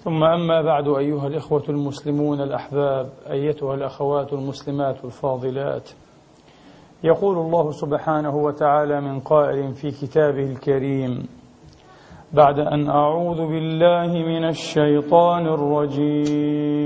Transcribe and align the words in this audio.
ثم 0.00 0.24
أما 0.24 0.62
بعد 0.62 0.88
أيها 0.88 1.26
الإخوة 1.26 1.62
المسلمون 1.68 2.40
الأحباب 2.40 3.08
أيتها 3.30 3.74
الأخوات 3.74 4.32
المسلمات 4.32 5.04
الفاضلات 5.04 5.90
يقول 7.04 7.38
الله 7.38 7.70
سبحانه 7.70 8.36
وتعالى 8.36 9.00
من 9.00 9.20
قائل 9.20 9.74
في 9.74 9.90
كتابه 9.90 10.52
الكريم 10.52 11.28
بعد 12.32 12.58
أن 12.58 12.88
أعوذ 12.88 13.46
بالله 13.46 14.06
من 14.06 14.44
الشيطان 14.48 15.46
الرجيم. 15.46 16.80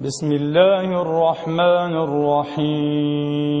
بسم 0.00 0.32
الله 0.32 1.02
الرحمن 1.02 1.96
الرحيم. 2.06 3.60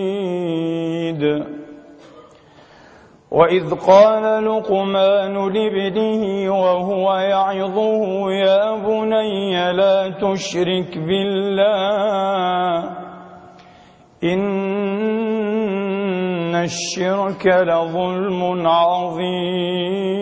وإذ 3.31 3.73
قال 3.75 4.45
لقمان 4.45 5.33
لابنه 5.53 6.53
وهو 6.61 7.15
يعظه 7.15 8.31
يا 8.31 8.75
بني 8.75 9.73
لا 9.73 10.09
تشرك 10.09 10.97
بالله 10.97 12.83
إن 14.23 14.41
الشرك 16.55 17.47
لظلم 17.47 18.67
عظيم 18.67 20.21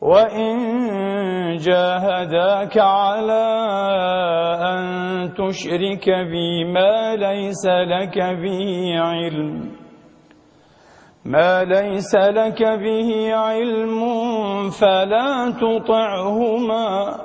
وإن 0.00 1.56
جاهداك 1.56 2.78
على 2.78 3.46
أن 4.62 4.82
تشرك 5.34 6.08
بي 6.08 6.64
ما 6.64 7.16
ليس 7.16 7.66
لك 7.66 8.18
به 8.18 9.00
علم. 9.00 9.72
ما 11.24 11.64
ليس 11.64 12.14
لك 12.16 12.62
به 12.62 13.34
علم 13.34 14.00
فلا 14.70 15.50
تطعهما 15.60 17.16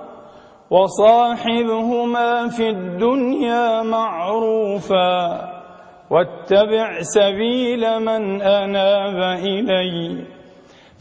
وصاحبهما 0.70 2.48
في 2.48 2.70
الدنيا 2.70 3.84
معروفا 3.84 5.52
واتبع 6.10 7.00
سبيل 7.00 8.00
من 8.00 8.42
أناب 8.42 9.40
إليّ. 9.40 10.35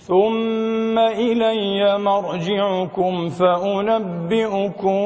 ثم 0.07 0.99
إلي 0.99 1.99
مرجعكم 1.99 3.29
فأنبئكم 3.29 5.03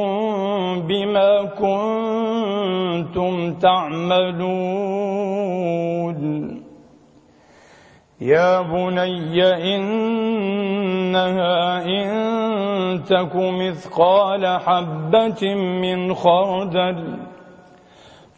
بما 0.88 1.44
كنتم 1.62 3.54
تعملون 3.54 4.58
يا 8.20 8.60
بني 8.62 9.42
إنها 9.76 11.84
إن 11.86 12.08
تك 13.04 13.36
مثقال 13.36 14.46
حبة 14.46 15.54
من 15.54 16.14
خردل 16.14 17.18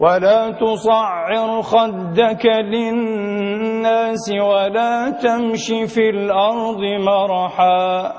ولا 0.00 0.50
تصعر 0.50 1.62
خدك 1.62 2.46
للناس 2.46 4.30
ولا 4.40 5.10
تمش 5.10 5.66
في 5.94 6.10
الأرض 6.10 6.80
مرحا. 7.00 8.12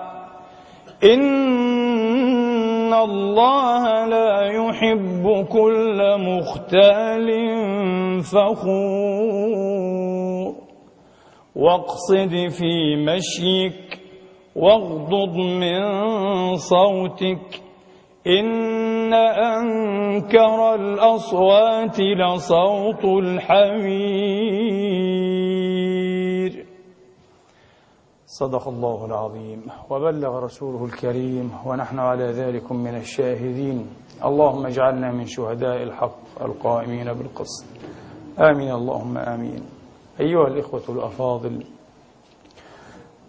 إن 2.88 2.94
الله 2.94 4.06
لا 4.06 4.42
يحب 4.48 5.46
كل 5.52 6.00
مختال 6.20 7.28
فخور 8.24 9.76
واقصد 11.56 12.34
في 12.60 12.96
مشيك 12.96 14.00
واغضض 14.56 15.36
من 15.38 15.82
صوتك 16.56 17.62
إن 18.28 19.14
أنكر 19.14 20.76
الأصوات 20.76 22.00
لصوت 22.00 23.06
الحمير 23.06 24.48
صدق 28.40 28.68
الله 28.68 29.06
العظيم. 29.06 29.62
وبلغ 29.90 30.40
رسوله 30.40 30.86
الكريم 30.86 31.52
ونحن 31.66 32.00
على 32.00 32.24
ذلك 32.24 32.72
من 32.72 32.96
الشاهدين. 32.96 33.88
اللهم 34.26 34.66
اجعلنا 34.66 35.12
من 35.12 35.26
شهداء 35.26 35.84
الحق 35.84 36.42
القائمين 36.42 37.14
بالقسط. 37.14 37.66
آمين. 38.40 38.72
اللهم 38.72 39.18
آمين. 39.18 39.64
أيها 40.20 40.48
الإخوة 40.48 40.84
الأفاضل 40.90 41.64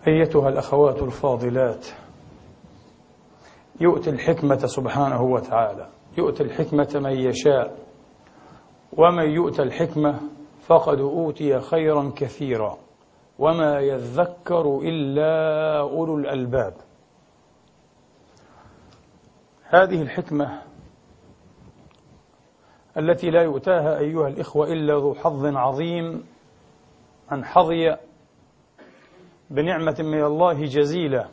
أيتها 0.08 0.48
الأخوات 0.48 1.02
الفاضلات 1.02 1.86
يؤتي 3.80 4.10
الحكمة 4.10 4.66
سبحانه 4.66 5.22
وتعالى. 5.22 5.86
يؤتي 6.18 6.42
الحكمة 6.42 6.88
من 6.94 7.12
يشاء. 7.12 7.76
ومن 8.92 9.30
يؤتى 9.30 9.62
الحكمة 9.62 10.20
فقد 10.66 11.00
أوتي 11.00 11.60
خيرا 11.60 12.12
كثيرا. 12.16 12.87
وما 13.38 13.80
يذكر 13.80 14.78
إلا 14.82 15.80
أولو 15.80 16.18
الألباب. 16.18 16.74
هذه 19.64 20.02
الحكمة 20.02 20.62
التي 22.96 23.30
لا 23.30 23.42
يؤتاها 23.42 23.98
أيها 23.98 24.28
الإخوة 24.28 24.72
إلا 24.72 24.94
ذو 24.94 25.14
حظ 25.14 25.46
عظيم 25.56 26.26
من 27.32 27.44
حظي 27.44 27.96
بنعمة 29.50 29.96
من 29.98 30.24
الله 30.24 30.64
جزيلة 30.64 31.28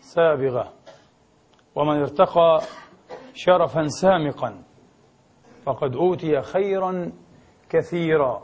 سابغة 0.00 0.72
ومن 1.74 2.00
ارتقى 2.00 2.60
شرفا 3.34 3.88
سامقا 3.88 4.62
فقد 5.64 5.96
أوتي 5.96 6.42
خيرا 6.42 7.12
كثيرا. 7.68 8.42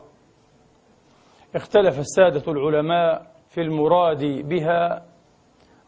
اختلف 1.54 1.98
السادة 1.98 2.52
العلماء 2.52 3.26
في 3.48 3.60
المراد 3.60 4.24
بها 4.48 5.06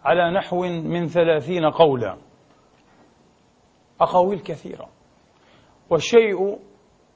على 0.05 0.31
نحو 0.31 0.63
من 0.63 1.07
ثلاثين 1.07 1.65
قولا. 1.65 2.17
أقاويل 4.01 4.41
كثيرة. 4.41 4.89
والشيء 5.91 6.59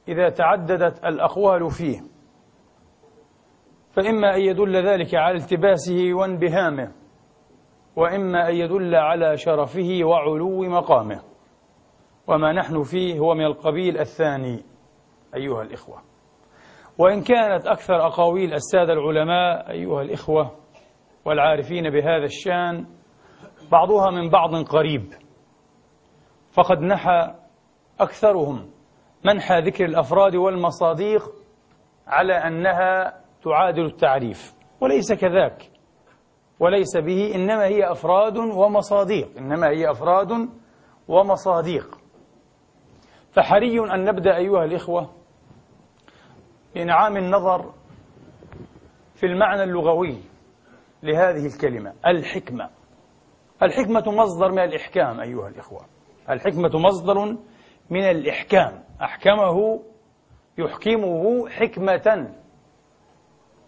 إذا 0.08 0.28
تعددت 0.28 1.04
الأقوال 1.04 1.70
فيه 1.70 2.00
فإما 3.92 4.34
أن 4.34 4.40
يدل 4.40 4.86
ذلك 4.86 5.14
على 5.14 5.36
التباسه 5.36 6.14
وانبهامه 6.14 6.92
وإما 7.96 8.48
أن 8.48 8.54
يدل 8.54 8.94
على 8.94 9.36
شرفه 9.36 10.00
وعلو 10.02 10.62
مقامه. 10.62 11.22
وما 12.26 12.52
نحن 12.52 12.82
فيه 12.82 13.18
هو 13.18 13.34
من 13.34 13.44
القبيل 13.44 13.98
الثاني 13.98 14.64
أيها 15.34 15.62
الإخوة. 15.62 16.15
وإن 16.98 17.22
كانت 17.22 17.66
أكثر 17.66 18.06
أقاويل 18.06 18.54
السادة 18.54 18.92
العلماء 18.92 19.70
أيها 19.70 20.02
الإخوة 20.02 20.50
والعارفين 21.24 21.90
بهذا 21.90 22.24
الشان 22.24 22.86
بعضها 23.72 24.10
من 24.10 24.30
بعض 24.30 24.54
قريب. 24.54 25.12
فقد 26.52 26.80
نحى 26.80 27.34
أكثرهم 28.00 28.70
منحى 29.24 29.60
ذكر 29.60 29.84
الأفراد 29.84 30.34
والمصاديق 30.34 31.22
على 32.06 32.32
أنها 32.32 33.20
تعادل 33.44 33.84
التعريف. 33.84 34.54
وليس 34.80 35.12
كذاك. 35.12 35.70
وليس 36.60 36.96
به 36.96 37.34
إنما 37.34 37.64
هي 37.64 37.92
أفراد 37.92 38.36
ومصاديق. 38.36 39.28
إنما 39.38 39.68
هي 39.68 39.90
أفراد 39.90 40.48
ومصاديق. 41.08 41.98
فحري 43.32 43.80
أن 43.80 44.04
نبدأ 44.04 44.36
أيها 44.36 44.64
الإخوة 44.64 45.10
بإنعام 46.76 47.16
النظر 47.16 47.72
في 49.14 49.26
المعنى 49.26 49.62
اللغوي 49.62 50.18
لهذه 51.02 51.46
الكلمة 51.46 51.92
الحكمة. 52.06 52.70
الحكمة 53.62 54.04
مصدر 54.06 54.52
من 54.52 54.58
الإحكام 54.58 55.20
أيها 55.20 55.48
الإخوة. 55.48 55.80
الحكمة 56.30 56.70
مصدر 56.74 57.36
من 57.90 58.02
الإحكام. 58.02 58.82
أحكمه 59.02 59.82
يحكمه 60.58 61.48
حكمة 61.48 62.34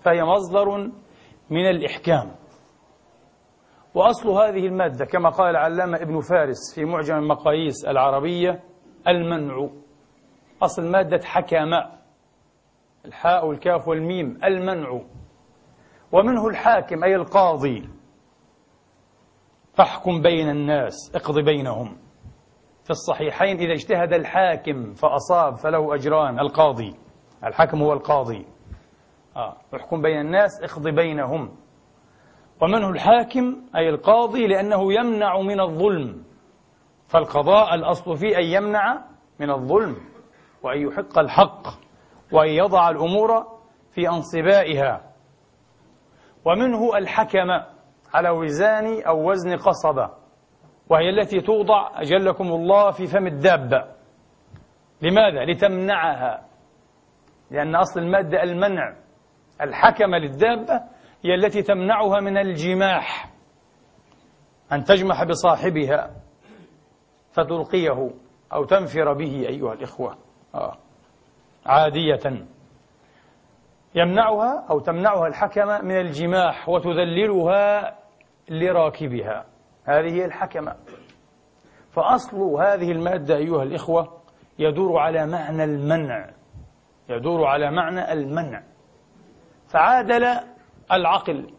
فهي 0.04 0.24
مصدر 0.24 0.90
من 1.50 1.70
الإحكام. 1.70 2.34
وأصل 3.94 4.28
هذه 4.28 4.66
المادة 4.66 5.04
كما 5.04 5.28
قال 5.28 5.50
العلامة 5.50 5.96
ابن 6.02 6.20
فارس 6.20 6.74
في 6.74 6.84
معجم 6.84 7.16
المقاييس 7.16 7.84
العربية 7.84 8.60
المنع. 9.08 9.68
أصل 10.62 10.90
مادة 10.90 11.20
حكم 11.24 11.97
الحاء 13.08 13.46
والكاف 13.46 13.88
والميم 13.88 14.38
المنع. 14.44 15.00
ومنه 16.12 16.46
الحاكم 16.46 17.04
أي 17.04 17.14
القاضي. 17.14 17.88
فاحكم 19.74 20.22
بين 20.22 20.50
الناس 20.50 21.12
اقض 21.14 21.38
بينهم. 21.38 21.96
في 22.84 22.90
الصحيحين 22.90 23.56
إذا 23.56 23.72
اجتهد 23.72 24.12
الحاكم 24.12 24.92
فأصاب 24.92 25.54
فله 25.54 25.94
أجران 25.94 26.40
القاضي. 26.40 26.94
الحاكم 27.44 27.82
هو 27.82 27.92
القاضي. 27.92 28.46
آه. 29.36 29.56
احكم 29.76 30.02
بين 30.02 30.20
الناس 30.20 30.62
اقض 30.62 30.88
بينهم. 30.88 31.56
ومنه 32.62 32.90
الحاكم 32.90 33.56
أي 33.76 33.88
القاضي 33.88 34.46
لأنه 34.46 34.92
يمنع 34.92 35.40
من 35.40 35.60
الظلم. 35.60 36.24
فالقضاء 37.06 37.74
الأصل 37.74 38.16
فيه 38.16 38.38
أن 38.38 38.44
يمنع 38.44 39.04
من 39.40 39.50
الظلم 39.50 39.96
وأن 40.62 40.78
يحق 40.88 41.18
الحق. 41.18 41.87
وأن 42.32 42.48
يضع 42.48 42.90
الأمور 42.90 43.58
في 43.94 44.08
أنصبائها 44.08 45.00
ومنه 46.44 46.96
الحكم 46.96 47.50
على 48.14 48.30
وزان 48.30 49.02
أو 49.02 49.30
وزن 49.30 49.56
قصبة 49.56 50.10
وهي 50.88 51.10
التي 51.10 51.40
توضع 51.40 52.00
أجلكم 52.00 52.44
الله 52.44 52.90
في 52.90 53.06
فم 53.06 53.26
الدابة 53.26 53.84
لماذا؟ 55.02 55.44
لتمنعها 55.44 56.44
لأن 57.50 57.74
أصل 57.74 58.00
المادة 58.00 58.42
المنع 58.42 58.96
الحكم 59.60 60.14
للدابة 60.14 60.82
هي 61.24 61.34
التي 61.34 61.62
تمنعها 61.62 62.20
من 62.20 62.38
الجماح 62.38 63.30
أن 64.72 64.84
تجمح 64.84 65.24
بصاحبها 65.24 66.10
فتلقيه 67.32 68.10
أو 68.52 68.64
تنفر 68.64 69.12
به 69.12 69.48
أيها 69.48 69.72
الإخوة 69.72 70.18
آه. 70.54 70.78
عادية. 71.68 72.46
يمنعها 73.94 74.66
أو 74.70 74.78
تمنعها 74.78 75.26
الحكمة 75.26 75.80
من 75.82 76.00
الجماح 76.00 76.68
وتذللها 76.68 77.98
لراكبها. 78.50 79.44
هذه 79.84 80.12
هي 80.14 80.24
الحكمة. 80.24 80.76
فأصل 81.90 82.36
هذه 82.36 82.92
المادة 82.92 83.36
أيها 83.36 83.62
الإخوة 83.62 84.18
يدور 84.58 84.98
على 84.98 85.26
معنى 85.26 85.64
المنع. 85.64 86.30
يدور 87.08 87.46
على 87.46 87.70
معنى 87.70 88.12
المنع. 88.12 88.62
فعادل 89.68 90.24
العقل 90.92 91.54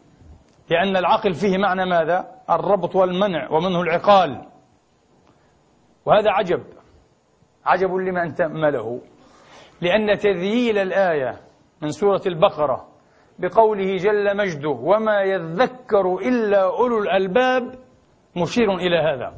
لأن 0.70 0.96
العقل 0.96 1.34
فيه 1.34 1.58
معنى 1.58 1.84
ماذا؟ 1.84 2.40
الربط 2.50 2.96
والمنع 2.96 3.50
ومنه 3.50 3.80
العقال. 3.80 4.46
وهذا 6.04 6.30
عجب. 6.30 6.62
عجب 7.64 7.94
لمن 7.94 8.34
تأمله 8.34 9.00
لأن 9.80 10.18
تذييل 10.18 10.78
الآية 10.78 11.40
من 11.82 11.90
سورة 11.90 12.22
البقرة 12.26 12.88
بقوله 13.38 13.96
جل 13.96 14.36
مجده 14.36 14.68
وما 14.68 15.22
يذكر 15.22 16.14
إلا 16.14 16.62
أولو 16.62 16.98
الألباب 16.98 17.74
مشير 18.36 18.74
إلى 18.74 18.96
هذا. 18.96 19.34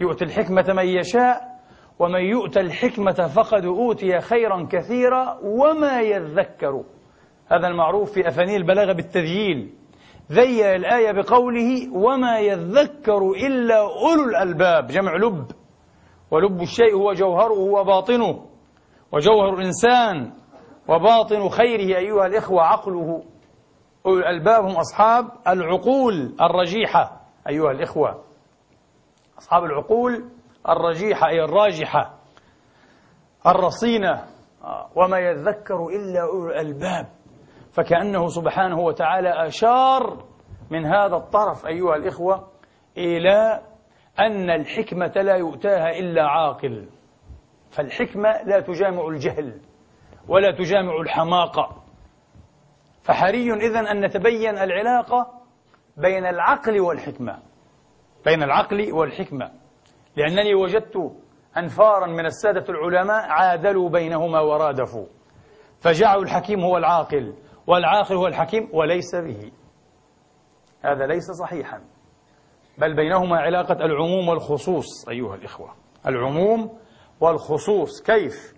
يؤتي 0.00 0.24
الحكمة 0.24 0.64
من 0.68 0.84
يشاء 0.84 1.56
ومن 1.98 2.20
يؤتى 2.20 2.60
الحكمة 2.60 3.12
فقد 3.12 3.64
أوتي 3.64 4.20
خيرا 4.20 4.68
كثيرا 4.70 5.38
وما 5.42 6.00
يذكر. 6.00 6.84
هذا 7.52 7.66
المعروف 7.66 8.12
في 8.12 8.28
أفاني 8.28 8.56
البلاغة 8.56 8.92
بالتذييل. 8.92 9.74
ذيل 10.32 10.64
الآية 10.64 11.12
بقوله 11.12 11.96
وما 11.96 12.38
يذكر 12.38 13.18
إلا 13.46 13.78
أولو 13.78 14.24
الألباب 14.28 14.86
جمع 14.86 15.16
لب. 15.16 15.46
ولب 16.30 16.62
الشيء 16.62 16.94
هو 16.94 17.12
جوهره 17.12 17.58
وباطنه. 17.58 18.55
وجوهر 19.12 19.54
الإنسان 19.54 20.32
وباطن 20.88 21.48
خيره 21.48 21.98
أيها 21.98 22.26
الإخوة 22.26 22.62
عقله. 22.62 23.22
أولو 24.06 24.18
الألباب 24.18 24.64
هم 24.64 24.76
أصحاب 24.76 25.28
العقول 25.48 26.34
الرجيحة 26.40 27.20
أيها 27.48 27.70
الإخوة. 27.70 28.22
أصحاب 29.38 29.64
العقول 29.64 30.24
الرجيحة 30.68 31.28
أي 31.28 31.44
الراجحة. 31.44 32.14
الرصينة. 33.46 34.24
آه، 34.64 34.90
وما 34.96 35.18
يذكر 35.18 35.86
إلا 35.86 36.20
أولو 36.22 36.50
الألباب. 36.50 37.06
فكأنه 37.72 38.26
سبحانه 38.26 38.78
وتعالى 38.78 39.46
أشار 39.46 40.24
من 40.70 40.86
هذا 40.86 41.16
الطرف 41.16 41.66
أيها 41.66 41.96
الإخوة 41.96 42.48
إلى 42.96 43.62
أن 44.20 44.50
الحكمة 44.50 45.12
لا 45.16 45.36
يؤتاها 45.36 45.90
إلا 45.98 46.22
عاقل. 46.22 46.88
فالحكمة 47.70 48.42
لا 48.42 48.60
تجامع 48.60 49.08
الجهل 49.08 49.60
ولا 50.28 50.56
تجامع 50.58 51.00
الحماقة. 51.00 51.82
فحري 53.02 53.52
إذن 53.52 53.86
أن 53.86 54.04
نتبين 54.04 54.58
العلاقة 54.58 55.42
بين 55.96 56.26
العقل 56.26 56.80
والحكمة 56.80 57.38
بين 58.24 58.42
العقل 58.42 58.92
والحكمة. 58.92 59.50
لأنني 60.16 60.54
وجدت 60.54 61.12
أنفارا 61.56 62.06
من 62.06 62.26
السادة 62.26 62.64
العلماء 62.68 63.28
عادلوا 63.28 63.88
بينهما 63.88 64.40
ورادفوا. 64.40 65.06
فجعلوا 65.80 66.22
الحكيم 66.22 66.60
هو 66.60 66.76
العاقل 66.76 67.34
والعاقل 67.66 68.14
هو 68.14 68.26
الحكيم 68.26 68.68
وليس 68.72 69.14
به. 69.14 69.52
هذا 70.82 71.06
ليس 71.06 71.30
صحيحا. 71.40 71.80
بل 72.78 72.96
بينهما 72.96 73.38
علاقة 73.38 73.84
العموم 73.84 74.28
والخصوص 74.28 75.08
أيها 75.08 75.34
الإخوة. 75.34 75.74
العموم 76.06 76.78
والخصوص 77.20 78.02
كيف؟ 78.02 78.54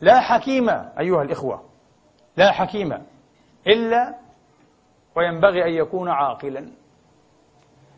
لا 0.00 0.20
حكيم 0.20 0.68
أيها 0.98 1.22
الإخوة 1.22 1.68
لا 2.36 2.52
حكيم 2.52 2.92
إلا 3.66 4.18
وينبغي 5.16 5.64
أن 5.64 5.72
يكون 5.72 6.08
عاقلا 6.08 6.72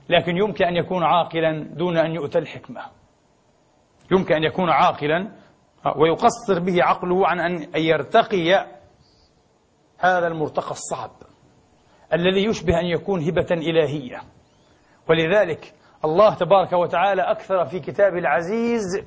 لكن 0.09 0.37
يمكن 0.37 0.65
أن 0.65 0.77
يكون 0.77 1.05
عاقلا 1.05 1.63
دون 1.75 1.97
أن 1.97 2.15
يؤتى 2.15 2.39
الحكمة. 2.39 2.81
يمكن 4.13 4.35
أن 4.35 4.43
يكون 4.43 4.71
عاقلا 4.71 5.31
ويقصر 5.97 6.59
به 6.59 6.85
عقله 6.85 7.27
عن 7.27 7.41
أن 7.41 7.69
يرتقي 7.75 8.67
هذا 9.99 10.27
المرتقى 10.27 10.71
الصعب 10.71 11.11
الذي 12.13 12.45
يشبه 12.45 12.81
أن 12.81 12.87
يكون 12.87 13.23
هبة 13.23 13.47
إلهية. 13.51 14.21
ولذلك 15.09 15.75
الله 16.05 16.35
تبارك 16.35 16.73
وتعالى 16.73 17.23
أكثر 17.23 17.65
في 17.65 17.81
كتاب 17.81 18.17
العزيز 18.17 19.05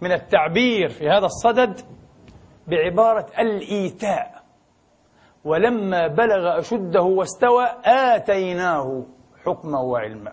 من 0.00 0.12
التعبير 0.12 0.88
في 0.88 1.08
هذا 1.08 1.26
الصدد 1.26 1.80
بعبارة 2.68 3.26
الإيتاء. 3.38 4.42
ولما 5.44 6.06
بلغ 6.06 6.58
أشده 6.58 7.02
واستوى 7.02 7.66
آتيناه 7.84 9.04
حكما 9.44 9.80
وعلما. 9.80 10.32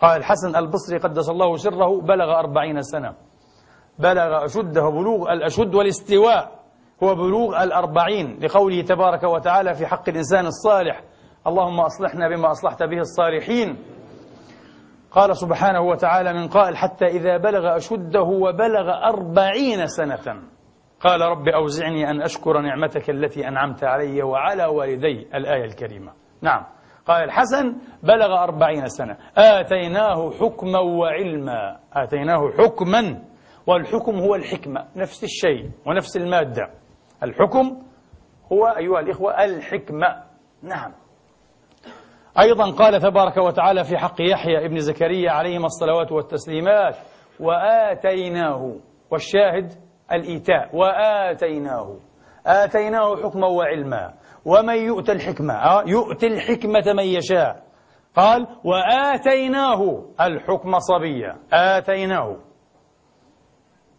قال 0.00 0.16
الحسن 0.16 0.56
البصري 0.56 0.98
قدس 0.98 1.30
الله 1.30 1.56
سره 1.56 2.00
بلغ 2.00 2.38
أربعين 2.38 2.82
سنة. 2.82 3.14
بلغ 3.98 4.44
أشده 4.44 4.88
بلوغ 4.90 5.32
الأشد 5.32 5.74
والاستواء. 5.74 6.58
هو 7.02 7.14
بلوغ 7.14 7.62
الأربعين 7.62 8.38
لقوله 8.42 8.82
تبارك 8.82 9.22
وتعالى 9.22 9.74
في 9.74 9.86
حق 9.86 10.08
الإنسان 10.08 10.46
الصالح. 10.46 11.02
اللهم 11.46 11.80
أصلحنا 11.80 12.28
بما 12.28 12.50
أصلحت 12.50 12.82
به 12.82 12.98
الصالحين. 12.98 13.76
قال 15.10 15.36
سبحانه 15.36 15.80
وتعالى 15.80 16.32
من 16.32 16.48
قائل 16.48 16.76
حتى 16.76 17.06
إذا 17.06 17.36
بلغ 17.36 17.76
أشده 17.76 18.22
وبلغ 18.22 18.90
أربعين 19.04 19.86
سنة. 19.86 20.42
قال 21.00 21.20
رب 21.20 21.48
أوزعني 21.48 22.10
أن 22.10 22.22
أشكر 22.22 22.60
نعمتك 22.60 23.10
التي 23.10 23.48
أنعمت 23.48 23.84
علي 23.84 24.22
وعلى 24.22 24.66
والدي 24.66 25.28
الآية 25.34 25.64
الكريمة. 25.64 26.12
نعم. 26.42 26.66
قال 27.06 27.24
الحسن 27.24 27.76
بلغ 28.02 28.42
أربعين 28.42 28.88
سنة. 28.88 29.16
آتيناه 29.36 30.30
حكما 30.30 30.78
وعلما. 30.78 31.78
آتيناه 31.92 32.50
حكما 32.58 33.24
والحكم 33.66 34.18
هو 34.18 34.34
الحكمة 34.34 34.84
نفس 34.96 35.24
الشيء 35.24 35.70
ونفس 35.86 36.16
المادة. 36.16 36.70
الحكم 37.22 37.82
هو 38.52 38.66
أيها 38.66 39.00
الإخوة 39.00 39.44
الحكمة. 39.44 40.24
نعم. 40.62 40.92
أيضا 42.40 42.70
قال 42.70 43.00
تبارك 43.00 43.36
وتعالى 43.36 43.84
في 43.84 43.98
حق 43.98 44.20
يحيى 44.20 44.66
ابن 44.66 44.78
زكريا 44.78 45.30
عليهما 45.30 45.66
الصلوات 45.66 46.12
والتسليمات 46.12 46.96
وآتيناه 47.40 48.76
والشاهد 49.10 49.72
الإيتاء 50.12 50.76
وآتيناه. 50.76 51.96
آتيناه 52.46 53.16
حكما 53.16 53.46
وعلما. 53.46 54.14
ومن 54.44 54.74
يؤت 54.74 55.10
الحكمة؟ 55.10 55.54
آه، 55.54 55.82
يؤتي 55.86 56.26
الحكمة 56.26 56.92
من 56.96 57.04
يشاء. 57.04 57.62
قال 58.16 58.46
وآتيناه. 58.64 60.04
الحكم 60.20 60.78
صبيا. 60.78 61.36
آتيناه. 61.52 62.36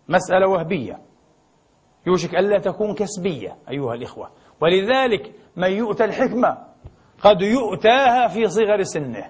مسألة 0.09 0.47
وهبية. 0.47 0.99
يوشك 2.07 2.35
ألا 2.35 2.59
تكون 2.59 2.95
كسبية 2.95 3.57
أيها 3.69 3.93
الإخوة. 3.93 4.29
ولذلك 4.61 5.31
من 5.55 5.71
يؤتى 5.71 6.05
الحكمة 6.05 6.68
قد 7.21 7.41
يؤتاها 7.41 8.27
في 8.27 8.47
صغر 8.47 8.83
سنه. 8.83 9.25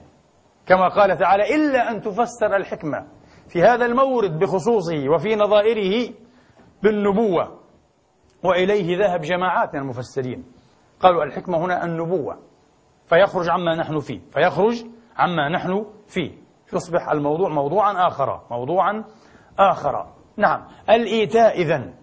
كما 0.65 0.87
قال 0.87 1.17
تعالى 1.17 1.55
إلا 1.55 1.91
أن 1.91 2.01
تفسر 2.01 2.55
الحكمة 2.55 3.07
في 3.47 3.61
هذا 3.61 3.85
المورد 3.85 4.39
بخصوصه 4.39 5.09
وفي 5.09 5.35
نظائره 5.35 6.13
بالنبوة. 6.83 7.59
وإليه 8.43 8.97
ذهب 8.97 9.21
جماعات 9.21 9.75
من 9.75 9.81
المفسرين. 9.81 10.45
قالوا 10.99 11.23
الحكمة 11.23 11.57
هنا 11.57 11.85
النبوة. 11.85 12.37
فيخرج 13.05 13.49
عما 13.49 13.75
نحن 13.75 13.99
فيه. 13.99 14.19
فيخرج 14.31 14.85
عما 15.17 15.49
نحن 15.49 15.85
فيه. 16.07 16.31
يصبح 16.73 17.09
الموضوع 17.09 17.49
موضوعا 17.49 18.07
آخر. 18.07 18.41
موضوعا 18.51 19.03
آخر. 19.59 20.05
نعم. 20.37 20.67
الإيتاء 20.89 21.61
إذن. 21.61 21.93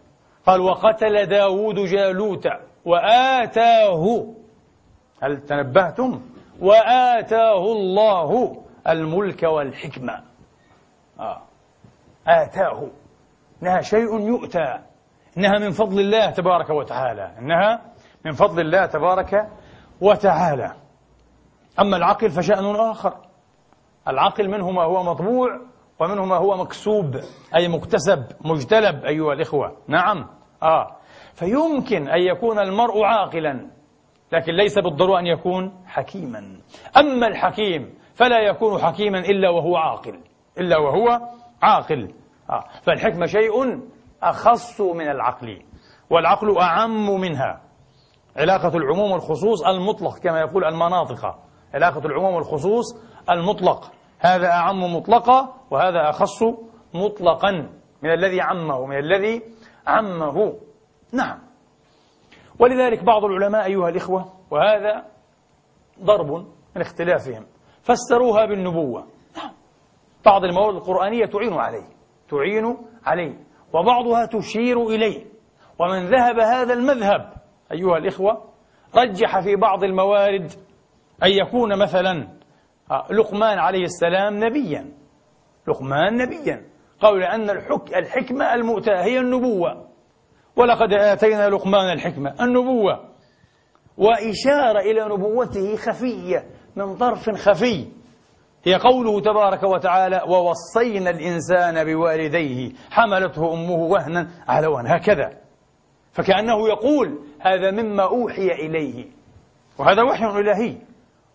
قال 0.47 0.61
وقتل 0.61 1.27
داود 1.27 1.75
جالوت 1.75 2.47
وآتاه 2.85 4.36
هل 5.23 5.41
تنبهتم؟ 5.41 6.21
وآتاه 6.61 7.73
الله 7.73 8.57
الملك 8.89 9.43
والحكمة. 9.43 10.23
آه. 11.21 11.43
آتاه. 12.27 12.89
إنها 13.63 13.81
شيء 13.81 14.21
يؤتى. 14.21 14.79
إنها 15.39 15.59
من 15.59 15.71
فضل 15.71 16.01
الله 16.01 16.31
تبارك 16.31 16.71
وتعالى. 16.71 17.33
إنها 17.39 17.81
من 18.25 18.33
فضل 18.33 18.61
الله 18.61 18.87
تبارك 18.87 19.49
وتعالى. 20.01 20.73
أما 21.81 21.97
العقل 21.97 22.31
فشأن 22.31 22.77
آخر. 22.77 23.15
العقل 24.09 24.49
منه 24.49 24.71
ما 24.71 24.83
هو 24.83 25.03
مطبوع 25.03 25.61
ومنه 25.99 26.25
ما 26.25 26.37
هو 26.37 26.57
مكسوب 26.57 27.21
أي 27.57 27.69
مكتسب 27.69 28.25
مجتلب 28.45 29.05
أيها 29.05 29.33
الإخوة. 29.33 29.77
نعم. 29.89 30.27
آه. 30.63 30.97
فيمكن 31.35 32.09
أن 32.09 32.23
يكون 32.23 32.59
المرء 32.59 33.05
عاقلا. 33.05 33.76
لكن 34.33 34.53
ليس 34.53 34.79
بالضرورة 34.79 35.19
أن 35.19 35.27
يكون 35.27 35.85
حكيما. 35.87 36.61
أما 36.97 37.27
الحكيم 37.27 37.95
فلا 38.15 38.39
يكون 38.39 38.79
حكيما 38.79 39.19
إلا 39.19 39.51
وهو 39.51 39.77
عاقل. 39.77 40.21
إلا 40.59 40.79
وهو 40.79 41.21
عاقل. 41.63 42.15
آه. 42.51 42.65
فالحكمة 42.83 43.27
شيء 43.27 43.81
أخص 44.23 44.81
من 44.81 45.09
العقل 45.09 45.63
والعقل 46.11 46.59
أعم 46.59 47.21
منها. 47.21 47.61
علاقة 48.37 48.77
العموم 48.77 49.11
والخصوص 49.11 49.67
المطلق 49.67 50.19
كما 50.19 50.41
يقول 50.41 50.65
المناطق. 50.65 51.39
علاقة 51.75 52.07
العموم 52.07 52.35
والخصوص 52.35 52.85
المطلق. 53.31 53.93
هذا 54.19 54.49
أعم 54.49 54.97
مطلقا 54.97 55.55
وهذا 55.71 56.11
أخص 56.11 56.43
مطلقا. 56.95 57.51
من 58.03 58.13
الذي 58.13 58.41
عمه 58.41 58.87
من 58.87 58.99
الذي 58.99 59.43
عمه. 59.87 60.55
نعم. 61.13 61.46
ولذلك 62.59 63.05
بعض 63.05 63.25
العلماء 63.25 63.65
أيها 63.65 63.89
الإخوة 63.89 64.33
وهذا 64.51 65.05
ضرب 66.03 66.31
من 66.77 66.81
اختلافهم 66.83 67.47
فسروها 67.83 68.47
بالنبوة. 68.47 69.07
بعض 70.27 70.45
المواد 70.45 70.75
القرآنية 70.75 71.27
تعين 71.27 71.53
عليه 71.53 71.89
تعين 72.29 72.77
عليه 73.05 73.39
وبعضها 73.75 74.27
تشير 74.27 74.87
إليه. 74.87 75.25
ومن 75.79 76.07
ذهب 76.07 76.39
هذا 76.39 76.75
المذهب 76.75 77.33
أيها 77.73 77.97
الإخوة 77.97 78.45
رجح 78.97 79.41
في 79.41 79.57
بعض 79.57 79.85
الموارد 79.85 80.53
أن 81.23 81.31
يكون 81.31 81.79
مثلا 81.79 82.29
آه، 82.91 83.07
لقمان 83.11 83.59
عليه 83.59 83.85
السلام 83.85 84.45
نبيا. 84.45 84.93
لقمان 85.69 86.17
نبيا. 86.17 86.67
قالوا 87.01 87.19
لأن 87.19 87.51
الحكمة 87.97 88.55
المؤتاة 88.55 89.05
هي 89.05 89.19
النبوة. 89.19 89.86
ولقد 90.57 90.93
آتينا 90.93 91.49
لقمان 91.49 91.93
الحكمة 91.93 92.35
النبوة. 92.41 93.01
وإشارة 93.99 94.81
إلى 94.81 95.05
نبوته 95.15 95.77
خفية 95.77 96.45
من 96.77 96.97
طرف 96.97 97.31
خفي. 97.31 97.89
هي 98.65 98.75
قوله 98.75 99.21
تبارك 99.21 99.63
وتعالى 99.63 100.23
ووصينا 100.29 101.11
الإنسان 101.11 101.85
بوالديه 101.85 102.73
حملته 102.91 103.53
أمه 103.53 103.75
وهنا 103.75 104.29
على 104.49 104.67
وهن. 104.67 104.87
هكذا. 104.87 105.33
فكأنه 106.13 106.69
يقول 106.69 107.19
هذا 107.41 107.71
مما 107.71 108.03
أوحي 108.03 108.47
إليه. 108.47 109.05
وهذا 109.79 110.03
وحي 110.03 110.41
إلهي. 110.41 110.77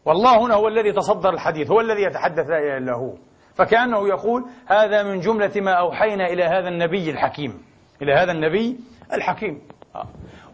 والله 0.05 0.45
هنا 0.45 0.55
هو 0.55 0.67
الذي 0.67 0.91
تصدر 0.91 1.29
الحديث 1.29 1.71
هو 1.71 1.81
الذي 1.81 2.01
يتحدث 2.01 2.45
إله 2.45 2.77
إلا 2.77 2.93
هو 2.95 3.13
فكأنه 3.55 4.07
يقول 4.07 4.45
هذا 4.67 5.03
من 5.03 5.19
جملة 5.19 5.51
ما 5.55 5.71
أوحينا 5.71 6.25
إلى 6.25 6.43
هذا 6.43 6.67
النبي 6.67 7.11
الحكيم. 7.11 7.70
إلى 8.01 8.13
هذا 8.13 8.31
النبي 8.31 8.79
الحكيم. 9.13 9.61
آه. 9.95 10.07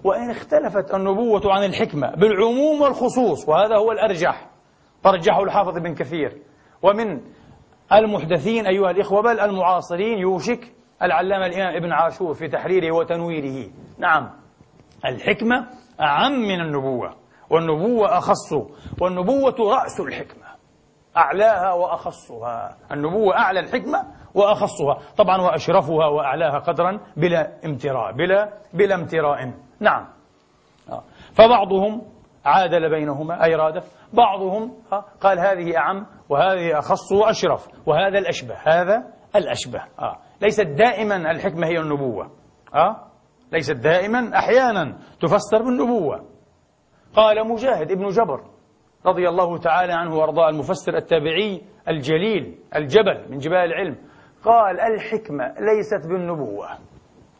وإن 0.04 0.30
اختلفت 0.30 0.94
النبوة 0.94 1.42
عن 1.54 1.63
الحكمة 1.63 2.16
بالعموم 2.16 2.82
والخصوص 2.82 3.50
وهذا 3.50 3.75
هو 3.75 3.92
الأرجح. 3.92 4.50
ترجحه 5.04 5.44
الحافظ 5.44 5.77
بن 5.77 5.96
كثير. 5.96 6.42
ومن 6.82 7.22
المحدثين 7.94 8.68
أيها 8.68 8.92
الإخوة 8.92 9.22
بل 9.22 9.39
المعاصرين 9.39 10.18
يوشك 10.18 10.74
العلامة 11.01 11.46
الإمام 11.46 11.75
ابن 11.75 11.92
عاشور 11.92 12.34
في 12.34 12.48
تحريره 12.48 12.96
وتنويره. 12.96 13.70
نعم 13.98 14.30
الحكمة 15.06 15.68
أعم 16.01 16.32
من 16.32 16.62
النبوة 16.62 17.16
والنبوة 17.50 18.18
أخص 18.18 18.54
والنبوة 19.01 19.56
رأس 19.60 20.00
الحكمة. 20.00 20.47
أعلاها 21.17 21.74
وأخصها. 21.74 22.77
النبوة 22.91 23.38
أعلى 23.38 23.59
الحكمة 23.59 24.03
وأخصها. 24.33 24.97
طبعا 25.17 25.41
وأشرفها 25.41 26.07
وأعلاها 26.07 26.59
قدرا 26.59 27.00
بلا 27.17 27.65
امتراء 27.65 28.12
بلا 28.12 28.53
بلا 28.74 28.95
امتراء. 28.95 29.53
نعم. 29.79 30.07
آه. 30.91 31.03
فبعضهم 31.33 32.01
عادل 32.45 32.89
بينهما 32.89 33.45
أي 33.45 33.55
رادف. 33.55 33.97
بعضهم 34.13 34.74
آه، 34.93 35.05
قال 35.21 35.39
هذه 35.39 35.77
أعم 35.77 36.05
وهذه 36.29 36.79
أخص 36.79 37.12
وأشرف. 37.12 37.67
وهذا 37.86 38.19
الأشبه 38.19 38.55
هذا 38.65 39.03
الأشبه. 39.36 39.81
آه. 40.00 40.17
ليست 40.41 40.67
دائما 40.67 41.15
الحكمة 41.15 41.67
هي 41.67 41.79
النبوة. 41.79 42.31
آه؟ 42.75 43.07
ليست 43.51 43.75
دائما 43.75 44.38
أحيانا 44.38 44.97
تفسر 45.21 45.63
بالنبوة. 45.63 46.25
قال 47.15 47.47
مجاهد 47.47 47.91
ابن 47.91 48.07
جبر 48.07 48.57
رضي 49.06 49.30
الله 49.30 49.58
تعالى 49.58 49.94
عنه 49.94 50.16
وأرضاه 50.16 50.50
المفسر 50.50 50.98
التابعي 50.98 51.62
الجليل 51.88 52.60
الجبل 52.75 53.25
من 53.30 53.38
جبال 53.38 53.58
العلم 53.58 53.96
قال 54.44 54.80
الحكمة 54.80 55.46
ليست 55.46 56.08
بالنبوة. 56.08 56.68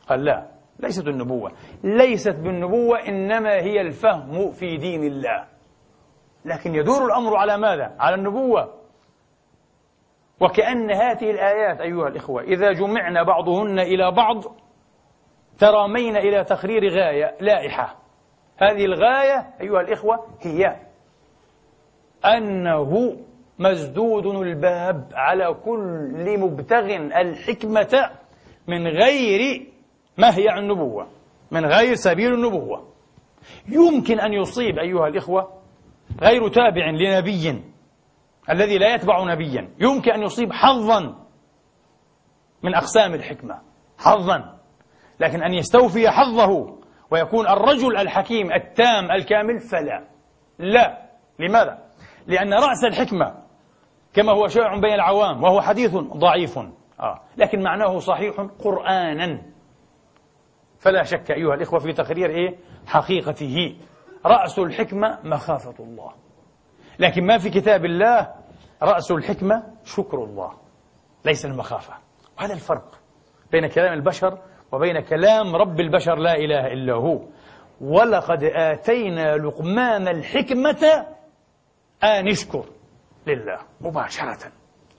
قال 0.10 0.26
لا 0.26 0.48
ليست 0.80 1.06
بالنبوة. 1.06 1.52
ليست 1.84 2.36
بالنبوة 2.40 3.08
إنما 3.08 3.54
هي 3.54 3.82
الفهم 3.82 4.52
في 4.52 4.78
دين 4.78 5.04
الله. 5.04 5.46
لكن 6.46 6.76
يدور 6.76 7.06
الأمر 7.06 7.36
على 7.36 7.58
ماذا؟ 7.58 7.96
على 8.00 8.16
النبوة. 8.16 8.74
وكأن 10.42 10.92
هذه 10.92 11.32
الآيات 11.32 11.82
أيها 11.82 12.08
الإخوة 12.08 12.42
إذا 12.42 12.72
جمعنا 12.72 13.24
بعضهن 13.24 13.80
إلى 13.80 14.12
بعض 14.12 14.44
ترامين 15.58 16.18
إلى 16.18 16.44
تقرير 16.44 16.90
غاية 16.90 17.36
لائحة. 17.42 17.96
هذه 18.58 18.86
الغاية 18.86 19.54
أيها 19.62 19.82
الإخوة 19.82 20.28
هي 20.42 20.87
أنه 22.26 23.18
مسدود 23.60 24.26
الباب 24.26 25.12
على 25.14 25.54
كل 25.66 26.40
مبتغ 26.40 26.96
الحكمة 26.96 28.10
من 28.68 28.88
غير 28.88 29.68
مهيع 30.18 30.60
النبوة 30.60 31.08
من 31.52 31.66
غير 31.66 31.96
سبيل 31.96 32.34
النبوة. 32.34 32.88
يمكن 33.68 34.20
أن 34.20 34.34
يصيب 34.34 34.80
أيها 34.80 35.08
الإخوة 35.08 35.54
غير 36.22 36.48
تابع 36.48 36.90
لنبي 36.90 37.64
الذي 38.50 38.78
لا 38.78 38.96
يتبع 38.96 39.34
نبيا. 39.34 39.70
يمكن 39.80 40.12
أن 40.12 40.22
يصيب 40.22 40.54
حظا 40.54 41.16
من 42.64 42.76
أقسام 42.76 43.14
الحكمة 43.14 43.62
حظا 43.98 44.58
لكن 45.20 45.44
أن 45.44 45.54
يستوفي 45.54 46.10
حظه 46.10 46.78
ويكون 47.12 47.48
الرجل 47.48 47.98
الحكيم 47.98 48.52
التام 48.54 49.12
الكامل 49.12 49.60
فلا. 49.60 50.04
لا. 50.60 51.08
لماذا؟ 51.40 51.87
لأن 52.27 52.53
رأس 52.53 52.84
الحكمة 52.84 53.34
كما 54.13 54.31
هو 54.31 54.48
شائع 54.48 54.79
بين 54.79 54.93
العوام 54.93 55.43
وهو 55.43 55.62
حديث 55.62 55.96
ضعيف. 55.96 56.60
آه. 57.00 57.22
لكن 57.38 57.63
معناه 57.63 58.00
صحيح 58.00 58.48
قرآنا. 58.60 59.41
فلا 60.79 61.03
شك 61.03 61.31
أيها 61.31 61.53
الإخوة 61.53 61.79
في 61.79 61.93
تقرير 61.93 62.29
إيه؟ 62.29 62.55
حقيقته. 62.88 63.75
رأس 64.25 64.59
الحكمة 64.59 65.20
مخافة 65.24 65.83
الله. 65.83 66.11
لكن 67.00 67.25
ما 67.25 67.37
في 67.37 67.50
كتاب 67.50 67.85
الله 67.85 68.33
رأس 68.83 69.11
الحكمة 69.11 69.63
شكر 69.83 70.24
الله. 70.24 70.51
ليس 71.25 71.46
المخافة. 71.46 71.94
وهذا 72.37 72.53
الفرق 72.53 73.00
بين 73.51 73.68
كلام 73.68 73.94
البشر 73.94 74.37
وبين 74.72 75.00
كلام 75.00 75.55
رب 75.55 75.79
البشر. 75.79 76.16
لا 76.16 76.35
إله 76.35 76.68
إلا 76.68 76.94
هو. 76.94 77.20
ولقد 77.81 78.44
آتينا 78.44 79.37
لقمان 79.37 80.07
الحكمة 80.07 81.05
أن 82.03 82.27
اشكر 82.27 82.66
لله 83.27 83.60
مباشرة. 83.81 84.51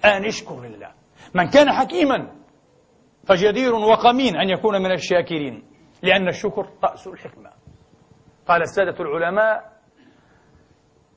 أن 0.05 0.25
اشكر 0.25 0.61
لله. 0.61 0.93
من 1.35 1.49
كان 1.49 1.73
حكيما 1.73 2.33
فجدير 3.25 3.75
وقمين 3.75 4.37
أن 4.37 4.49
يكون 4.49 4.83
من 4.83 4.93
الشاكرين 4.93 5.63
لأن 6.03 6.29
الشكر 6.29 6.69
رأس 6.85 7.07
الحكمة. 7.07 7.51
قال 8.49 8.63
السادة 8.63 9.01
العلماء 9.01 9.73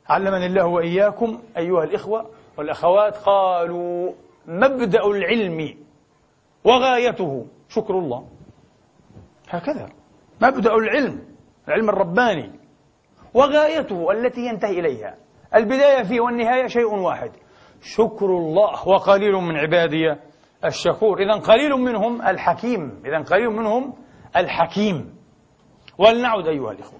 علمني 0.09 0.45
الله 0.45 0.65
وإياكم 0.65 1.43
أيها 1.57 1.83
الإخوة 1.83 2.29
والأخوات 2.57 3.17
قالوا 3.17 4.13
مبدأ 4.45 5.05
العلم 5.05 5.77
وغايته 6.63 7.47
شكر 7.69 7.99
الله. 7.99 8.27
هكذا. 9.49 9.89
مبدأ 10.41 10.73
العلم 10.75 11.35
العلم 11.67 11.89
الرباني 11.89 12.59
وغايته 13.33 14.11
التي 14.11 14.41
ينتهي 14.45 14.79
إليها. 14.79 15.17
البداية 15.55 16.03
فيه 16.03 16.21
والنهاية 16.21 16.67
شيء 16.67 16.93
واحد. 16.95 17.31
شكر 17.81 18.25
الله 18.25 18.87
وقليل 18.87 19.33
من 19.33 19.57
عبادي 19.57 20.15
الشكور. 20.65 21.19
إذا 21.19 21.33
قليل 21.33 21.71
منهم 21.71 22.21
الحكيم. 22.21 23.01
إذا 23.05 23.17
قليل 23.17 23.49
منهم 23.49 23.93
الحكيم. 24.35 25.15
ولنعد 25.97 26.47
أيها 26.47 26.71
الإخوة. 26.71 26.99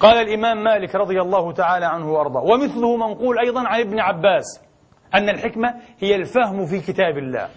قال 0.00 0.16
الإمام 0.16 0.64
مالك 0.64 0.94
رضي 0.94 1.20
الله 1.20 1.52
تعالى 1.52 1.86
عنه 1.86 2.12
وأرضاه. 2.12 2.42
ومثله 2.42 2.96
منقول 2.96 3.38
أيضا 3.38 3.68
عن 3.68 3.80
ابن 3.80 4.00
عباس 4.00 4.62
أن 5.14 5.28
الحكمة 5.28 5.74
هي 5.98 6.16
الفهم 6.16 6.66
في 6.66 6.80
كتاب 6.92 7.18
الله. 7.18 7.48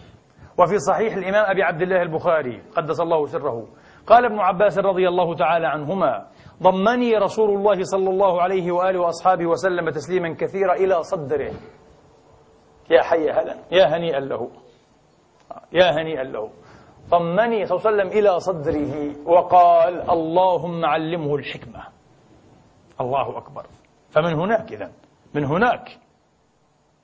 وفي 0.58 0.80
صحيح 0.80 1.13
الإمام 1.13 1.46
أبي 1.46 1.63
عبد 1.63 1.82
الله 1.82 2.02
البخاري 2.02 2.62
قدس 2.76 3.02
الله 3.02 3.26
سره. 3.26 3.68
قال 4.08 4.26
ابن 4.26 4.39
عباس 4.39 4.78
رضي 4.78 5.08
الله 5.08 5.36
تعالى 5.36 5.68
عنهما 5.68 6.28
ضمني 6.63 7.17
رسول 7.17 7.50
الله 7.50 7.84
صلى 7.84 8.10
الله 8.10 8.41
عليه 8.41 8.72
وآله 8.72 9.00
وأصحابه 9.00 9.45
وسلم 9.45 9.89
تسليما 9.89 10.36
كثيرا 10.36 10.74
إلى 10.74 11.04
صدره. 11.04 11.52
يا 12.89 13.02
حي 13.02 13.30
هلا. 13.30 13.56
يا 13.72 13.98
هنيئا 13.98 14.19
له. 14.19 14.50
يا 15.72 15.91
هنيئا 15.91 16.24
له. 16.24 16.50
ضمني 17.10 17.65
صلى 17.65 17.78
الله 17.78 17.88
عليه 17.88 17.98
وسلم 17.98 18.08
إلى 18.19 18.39
صدره 18.39 18.93
وقال 19.30 20.10
اللهم 20.10 20.86
علمه 20.86 21.36
الحكمة. 21.36 21.84
الله 23.02 23.38
أكبر. 23.38 23.65
فمن 24.10 24.34
هناك 24.34 24.74
إذن. 24.74 24.91
من 25.34 25.45
هناك. 25.45 25.98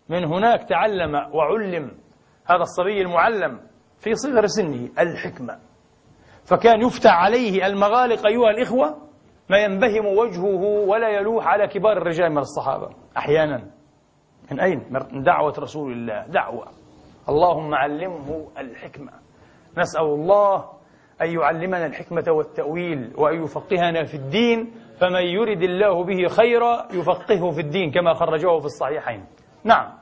من 0.09 0.25
هناك 0.25 0.63
تعلم 0.63 1.15
وعلم. 1.15 1.91
هذا 2.45 2.61
الصبي 2.61 3.01
المعلم 3.01 3.59
في 3.99 4.15
صغر 4.15 4.45
سنه 4.45 4.89
الحكمة. 4.99 5.59
فكان 6.45 6.81
يفتح 6.81 7.13
عليه 7.13 7.67
المغالق 7.67 8.27
أيها 8.27 8.49
الإخوة 8.49 9.04
ما 9.49 9.57
ينبهم 9.57 10.05
وجهه 10.05 10.63
ولا 10.89 11.09
يلوح 11.09 11.47
على 11.47 11.67
كبار 11.67 11.97
الرجال 11.97 12.31
من 12.31 12.37
الصحابة. 12.37 12.89
أحيانا. 13.17 13.71
من 14.51 14.59
أين؟ 14.59 14.83
من 14.89 15.23
دعوة 15.23 15.53
رسول 15.59 15.91
الله. 15.91 16.27
دعوة. 16.27 16.67
اللهم 17.29 17.75
علمه 17.75 18.47
الحكمة. 18.57 19.11
نسأل 19.77 20.03
الله 20.03 20.65
أن 21.21 21.29
يعلمنا 21.29 21.85
الحكمة 21.85 22.23
والتأويل 22.27 23.13
وأن 23.17 23.43
يفقهنا 23.43 24.03
في 24.03 24.13
الدين. 24.13 24.71
فمن 24.99 25.21
يرد 25.21 25.63
الله 25.63 26.03
به 26.03 26.27
خيرا 26.27 26.87
يفقهه 26.93 27.51
في 27.51 27.61
الدين 27.61 27.91
كما 27.91 28.13
خرجه 28.13 28.59
في 28.59 28.65
الصحيحين. 28.65 29.25
نعم. 29.63 29.93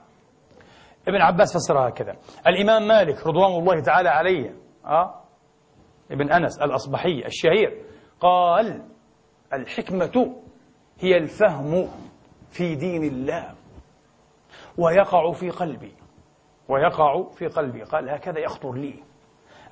ابن 1.07 1.21
عباس 1.21 1.53
فسرها 1.53 1.89
هكذا. 1.89 2.15
الإمام 2.47 2.87
مالك 2.87 3.27
رضوان 3.27 3.59
الله 3.59 3.81
تعالى 3.81 4.09
عليه 4.09 4.55
أه؟ 4.85 5.13
ابن 6.11 6.31
أنس 6.31 6.61
الأصبحي 6.61 7.23
الشهير 7.25 7.81
قال 8.19 8.92
الحكمة 9.55 10.35
هي 10.99 11.17
الفهم 11.17 11.89
في 12.51 12.75
دين 12.75 13.03
الله. 13.03 13.53
ويقع 14.77 15.31
في 15.31 15.49
قلبي 15.49 15.91
ويقع 16.69 17.23
في 17.23 17.47
قلبي. 17.47 17.83
قال 17.83 18.09
هكذا 18.09 18.39
يخطر 18.39 18.73
لي. 18.73 18.93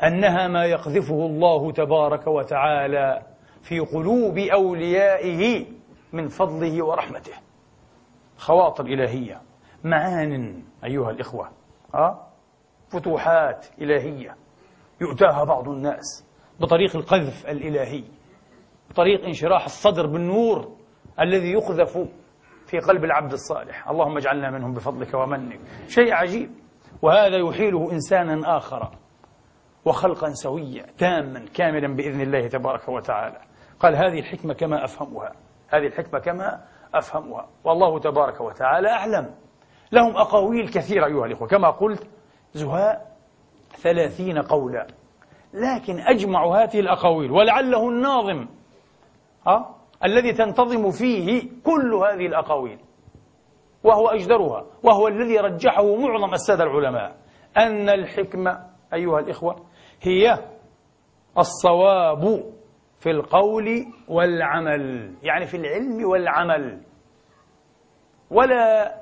أنها 0.04 0.48
ما 0.48 0.66
يقذفه 0.66 1.26
الله 1.26 1.72
تبارك 1.72 2.28
وتعالى 2.28 3.22
في 3.62 3.80
قلوب 3.80 4.38
أوليائه 4.38 5.66
من 6.14 6.28
فضله 6.28 6.86
ورحمته. 6.86 7.34
خواطر 8.38 8.86
إلهية 8.86 9.42
معان 9.84 10.64
أيها 10.84 11.12
الإخوة. 11.12 11.50
أه؟ 11.96 12.28
فتوحات 12.90 13.66
إلهية 13.82 14.36
يؤتاها 15.02 15.44
بعض 15.44 15.70
الناس 15.70 16.26
بطريق 16.60 16.96
القذف 16.96 17.46
الإلهي. 17.46 18.04
بطريق 18.92 19.26
انشراح 19.26 19.66
الصدر 19.66 20.08
بالنور 20.08 20.78
الذي 21.20 21.52
يقذف 21.52 21.98
في 22.66 22.80
قلب 22.80 23.04
العبد 23.04 23.32
الصالح. 23.32 23.90
اللهم 23.90 24.18
اجعلنا 24.18 24.52
منهم 24.52 24.74
بفضلك 24.74 25.14
ومنك. 25.14 25.60
شيء 25.88 26.14
عجيب. 26.14 26.52
وهذا 27.02 27.38
يحيله 27.38 27.92
إنسانا 27.92 28.58
آخر 28.58 28.92
وخلقا 29.86 30.30
سويا 30.34 30.86
تاما 30.98 31.46
كاملا 31.54 31.96
بإذن 31.96 32.22
الله 32.22 32.48
تبارك 32.48 32.90
وتعالى. 32.90 33.42
قال 33.80 33.96
هذه 33.96 34.20
الحكمة 34.20 34.54
كما 34.54 34.84
أفهمها. 34.84 35.32
هذه 35.70 35.88
الحكمة 35.88 36.20
كما 36.20 36.62
أفهمها. 36.94 37.50
والله 37.64 38.00
تبارك 38.00 38.42
وتعالى 38.42 38.90
أعلم. 38.90 39.36
لهم 39.92 40.18
أقاويل 40.18 40.70
كثيرة 40.70 41.06
أيها 41.06 41.26
الإخوة. 41.26 41.48
كما 41.48 41.70
قلت 41.70 42.08
زهاء 42.54 43.18
ثلاثين 43.70 44.38
قولا. 44.38 44.88
لكن 45.54 46.00
أجمع 46.00 46.46
هذه 46.46 46.80
الأقاويل 46.80 47.32
ولعله 47.32 47.90
الناظم 47.90 48.48
أه؟ 49.48 49.76
الذي 50.06 50.34
تنتظم 50.34 50.92
فيه 50.92 51.50
كل 51.64 51.94
هذه 51.94 52.26
الأقاويل. 52.26 52.80
وهو 53.84 54.08
أجدرها. 54.08 54.66
وهو 54.84 55.08
الذي 55.08 55.38
رجحه 55.38 55.96
معظم 55.96 56.34
السادة 56.34 56.64
العلماء. 56.64 57.16
أن 57.58 57.90
الحكمة 57.90 58.66
أيها 58.94 59.20
الإخوة 59.20 59.66
هي 60.02 60.38
الصواب 61.38 62.44
في 63.00 63.10
القول 63.12 63.86
والعمل. 64.08 65.14
يعني 65.24 65.46
في 65.46 65.58
العلم 65.58 66.06
والعمل. 66.06 66.82
ولا 68.32 68.96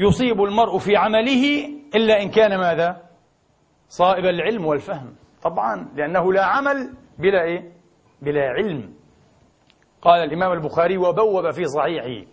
يصيب 0.00 0.42
المرء 0.42 0.78
في 0.78 0.96
عمله 0.96 1.68
إلا 1.94 2.22
إن 2.22 2.30
كان 2.30 2.58
ماذا؟ 2.58 3.02
صائب 3.88 4.24
العلم 4.24 4.66
والفهم. 4.66 5.14
طبعا 5.42 5.88
لأنه 5.94 6.32
لا 6.32 6.44
عمل 6.44 6.94
بلا 7.18 7.42
إيه؟ 7.42 7.72
بلا 8.22 8.42
علم. 8.42 9.01
قال 10.02 10.24
الإمام 10.24 10.52
البخاري 10.52 10.96
وبوب 10.96 11.50
في 11.50 11.64
صحيحه 11.64 12.26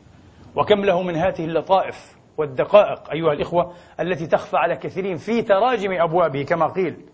وكم 0.56 0.86
له 0.86 1.02
من 1.02 1.16
هذه 1.16 1.46
اللطائف 1.46 2.18
والدقائق 2.38 3.12
أيها 3.12 3.34
الإخوة 3.34 3.74
التي 4.00 4.28
تخفى 4.28 4.58
على 4.58 4.76
كثيرين 4.76 5.18
في 5.18 5.42
تراجم 5.42 5.92
أبوابه 5.92 6.44
كما 6.44 6.68
قيل 6.68 7.06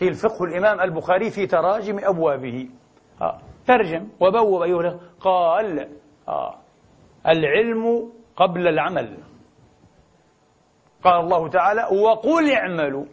قيل 0.00 0.14
فقه 0.14 0.44
الإمام 0.44 0.80
البخاري 0.80 1.30
في 1.30 1.46
تراجم 1.46 1.98
أبوابه 1.98 2.68
آه. 3.22 3.38
ترجم 3.66 4.08
وبوب 4.20 4.62
أيها 4.62 4.80
الإخوة 4.80 5.00
قال 5.20 5.88
آه. 6.28 6.54
العلم 7.28 8.12
قبل 8.36 8.68
العمل 8.68 9.18
قال 11.04 11.20
الله 11.20 11.48
تعالى 11.48 11.82
وقل 12.02 12.52
اعملوا 12.52 13.04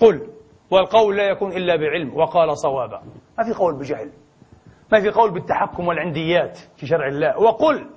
قل 0.00 0.28
والقول 0.70 1.16
لا 1.16 1.24
يكون 1.24 1.52
إلا 1.52 1.76
بعلم 1.76 2.16
وقال 2.16 2.58
صوابا 2.58 3.02
ما 3.38 3.44
في 3.44 3.52
قول 3.52 3.74
بجهل 3.78 4.10
ما 4.92 5.00
في 5.00 5.10
قول 5.10 5.30
بالتحكم 5.30 5.88
والعنديات 5.88 6.58
في 6.76 6.86
شرع 6.86 7.08
الله. 7.08 7.38
وقل 7.38 7.90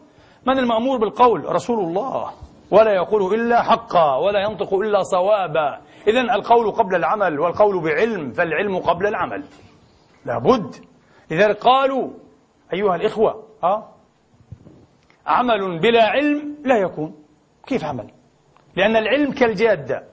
من 0.47 0.59
المأمور 0.59 0.97
بالقول؟ 0.97 1.55
رسول 1.55 1.79
الله. 1.79 2.31
ولا 2.71 2.91
يقول 2.91 3.33
إلا 3.33 3.61
حقا 3.61 4.15
ولا 4.15 4.39
ينطق 4.39 4.73
إلا 4.73 5.03
صوابا. 5.03 5.81
إذا 6.07 6.21
القول 6.21 6.71
قبل 6.71 6.95
العمل 6.95 7.39
والقول 7.39 7.83
بعلم 7.83 8.31
فالعلم 8.31 8.77
قبل 8.77 9.07
العمل. 9.07 9.43
لابد. 10.25 10.75
لذلك 11.31 11.57
قالوا 11.57 12.09
أيها 12.73 12.95
الإخوة 12.95 13.43
ها 13.63 13.95
عمل 15.27 15.79
بلا 15.79 16.03
علم 16.03 16.55
لا 16.65 16.77
يكون. 16.77 17.15
كيف 17.67 17.83
عمل؟ 17.83 18.11
لأن 18.75 18.95
العلم 18.95 19.31
كالجادة. 19.31 20.03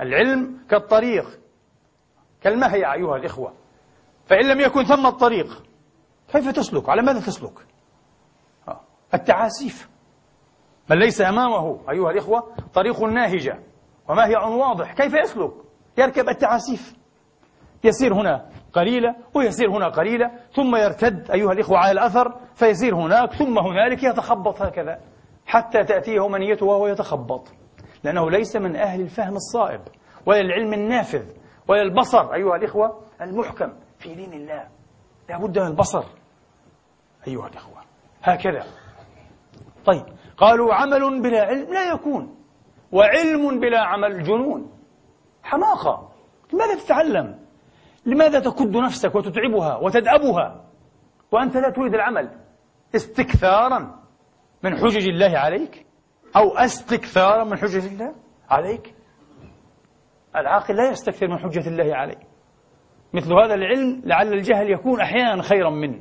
العلم 0.00 0.58
كالطريق. 0.70 1.40
كالمهية 2.42 2.92
أيها 2.92 3.16
الإخوة. 3.16 3.52
فإن 4.26 4.48
لم 4.48 4.60
يكن 4.60 4.84
ثم 4.84 5.06
الطريق. 5.06 5.62
كيف 6.32 6.50
تسلك؟ 6.50 6.88
على 6.88 7.02
ماذا 7.02 7.20
تسلك؟ 7.20 7.66
التعاسيف 9.14 9.88
من 10.90 10.98
ليس 10.98 11.20
أمامه 11.20 11.90
أيها 11.90 12.10
الإخوة 12.10 12.54
طريق 12.74 13.00
ناهجة. 13.02 13.58
وما 14.08 14.26
هي 14.26 14.36
واضح؟ 14.36 14.92
كيف 14.94 15.14
يسلك؟ 15.14 15.52
يركب 15.98 16.28
التعاسيف 16.28 16.96
يسير 17.84 18.14
هنا 18.14 18.48
قليلة 18.72 19.16
ويسير 19.34 19.70
هنا 19.70 19.88
قليلة 19.88 20.30
ثم 20.54 20.76
يرتد 20.76 21.30
أيها 21.30 21.52
الإخوة 21.52 21.78
على 21.78 21.92
الأثر 21.92 22.34
فيسير 22.54 22.94
هناك 22.94 23.32
ثم 23.32 23.58
هنالك 23.58 24.02
يتخبط 24.02 24.62
هكذا 24.62 25.00
حتى 25.46 25.84
تأتيه 25.84 26.28
منيته 26.28 26.66
وهو 26.66 26.86
يتخبط. 26.86 27.48
لأنه 28.04 28.30
ليس 28.30 28.56
من 28.56 28.76
أهل 28.76 29.00
الفهم 29.00 29.36
الصائب 29.36 29.80
ولا 30.26 30.40
العلم 30.40 30.72
النافذ 30.72 31.24
ولا 31.68 31.82
البصر 31.82 32.34
أيها 32.34 32.56
الإخوة 32.56 33.00
المحكم 33.20 33.72
في 33.98 34.14
دين 34.14 34.32
الله. 34.32 34.75
لا 35.28 35.38
بد 35.38 35.58
من 35.58 35.66
البصر. 35.66 36.04
أيها 37.28 37.48
الإخوة 37.48 37.82
هكذا. 38.22 38.64
طيب 39.86 40.04
قالوا 40.36 40.74
عمل 40.74 41.22
بلا 41.22 41.42
علم 41.42 41.72
لا 41.72 41.92
يكون 41.92 42.36
وعلم 42.92 43.60
بلا 43.60 43.80
عمل 43.80 44.22
جنون. 44.22 44.72
حماقة. 45.42 46.12
لماذا 46.52 46.74
تتعلم؟ 46.74 47.38
لماذا 48.06 48.40
تكد 48.40 48.76
نفسك 48.76 49.14
وتتعبها 49.14 49.76
وتدأبها 49.76 50.64
وأنت 51.32 51.56
لا 51.56 51.70
تريد 51.70 51.94
العمل؟ 51.94 52.30
استكثارا 52.94 54.00
من 54.62 54.76
حجج 54.76 55.08
الله 55.08 55.38
عليك؟ 55.38 55.86
أو 56.36 56.58
أستكثارا 56.58 57.44
من 57.44 57.58
حجج 57.58 57.86
الله 57.86 58.14
عليك؟ 58.50 58.94
العاقل 60.36 60.76
لا 60.76 60.90
يستكثر 60.90 61.28
من 61.28 61.38
حجة 61.38 61.68
الله 61.68 61.96
عليه 61.96 62.25
مثل 63.14 63.32
هذا 63.32 63.54
العلم 63.54 64.02
لعل 64.04 64.32
الجهل 64.32 64.70
يكون 64.70 65.00
أحيانا 65.00 65.42
خيرا 65.42 65.70
منه. 65.70 66.00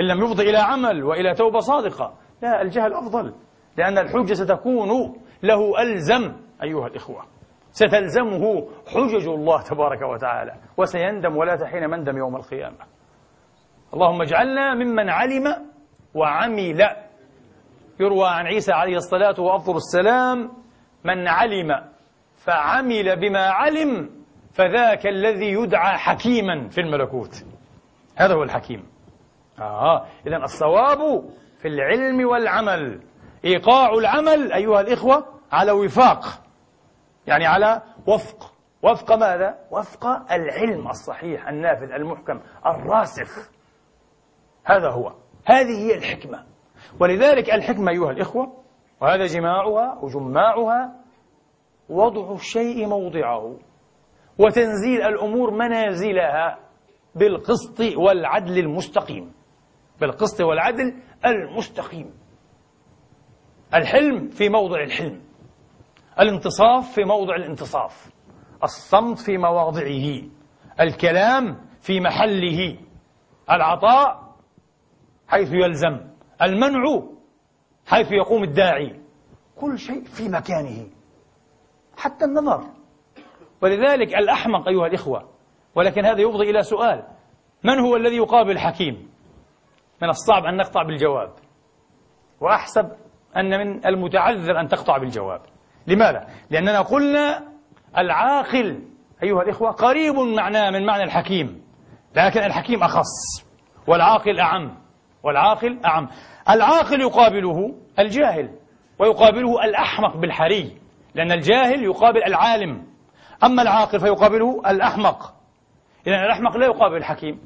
إن 0.00 0.04
لم 0.04 0.24
يفضي 0.24 0.50
إلى 0.50 0.58
عمل 0.58 1.04
وإلى 1.04 1.34
توبة 1.34 1.58
صادقة 1.58 2.14
لا 2.42 2.62
الجهل 2.62 2.94
أفضل. 2.94 3.34
لأن 3.76 3.98
الحجة 3.98 4.32
ستكون 4.32 5.14
له 5.42 5.82
ألزم 5.82 6.32
أيها 6.62 6.86
الإخوة. 6.86 7.22
ستلزمه 7.70 8.68
حجج 8.86 9.28
الله 9.28 9.62
تبارك 9.62 10.02
وتعالى 10.02 10.54
وسيندم 10.76 11.36
ولا 11.36 11.56
تحين 11.56 11.90
مندم 11.90 12.16
يوم 12.16 12.36
القيامة. 12.36 12.76
اللهم 13.94 14.22
اجعلنا 14.22 14.74
ممن 14.74 15.08
علم 15.08 15.44
وعمل. 16.14 16.82
يروى 18.00 18.28
عن 18.28 18.46
عيسى 18.46 18.72
عليه 18.72 18.96
الصلاة 18.96 19.40
وأفضل 19.40 19.76
السلام 19.76 20.50
من 21.04 21.28
علم 21.28 21.68
فعمل 22.36 23.20
بما 23.20 23.46
علم 23.46 24.21
فذاك 24.52 25.06
الذي 25.06 25.52
يدعى 25.52 25.98
حكيما 25.98 26.68
في 26.68 26.80
الملكوت. 26.80 27.44
هذا 28.16 28.34
هو 28.34 28.42
الحكيم. 28.42 28.86
آه 29.60 30.06
إذا 30.26 30.36
الصواب 30.36 31.24
في 31.58 31.68
العلم 31.68 32.28
والعمل. 32.28 33.00
إيقاع 33.44 33.94
العمل 33.94 34.52
أيها 34.52 34.80
الإخوة 34.80 35.26
على 35.52 35.72
وفاق. 35.72 36.24
يعني 37.26 37.46
على 37.46 37.82
وفق. 38.06 38.52
وفق 38.82 39.12
ماذا؟ 39.12 39.58
وفق 39.70 40.06
العلم 40.32 40.88
الصحيح 40.88 41.48
النافذ 41.48 41.92
المحكم 41.92 42.40
الراسخ. 42.66 43.50
هذا 44.64 44.90
هو. 44.90 45.12
هذه 45.44 45.78
هي 45.78 45.94
الحكمة. 45.94 46.44
ولذلك 47.00 47.50
الحكمة 47.50 47.92
أيها 47.92 48.10
الإخوة 48.10 48.62
وهذا 49.00 49.26
جماعها 49.26 49.98
وجماعها 50.02 50.92
وضع 51.88 52.32
الشيء 52.32 52.86
موضعه. 52.86 53.56
وتنزيل 54.38 55.02
الأمور 55.02 55.50
منازلها 55.50 56.58
بالقسط 57.14 57.80
والعدل 57.96 58.58
المستقيم. 58.58 59.32
بالقسط 60.00 60.40
والعدل 60.40 60.94
المستقيم. 61.26 62.10
الحلم 63.74 64.28
في 64.28 64.48
موضع 64.48 64.82
الحلم. 64.82 65.20
الانتصاف 66.20 66.92
في 66.94 67.04
موضع 67.04 67.36
الانتصاف. 67.36 68.10
الصمت 68.64 69.18
في 69.18 69.38
مواضعه. 69.38 70.22
الكلام 70.80 71.60
في 71.80 72.00
محله. 72.00 72.78
العطاء 73.50 74.36
حيث 75.28 75.52
يلزم. 75.52 76.00
المنع 76.42 77.02
حيث 77.86 78.12
يقوم 78.12 78.44
الداعي. 78.44 79.00
كل 79.56 79.78
شيء 79.78 80.04
في 80.04 80.28
مكانه. 80.28 80.86
حتى 81.96 82.24
النظر. 82.24 82.64
ولذلك 83.62 84.14
الأحمق 84.14 84.68
أيها 84.68 84.86
الإخوة 84.86 85.28
ولكن 85.74 86.04
هذا 86.04 86.20
يفضي 86.20 86.50
إلى 86.50 86.62
سؤال 86.62 87.04
من 87.64 87.78
هو 87.78 87.96
الذي 87.96 88.16
يقابل 88.16 88.50
الحكيم 88.50 89.08
من 90.02 90.08
الصعب 90.08 90.44
أن 90.44 90.56
نقطع 90.56 90.82
بالجواب. 90.82 91.30
وأحسب 92.40 92.92
أن 93.36 93.58
من 93.58 93.86
المتعذر 93.86 94.60
أن 94.60 94.68
تقطع 94.68 94.98
بالجواب. 94.98 95.40
لماذا؟ 95.86 96.26
لأننا 96.50 96.80
قلنا 96.80 97.42
العاقل 97.98 98.82
أيها 99.22 99.42
الإخوة 99.42 99.70
قريب 99.70 100.14
معناه 100.14 100.70
من 100.70 100.86
معنى 100.86 101.02
الحكيم 101.02 101.62
لكن 102.16 102.40
الحكيم 102.40 102.82
أخص 102.82 103.44
والعاقل 103.86 104.40
أعم 104.40 104.78
والعاقل 105.22 105.78
أعم. 105.84 106.08
العاقل 106.50 107.00
يقابله 107.00 107.74
الجاهل 107.98 108.50
ويقابله 108.98 109.64
الأحمق 109.64 110.16
بالحري 110.16 110.76
لأن 111.14 111.32
الجاهل 111.32 111.82
يقابل 111.82 112.24
العالم. 112.24 112.91
أما 113.44 113.62
العاقل 113.62 114.00
فيقابله 114.00 114.62
الأحمق. 114.70 115.34
إذن 116.06 116.14
الأحمق 116.14 116.56
لا 116.56 116.66
يقابل 116.66 116.96
الحكيم 116.96 117.40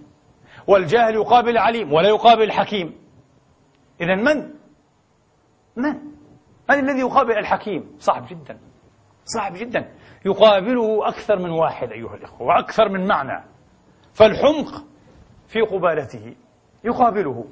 والجاهل 0.67 1.15
يقابل 1.15 1.49
العليم 1.49 1.93
ولا 1.93 2.09
يقابل 2.09 2.43
الحكيم. 2.43 2.95
إذا 4.01 4.15
من؟ 4.15 4.37
من؟ 5.77 5.95
من 6.71 6.79
الذي 6.79 7.01
يقابل 7.01 7.39
الحكيم؟ 7.39 7.97
صعب 7.99 8.27
جدا. 8.27 8.59
صعب 9.25 9.53
جدا. 9.55 9.93
يقابله 10.25 11.09
أكثر 11.09 11.39
من 11.39 11.51
واحد 11.51 11.93
أيها 11.93 12.15
الإخوة 12.15 12.43
وأكثر 12.43 12.89
من 12.89 13.07
معنى. 13.07 13.45
فالحمق 14.13 14.85
في 15.47 15.61
قبالته 15.61 16.37
يقابله. 16.85 17.45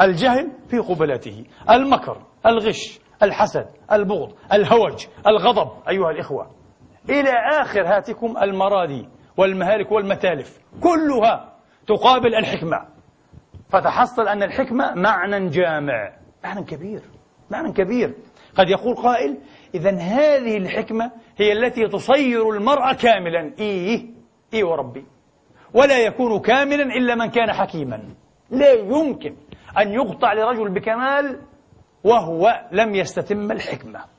الجهل 0.00 0.52
في 0.68 0.78
قبلته 0.78 1.44
المكر 1.70 2.22
الغش 2.46 3.00
الحسد 3.22 3.66
البغض 3.92 4.34
الهوج 4.52 5.06
الغضب 5.26 5.88
أيها 5.88 6.10
الإخوة. 6.10 6.57
إلى 7.10 7.30
آخر 7.60 7.86
هاتكم 7.86 8.36
المرادي 8.42 9.08
والمهالك 9.36 9.92
والمتالف 9.92 10.58
كلها 10.82 11.52
تقابل 11.86 12.34
الحكمة. 12.34 12.86
فتحصل 13.70 14.28
أن 14.28 14.42
الحكمة 14.42 14.94
معنى 14.94 15.48
جامع. 15.48 16.12
معنى 16.44 16.64
كبير 16.64 17.02
معنى 17.50 17.72
كبير. 17.72 18.14
قد 18.56 18.68
يقول 18.68 18.94
قائل 18.94 19.38
إذا 19.74 19.90
هذه 19.90 20.56
الحكمة 20.56 21.10
هي 21.38 21.52
التي 21.52 21.88
تصير 21.88 22.50
المرء 22.50 22.92
كاملا. 22.92 23.52
إيه 23.58 24.06
إيه 24.52 24.64
وربي 24.64 25.06
ولا 25.74 25.98
يكون 25.98 26.40
كاملا 26.40 26.82
إلا 26.82 27.14
من 27.14 27.26
كان 27.26 27.52
حكيما. 27.52 28.02
لا 28.50 28.72
يمكن 28.72 29.36
أن 29.78 29.92
يقطع 29.92 30.32
لرجل 30.32 30.70
بكمال 30.70 31.40
وهو 32.04 32.68
لم 32.72 32.94
يستتم 32.94 33.52
الحكمة. 33.52 34.17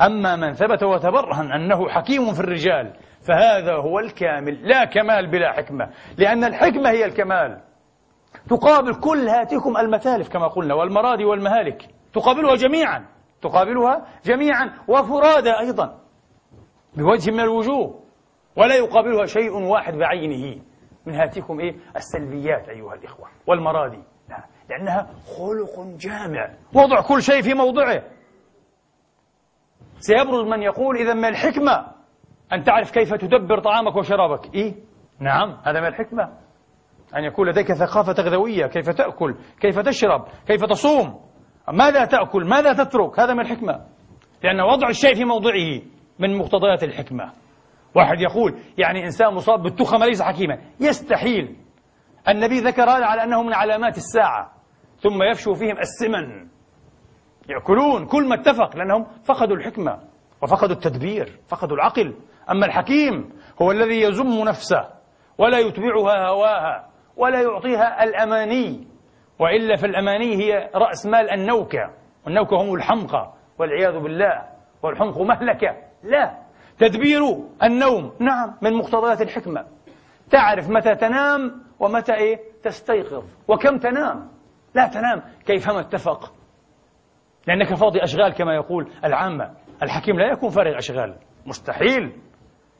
أما 0.00 0.36
من 0.36 0.52
ثبت 0.52 0.82
وتبرهن 0.82 1.52
أنه 1.52 1.88
حكيم 1.88 2.32
في 2.32 2.40
الرجال 2.40 2.92
فهذا 3.28 3.74
هو 3.74 3.98
الكامل 3.98 4.68
لا 4.68 4.84
كمال 4.84 5.30
بلا 5.30 5.52
حكمة 5.52 5.90
لأن 6.18 6.44
الحكمة 6.44 6.90
هي 6.90 7.04
الكمال. 7.04 7.60
تقابل 8.48 8.94
كل 8.94 9.28
هاتكم 9.28 9.76
المثالف 9.76 10.28
كما 10.28 10.48
قلنا 10.48 10.74
والمرادي 10.74 11.24
والمهالك. 11.24 11.82
تقابلها 12.12 12.54
جميعا 12.54 13.06
تقابلها 13.42 14.06
جميعا 14.24 14.72
وفرادى 14.88 15.58
أيضا 15.58 15.98
بوجه 16.96 17.30
من 17.30 17.40
الوجوه. 17.40 18.00
ولا 18.56 18.74
يقابلها 18.74 19.26
شيء 19.26 19.52
واحد 19.52 19.94
بعينه. 19.94 20.62
من 21.06 21.14
هاتكم 21.14 21.60
إيه؟ 21.60 21.74
السلبيات 21.96 22.68
أيها 22.68 22.94
الإخوة 22.94 23.28
والمرادي 23.46 24.02
لأنها 24.70 25.06
خلق 25.36 25.86
جامع. 25.98 26.50
وضع 26.74 27.00
كل 27.00 27.22
شيء 27.22 27.42
في 27.42 27.54
موضعه. 27.54 28.02
سيبرز 30.00 30.46
من 30.48 30.62
يقول 30.62 30.96
إذا 30.96 31.14
ما 31.14 31.28
الحكمة 31.28 31.86
أن 32.52 32.62
تعرف 32.62 32.90
كيف 32.90 33.14
تدبر 33.14 33.60
طعامك 33.60 33.96
وشرابك. 33.96 34.54
إيه؟ 34.54 34.74
نعم 35.20 35.56
هذا 35.64 35.80
من 35.80 35.86
الحكمة. 35.86 36.32
أن 37.16 37.24
يكون 37.24 37.48
لديك 37.48 37.72
ثقافة 37.72 38.12
تغذوية 38.12 38.66
كيف 38.66 38.90
تأكل؟ 38.90 39.34
كيف 39.60 39.78
تشرب؟ 39.78 40.24
كيف 40.46 40.64
تصوم؟ 40.64 41.20
ماذا 41.72 42.04
تأكل؟ 42.04 42.44
ماذا 42.44 42.72
تترك؟ 42.72 43.20
هذا 43.20 43.34
من 43.34 43.40
الحكمة. 43.40 43.86
لأن 44.44 44.60
وضع 44.60 44.88
الشيء 44.88 45.14
في 45.14 45.24
موضعه 45.24 45.82
من 46.18 46.38
مقتضيات 46.38 46.84
الحكمة. 46.84 47.32
واحد 47.94 48.20
يقول 48.20 48.58
يعني 48.78 49.04
إنسان 49.04 49.34
مصاب 49.34 49.62
بالتخمة 49.62 50.06
ليس 50.06 50.22
حكيما. 50.22 50.58
يستحيل. 50.80 51.56
النبي 52.28 52.58
ذكر 52.58 52.82
هذا 52.82 53.04
على 53.04 53.24
أنه 53.24 53.42
من 53.42 53.54
علامات 53.54 53.96
الساعة. 53.96 54.52
ثم 54.98 55.22
يفشو 55.22 55.54
فيهم 55.54 55.78
السمن. 55.78 56.48
يأكلون 57.50 58.06
كل 58.06 58.28
ما 58.28 58.34
اتفق 58.34 58.76
لأنهم 58.76 59.06
فقدوا 59.24 59.56
الحكمة 59.56 59.98
وفقدوا 60.42 60.74
التدبير 60.74 61.38
فقدوا 61.48 61.76
العقل. 61.76 62.14
أما 62.50 62.66
الحكيم 62.66 63.32
هو 63.62 63.70
الذي 63.70 64.00
يزم 64.00 64.44
نفسه 64.44 64.88
ولا 65.38 65.58
يتبعها 65.58 66.28
هواها 66.28 66.88
ولا 67.16 67.42
يعطيها 67.42 68.04
الأماني. 68.04 68.86
وإلا 69.38 69.76
فالأماني 69.76 70.36
هي 70.36 70.70
رأس 70.74 71.06
مال 71.06 71.30
النوكة. 71.30 71.90
والنوكة 72.26 72.62
هم 72.62 72.74
الحمقى 72.74 73.32
والعياذ 73.58 73.98
بالله 73.98 74.42
والحمق 74.82 75.18
مهلكة. 75.18 75.76
لا. 76.02 76.38
تدبير 76.78 77.20
النوم 77.62 78.12
نعم 78.20 78.56
من 78.62 78.74
مقتضيات 78.74 79.22
الحكمة. 79.22 79.66
تعرف 80.30 80.70
متى 80.70 80.94
تنام 80.94 81.62
ومتى 81.78 82.14
إيه؟ 82.14 82.38
تستيقظ. 82.62 83.24
وكم 83.48 83.78
تنام؟ 83.78 84.28
لا 84.74 84.86
تنام 84.86 85.22
كيفما 85.46 85.80
اتفق. 85.80 86.32
لأنك 87.50 87.74
فاضي 87.74 88.02
أشغال 88.02 88.32
كما 88.32 88.54
يقول 88.54 88.92
العامة. 89.04 89.50
الحكيم 89.82 90.18
لا 90.18 90.32
يكون 90.32 90.50
فارغ 90.50 90.78
أشغال. 90.78 91.16
مستحيل. 91.46 92.12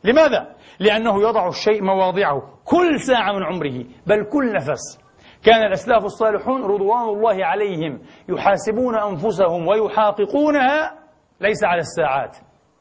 لماذا؟ 0.05 0.57
لأنه 0.81 1.23
يضع 1.23 1.49
الشيء 1.49 1.83
مواضعه 1.83 2.43
كل 2.65 3.01
ساعة 3.01 3.33
من 3.33 3.43
عمره 3.43 3.85
بل 4.07 4.25
كل 4.25 4.53
نفس. 4.53 5.01
كان 5.43 5.67
الأسلاف 5.67 6.05
الصالحون 6.05 6.63
رضوان 6.63 7.09
الله 7.09 7.45
عليهم 7.45 8.01
يحاسبون 8.29 8.99
أنفسهم 8.99 9.69
ويحاققونها 9.69 10.99
ليس 11.41 11.65
على 11.65 11.81
الساعات 11.81 12.37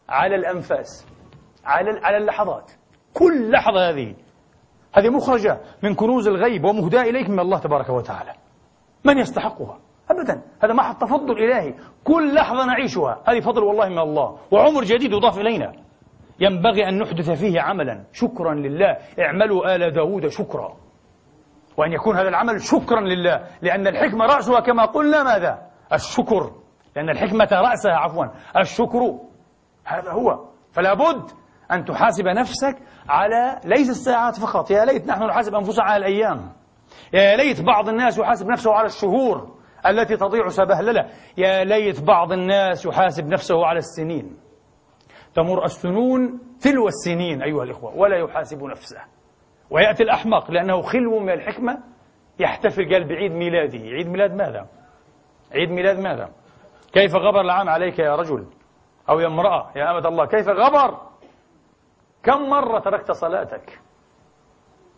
على 0.09 0.35
الأنفاس 0.35 1.07
على 1.65 1.99
على 2.03 2.17
اللحظات. 2.17 2.71
كل 3.13 3.51
لحظة 3.51 3.89
هذه. 3.89 4.15
هذه 4.93 5.09
مخرجة 5.09 5.61
من 5.83 5.95
كنوز 5.95 6.27
الغيب 6.27 6.63
ومهداة 6.63 7.01
إليك 7.01 7.29
من 7.29 7.39
الله 7.39 7.59
تبارك 7.59 7.89
وتعالى. 7.89 8.33
من 9.05 9.17
يستحقها؟ 9.17 9.88
أبدا. 10.11 10.41
هذا 10.63 10.73
محض 10.73 10.95
تفضل 10.95 11.43
إلهي. 11.43 11.73
كل 12.03 12.35
لحظة 12.35 12.65
نعيشها. 12.65 13.23
هذه 13.27 13.39
فضل 13.39 13.63
والله 13.63 13.89
من 13.89 13.99
الله. 13.99 14.37
وعمر 14.51 14.83
جديد 14.83 15.11
يضاف 15.11 15.39
إلينا. 15.39 15.73
ينبغي 16.39 16.89
أن 16.89 16.99
نحدث 16.99 17.29
فيه 17.31 17.61
عملا. 17.61 18.03
شكرا 18.13 18.53
لله. 18.53 18.97
اعملوا 19.19 19.75
آل 19.75 19.91
داود 19.91 20.27
شكرا. 20.27 20.73
وأن 21.77 21.91
يكون 21.91 22.17
هذا 22.17 22.29
العمل 22.29 22.61
شكرا 22.61 23.01
لله. 23.01 23.43
لأن 23.61 23.87
الحكمة 23.87 24.25
رأسها 24.25 24.59
كما 24.59 24.85
قلنا 24.85 25.23
ماذا؟ 25.23 25.61
الشكر. 25.93 26.51
لأن 26.95 27.09
الحكمة 27.09 27.47
رأسها 27.51 27.93
عفوا 27.93 28.25
الشكر. 28.57 29.19
هذا 29.85 30.11
هو. 30.11 30.45
فلا 30.71 30.93
بد 30.93 31.29
أن 31.71 31.85
تحاسب 31.85 32.27
نفسك 32.27 32.77
على 33.09 33.59
ليس 33.65 33.89
الساعات 33.89 34.39
فقط. 34.39 34.71
يا 34.71 34.85
ليت 34.85 35.07
نحن 35.07 35.23
نحاسب 35.23 35.55
أنفسنا 35.55 35.83
على 35.83 35.97
الأيام. 35.97 36.51
يا 37.13 37.35
ليت 37.35 37.61
بعض 37.61 37.89
الناس 37.89 38.17
يحاسب 38.17 38.47
نفسه 38.47 38.73
على 38.73 38.85
الشهور. 38.85 39.58
التي 39.87 40.17
تضيع 40.17 40.47
سبهللة 40.47 41.09
يا 41.37 41.63
ليت 41.63 42.01
بعض 42.03 42.31
الناس 42.31 42.85
يحاسب 42.85 43.27
نفسه 43.27 43.65
على 43.65 43.79
السنين 43.79 44.37
تمر 45.35 45.65
السنون 45.65 46.39
تلو 46.61 46.87
السنين 46.87 47.41
أيها 47.41 47.63
الإخوة 47.63 47.97
ولا 47.97 48.17
يحاسب 48.17 48.63
نفسه 48.63 49.01
ويأتي 49.69 50.03
الأحمق 50.03 50.51
لأنه 50.51 50.81
خلو 50.81 51.19
من 51.19 51.33
الحكمة 51.33 51.79
يحتفل 52.39 52.93
قال 52.93 53.07
بعيد 53.07 53.31
ميلاده 53.31 53.79
عيد 53.79 54.07
ميلاد 54.07 54.33
ماذا؟ 54.33 54.67
عيد 55.51 55.71
ميلاد 55.71 55.99
ماذا؟ 55.99 56.29
كيف 56.93 57.15
غبر 57.15 57.41
العام 57.41 57.69
عليك 57.69 57.99
يا 57.99 58.15
رجل 58.15 58.45
أو 59.09 59.19
يا 59.19 59.27
امرأة 59.27 59.71
يا 59.75 59.91
أمة 59.91 60.07
الله 60.07 60.25
كيف 60.25 60.47
غبر؟ 60.47 60.97
كم 62.23 62.49
مرة 62.49 62.79
تركت 62.79 63.11
صلاتك؟ 63.11 63.79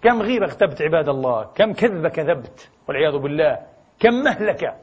كم 0.04 0.22
غيبة 0.22 0.46
اغتبت 0.46 0.82
عباد 0.82 1.10
الله 1.10 1.44
كم 1.44 1.74
كذبة 1.74 2.10
كذبت 2.10 2.72
والعياذ 2.88 3.17
بالله 3.17 3.70
كم 4.01 4.13
مهلكة 4.13 4.75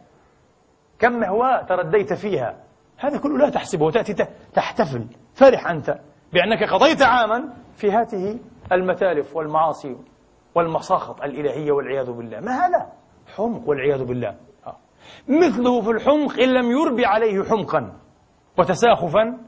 كم 0.98 1.12
مهواة 1.12 1.62
ترديت 1.62 2.12
فيها. 2.12 2.56
هذا 2.98 3.18
كله 3.18 3.38
لا 3.38 3.50
تحسبه 3.50 3.84
وتأتي 3.84 4.26
تحتفل. 4.54 5.06
فرح 5.34 5.70
أنت 5.70 5.98
بأنك 6.32 6.70
قضيت 6.70 7.02
عاما 7.02 7.54
في 7.76 7.92
هذه 7.92 8.38
المتالف 8.72 9.36
والمعاصي 9.36 9.96
والمساخط 10.54 11.22
الإلهية 11.22 11.72
والعياذ 11.72 12.12
بالله. 12.12 12.40
ما 12.40 12.52
هذا؟ 12.52 12.92
حمق 13.36 13.68
والعياذ 13.68 14.04
بالله. 14.04 14.36
آه. 14.66 14.76
مثله 15.28 15.80
في 15.80 15.90
الحمق 15.90 16.40
إن 16.40 16.54
لم 16.54 16.70
يربي 16.70 17.06
عليه 17.06 17.42
حمقا 17.42 17.92
وتساخفا 18.58 19.38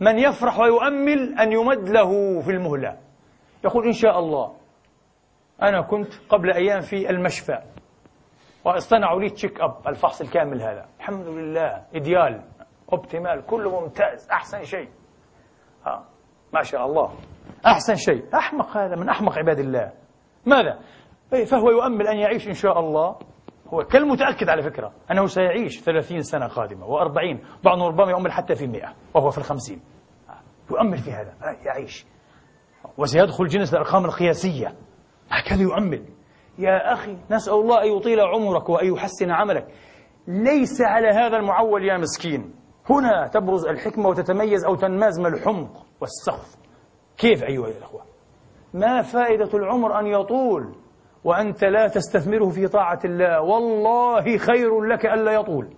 من 0.00 0.18
يفرح 0.18 0.58
ويؤمل 0.58 1.38
أن 1.38 1.52
يمد 1.52 1.88
له 1.88 2.40
في 2.40 2.50
المهلة. 2.50 2.98
يقول 3.64 3.86
إن 3.86 3.92
شاء 3.92 4.18
الله 4.18 4.52
أنا 5.62 5.80
كنت 5.80 6.12
قبل 6.28 6.52
أيام 6.52 6.80
في 6.80 7.10
المشفى. 7.10 7.58
واصطنعوا 8.64 9.20
لي 9.20 9.30
check 9.30 9.60
up 9.60 9.88
الفحص 9.88 10.20
الكامل 10.20 10.62
هذا. 10.62 10.88
الحمد 10.98 11.26
لله 11.26 11.84
ideal 11.94 12.44
optimal 12.92 13.46
كله 13.46 13.80
ممتاز 13.80 14.28
أحسن 14.30 14.62
شيء. 14.64 14.88
آه. 15.86 16.04
ما 16.54 16.62
شاء 16.62 16.86
الله. 16.86 17.12
أحسن 17.66 17.94
شيء. 17.94 18.24
أحمق 18.34 18.76
هذا 18.76 18.96
من 18.96 19.08
أحمق 19.08 19.38
عباد 19.38 19.58
الله. 19.58 19.92
ماذا؟ 20.46 20.78
إيه، 21.32 21.44
فهو 21.44 21.70
يؤمل 21.70 22.06
أن 22.06 22.16
يعيش 22.16 22.48
إن 22.48 22.52
شاء 22.52 22.80
الله. 22.80 23.16
هو 23.68 23.78
كالمتأكد 23.82 24.48
على 24.48 24.62
فكرة 24.62 24.92
أنه 25.10 25.26
سيعيش 25.26 25.80
ثلاثين 25.80 26.20
سنة 26.20 26.46
قادمة 26.46 26.86
وأربعين. 26.86 27.44
بعضهم 27.64 27.86
ربما 27.86 28.10
يؤمل 28.10 28.32
حتى 28.32 28.54
في 28.54 28.64
المئة 28.64 28.94
وهو 29.14 29.30
في 29.30 29.38
الخمسين. 29.38 29.80
يؤمل 30.70 30.98
في 30.98 31.12
هذا. 31.12 31.34
يعيش. 31.66 32.06
وسيدخل 32.98 33.46
جنس 33.46 33.74
الأرقام 33.74 34.04
القياسية. 34.04 34.76
هكذا 35.30 35.62
يؤمل. 35.62 36.04
يا 36.58 36.92
أخي 36.92 37.16
نسأل 37.30 37.54
الله 37.54 37.82
أن 37.82 37.96
يطيل 37.96 38.20
عمرك 38.20 38.68
وأن 38.68 38.94
يحسن 38.94 39.30
عملك. 39.30 39.66
ليس 40.28 40.80
على 40.80 41.08
هذا 41.08 41.36
المعول 41.36 41.84
يا 41.84 41.98
مسكين. 41.98 42.54
هنا 42.90 43.28
تبرز 43.28 43.66
الحكمة 43.66 44.08
وتتميز 44.08 44.64
أو 44.64 44.74
تنماز 44.74 45.20
من 45.20 45.26
الحمق 45.26 45.86
والسخف. 46.00 46.56
كيف 47.18 47.44
أيها 47.44 47.68
الأخوة؟ 47.68 48.02
ما 48.74 49.02
فائدة 49.02 49.58
العمر 49.58 50.00
أن 50.00 50.06
يطول 50.06 50.74
وأنت 51.24 51.64
لا 51.64 51.88
تستثمره 51.88 52.48
في 52.48 52.68
طاعة 52.68 53.00
الله؟ 53.04 53.40
والله 53.40 54.38
خير 54.38 54.80
لك 54.80 55.06
ألا 55.06 55.32
يطول. 55.32 55.68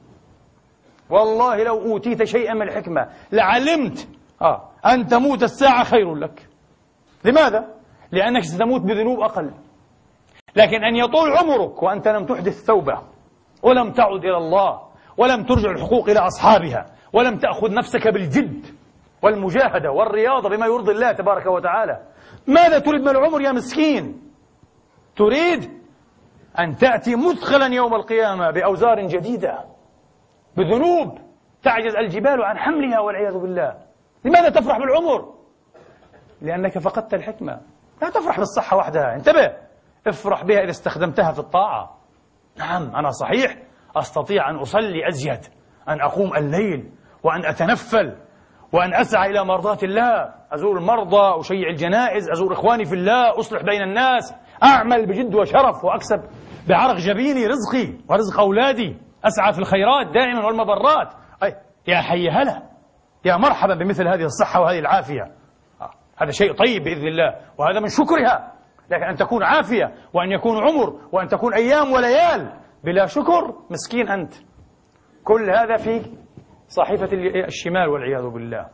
والله 1.10 1.62
لو 1.62 1.82
أوتيت 1.82 2.24
شيئا 2.24 2.54
من 2.54 2.62
الحكمة 2.62 3.08
لعلمت. 3.32 4.08
آه 4.42 4.70
أن 4.86 5.06
تموت 5.06 5.42
الساعة 5.42 5.84
خير 5.84 6.14
لك. 6.14 6.48
لماذا؟ 7.24 7.74
لأنك 8.12 8.42
ستموت 8.42 8.80
بذنوب 8.80 9.20
أقل. 9.20 9.50
لكن 10.56 10.84
أن 10.84 10.96
يطول 10.96 11.36
عمرك 11.36 11.82
وأنت 11.82 12.08
لم 12.08 12.26
تحدث 12.26 12.66
توبة 12.66 12.98
ولم 13.62 13.92
تعد 13.92 14.24
إلى 14.24 14.36
الله 14.36 14.80
ولم 15.16 15.44
ترجع 15.44 15.70
الحقوق 15.70 16.08
إلى 16.08 16.18
أصحابها 16.18 16.86
ولم 17.12 17.38
تأخذ 17.38 17.74
نفسك 17.74 18.08
بالجد 18.08 18.66
والمجاهدة 19.22 19.92
والرياضة 19.92 20.48
بما 20.48 20.66
يرضي 20.66 20.92
الله 20.92 21.12
تبارك 21.12 21.46
وتعالى 21.46 22.00
ماذا 22.46 22.78
تريد 22.78 23.00
من 23.00 23.08
العمر 23.08 23.40
يا 23.40 23.52
مسكين؟ 23.52 24.22
تريد 25.16 25.70
أن 26.58 26.76
تأتي 26.76 27.16
مثخلا 27.16 27.66
يوم 27.66 27.94
القيامة 27.94 28.50
بأوزار 28.50 29.06
جديدة 29.06 29.64
بذنوب 30.56 31.18
تعجز 31.62 31.96
الجبال 31.96 32.42
عن 32.42 32.58
حملها 32.58 33.00
والعياذ 33.00 33.38
بالله. 33.38 33.78
لماذا 34.24 34.48
تفرح 34.48 34.78
بالعمر؟ 34.78 35.34
لأنك 36.42 36.78
فقدت 36.78 37.14
الحكمة. 37.14 37.60
لا 38.02 38.10
تفرح 38.10 38.38
بالصحة 38.38 38.76
وحدها. 38.76 39.14
انتبه! 39.14 39.63
افرح 40.06 40.44
بها 40.44 40.60
إذا 40.60 40.70
استخدمتها 40.70 41.32
في 41.32 41.38
الطاعة. 41.38 41.96
نعم 42.58 42.96
أنا 42.96 43.10
صحيح. 43.10 43.56
أستطيع 43.96 44.50
أن 44.50 44.56
أصلي 44.56 45.08
أزيد 45.08 45.40
أن 45.88 46.00
أقوم 46.00 46.36
الليل 46.36 46.90
وأن 47.22 47.44
أتنفل 47.44 48.16
وأن 48.72 48.94
أسعى 48.94 49.30
إلى 49.30 49.44
مرضاة 49.44 49.78
الله. 49.82 50.34
أزور 50.52 50.78
المرضى 50.78 51.40
أشيع 51.40 51.68
الجنائز 51.68 52.30
أزور 52.30 52.52
إخواني 52.52 52.84
في 52.84 52.94
الله 52.94 53.38
أصلح 53.38 53.62
بين 53.62 53.82
الناس 53.82 54.34
أعمل 54.62 55.06
بجد 55.06 55.34
وشرف 55.34 55.84
وأكسب 55.84 56.22
بعرق 56.68 56.96
جبيني 56.96 57.46
رزقي 57.46 57.92
ورزق 58.08 58.40
أولادي. 58.40 58.98
أسعى 59.24 59.52
في 59.52 59.58
الخيرات 59.58 60.06
دائما 60.06 60.46
والمبرات 60.46 61.14
أي 61.42 61.56
يا 61.86 62.00
حي 62.00 62.30
هلا 62.30 62.62
يا 63.24 63.36
مرحبا 63.36 63.74
بمثل 63.74 64.08
هذه 64.08 64.24
الصحة 64.24 64.60
وهذه 64.60 64.78
العافية. 64.78 65.22
آه. 65.80 65.90
هذا 66.16 66.30
شيء 66.30 66.52
طيب 66.52 66.84
بإذن 66.84 67.08
الله 67.08 67.34
وهذا 67.58 67.80
من 67.80 67.88
شكرها. 67.88 68.53
لكن 68.90 69.02
أن 69.02 69.14
تكون 69.16 69.42
عافية 69.42 69.94
وأن 70.12 70.32
يكون 70.32 70.56
عمر 70.56 71.00
وأن 71.12 71.28
تكون 71.28 71.54
أيام 71.54 71.92
وليال 71.92 72.52
بلا 72.84 73.06
شكر 73.06 73.54
مسكين 73.70 74.08
أنت. 74.08 74.34
كل 75.24 75.50
هذا 75.50 75.76
في 75.76 76.16
صحيفة 76.68 77.08
الشمال 77.46 77.88
والعياذ 77.88 78.28
بالله. 78.28 78.66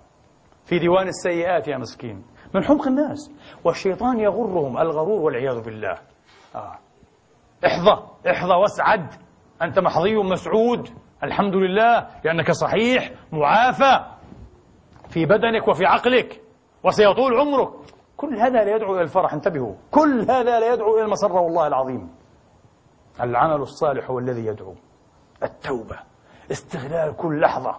في 0.64 0.78
ديوان 0.78 1.08
السيئات 1.08 1.68
يا 1.68 1.76
مسكين. 1.76 2.24
من 2.54 2.64
حمق 2.64 2.86
الناس. 2.86 3.32
والشيطان 3.64 4.20
يغرهم 4.20 4.78
الغرور 4.78 5.20
والعياذ 5.20 5.64
بالله. 5.64 5.94
آه. 6.54 6.78
احظى 7.66 8.06
احظى 8.30 8.54
واسعد. 8.54 9.06
أنت 9.62 9.78
محظي 9.78 10.16
مسعود. 10.16 10.88
الحمد 11.24 11.54
لله 11.54 12.06
لأنك 12.24 12.50
صحيح 12.50 13.10
معافى. 13.32 14.04
في 15.08 15.26
بدنك 15.26 15.68
وفي 15.68 15.86
عقلك. 15.86 16.40
وسيطول 16.84 17.40
عمرك. 17.40 17.70
كل 18.20 18.36
هذا 18.36 18.64
لا 18.64 18.76
يدعو 18.76 18.94
إلى 18.94 19.02
الفرح 19.02 19.34
انتبهوا. 19.34 19.74
كل 19.90 20.20
هذا 20.20 20.60
لا 20.60 20.72
يدعو 20.72 20.96
إلى 20.96 21.04
المسرة 21.04 21.40
والله 21.40 21.66
العظيم. 21.66 22.10
العمل 23.20 23.60
الصالح 23.60 24.10
هو 24.10 24.18
الذي 24.18 24.46
يدعو. 24.46 24.74
التوبة 25.42 25.98
استغلال 26.50 27.16
كل 27.16 27.40
لحظة. 27.40 27.76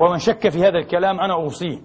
ومن 0.00 0.18
شك 0.18 0.48
في 0.48 0.58
هذا 0.58 0.78
الكلام 0.78 1.20
أنا 1.20 1.34
أوصيه 1.34 1.78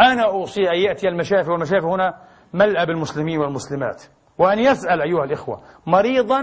أنا 0.00 0.24
أوصي 0.24 0.70
أن 0.70 0.76
يأتي 0.76 1.08
المشافي 1.08 1.50
والمشافي 1.50 1.86
هنا 1.86 2.18
ملأ 2.52 2.84
بالمسلمين 2.84 3.38
والمسلمات. 3.38 4.02
وأن 4.38 4.58
يسأل 4.58 5.02
أيها 5.02 5.24
الإخوة 5.24 5.60
مريضا 5.86 6.40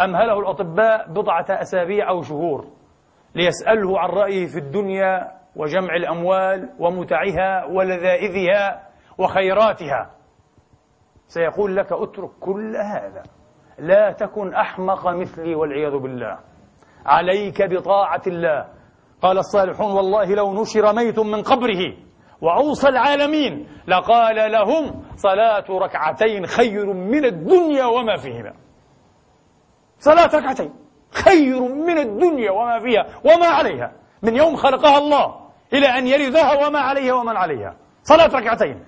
أمهله 0.00 0.40
الأطباء 0.40 1.12
بضعة 1.12 1.46
أسابيع 1.50 2.08
أو 2.08 2.22
شهور 2.22 2.64
ليسأله 3.34 4.00
عن 4.00 4.08
رأيه 4.08 4.46
في 4.46 4.58
الدنيا 4.58 5.38
وجمع 5.56 5.96
الأموال 5.96 6.70
ومتعها 6.78 7.64
ولذائذها 7.64 8.87
وخيراتها. 9.18 10.10
سيقول 11.26 11.76
لك 11.76 11.92
اترك 11.92 12.30
كل 12.40 12.76
هذا. 12.76 13.22
لا 13.78 14.12
تكن 14.12 14.54
أحمق 14.54 15.08
مثلي 15.08 15.54
والعياذ 15.54 15.92
بالله. 15.98 16.38
عليك 17.06 17.62
بطاعة 17.62 18.22
الله. 18.26 18.68
قال 19.22 19.38
الصالحون 19.38 19.92
والله 19.92 20.34
لو 20.34 20.62
نشر 20.62 20.92
ميت 20.92 21.18
من 21.18 21.42
قبره 21.42 21.96
وأوصى 22.40 22.88
العالمين 22.88 23.68
لقال 23.88 24.52
لهم 24.52 25.02
صلاة 25.16 25.64
ركعتين 25.70 26.46
خير 26.46 26.92
من 26.92 27.24
الدنيا 27.24 27.84
وما 27.84 28.16
فيهما. 28.16 28.52
صلاة 29.98 30.26
ركعتين 30.34 30.74
خير 31.24 31.60
من 31.60 31.98
الدنيا 31.98 32.50
وما 32.50 32.78
فيها 32.78 33.06
وما 33.24 33.46
عليها. 33.46 33.92
من 34.22 34.36
يوم 34.36 34.56
خلقها 34.56 34.98
الله 34.98 35.48
إلى 35.72 35.86
أن 35.86 36.06
يرثها 36.06 36.66
وما 36.66 36.78
عليها 36.78 37.14
ومن 37.14 37.36
عليها. 37.36 37.76
صلاة 38.02 38.26
ركعتين 38.26 38.84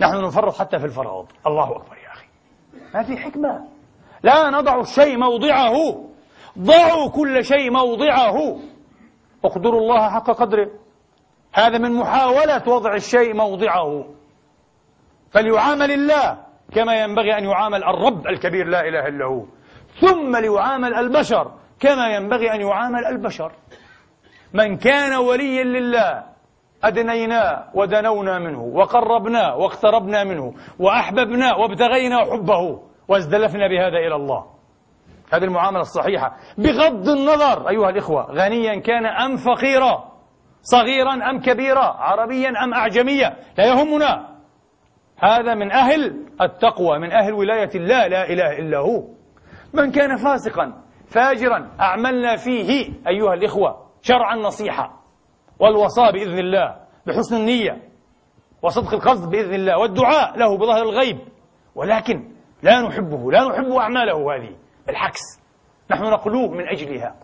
نحن 0.00 0.24
نفرط 0.24 0.54
حتى 0.56 0.78
في 0.78 0.84
الفرائض 0.84 1.26
الله 1.46 1.76
أكبر 1.76 1.96
يا 1.96 2.12
أخي. 2.12 2.26
ما 2.94 3.02
في 3.02 3.16
حكمة. 3.16 3.68
لا 4.22 4.50
نضع 4.50 4.80
الشيء 4.80 5.18
موضعه. 5.18 6.04
ضعوا 6.58 7.10
كل 7.10 7.44
شيء 7.44 7.70
موضعه. 7.70 8.60
اقدروا 9.44 9.80
الله 9.80 10.10
حق 10.10 10.30
قدره. 10.30 10.70
هذا 11.52 11.78
من 11.78 11.92
محاولة 11.92 12.68
وضع 12.68 12.94
الشيء 12.94 13.34
موضعه. 13.34 14.04
فليعامل 15.30 15.90
الله 15.90 16.38
كما 16.74 17.00
ينبغي 17.00 17.38
أن 17.38 17.44
يعامل 17.44 17.84
الرب 17.84 18.26
الكبير 18.26 18.66
لا 18.66 18.88
إله 18.88 19.06
إلا 19.08 19.24
هو. 19.24 19.44
ثم 20.00 20.36
ليعامل 20.36 20.94
البشر 20.94 21.52
كما 21.80 22.08
ينبغي 22.08 22.54
أن 22.54 22.60
يعامل 22.60 23.04
البشر. 23.04 23.52
من 24.52 24.76
كان 24.76 25.14
وليا 25.14 25.64
لله 25.64 26.24
أدنيناه 26.84 27.64
ودنونا 27.74 28.38
منه 28.38 28.62
وقربناه 28.62 29.56
واقتربنا 29.56 30.24
منه 30.24 30.54
وأحببناه 30.78 31.58
وابتغينا 31.58 32.16
حبه 32.16 32.82
وازدلفنا 33.08 33.68
بهذا 33.68 33.98
إلى 33.98 34.14
الله. 34.14 34.44
هذه 35.32 35.44
المعاملة 35.44 35.80
الصحيحة. 35.80 36.36
بغض 36.58 37.08
النظر 37.08 37.68
أيها 37.68 37.90
الإخوة 37.90 38.32
غنيا 38.32 38.80
كان 38.80 39.06
أم 39.06 39.36
فقيرا 39.36 40.12
صغيرا 40.62 41.30
أم 41.30 41.40
كبيرا 41.40 41.84
عربيا 41.84 42.48
أم 42.64 42.74
أعجميا 42.74 43.36
لا 43.58 43.64
يهمنا. 43.66 44.28
هذا 45.18 45.54
من 45.54 45.72
أهل 45.72 46.26
التقوى 46.40 46.98
من 46.98 47.12
أهل 47.12 47.32
ولاية 47.32 47.70
الله 47.74 48.06
لا 48.06 48.30
إله 48.30 48.58
إلا 48.58 48.78
هو. 48.78 49.04
من 49.74 49.90
كان 49.90 50.16
فاسقا 50.16 50.72
فاجرا 51.08 51.70
أعملنا 51.80 52.36
فيه 52.36 52.90
أيها 53.08 53.34
الإخوة 53.34 53.86
شرع 54.02 54.34
النصيحة 54.34 54.97
والوصاء 55.60 56.12
بإذن 56.12 56.38
الله 56.38 56.76
بحسن 57.06 57.36
النية 57.36 57.88
وصدق 58.62 58.94
القصد 58.94 59.30
بإذن 59.30 59.54
الله 59.54 59.78
والدعاء 59.78 60.38
له 60.38 60.56
بظهر 60.56 60.82
الغيب. 60.82 61.18
ولكن 61.74 62.32
لا 62.62 62.80
نحبه 62.80 63.32
لا 63.32 63.48
نحب 63.48 63.72
أعماله 63.72 64.36
هذه 64.36 64.56
بالعكس 64.86 65.20
نحن 65.90 66.02
نقلوه 66.02 66.48
من 66.48 66.68
أجلها. 66.68 67.14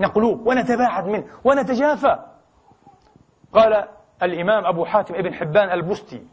نقلوه 0.00 0.48
ونتباعد 0.48 1.06
منه 1.06 1.24
ونتجافى. 1.44 2.18
قال 3.52 3.88
الإمام 4.22 4.66
أبو 4.66 4.84
حاتم 4.84 5.14
ابن 5.14 5.34
حبان 5.34 5.70
البستي 5.70 6.26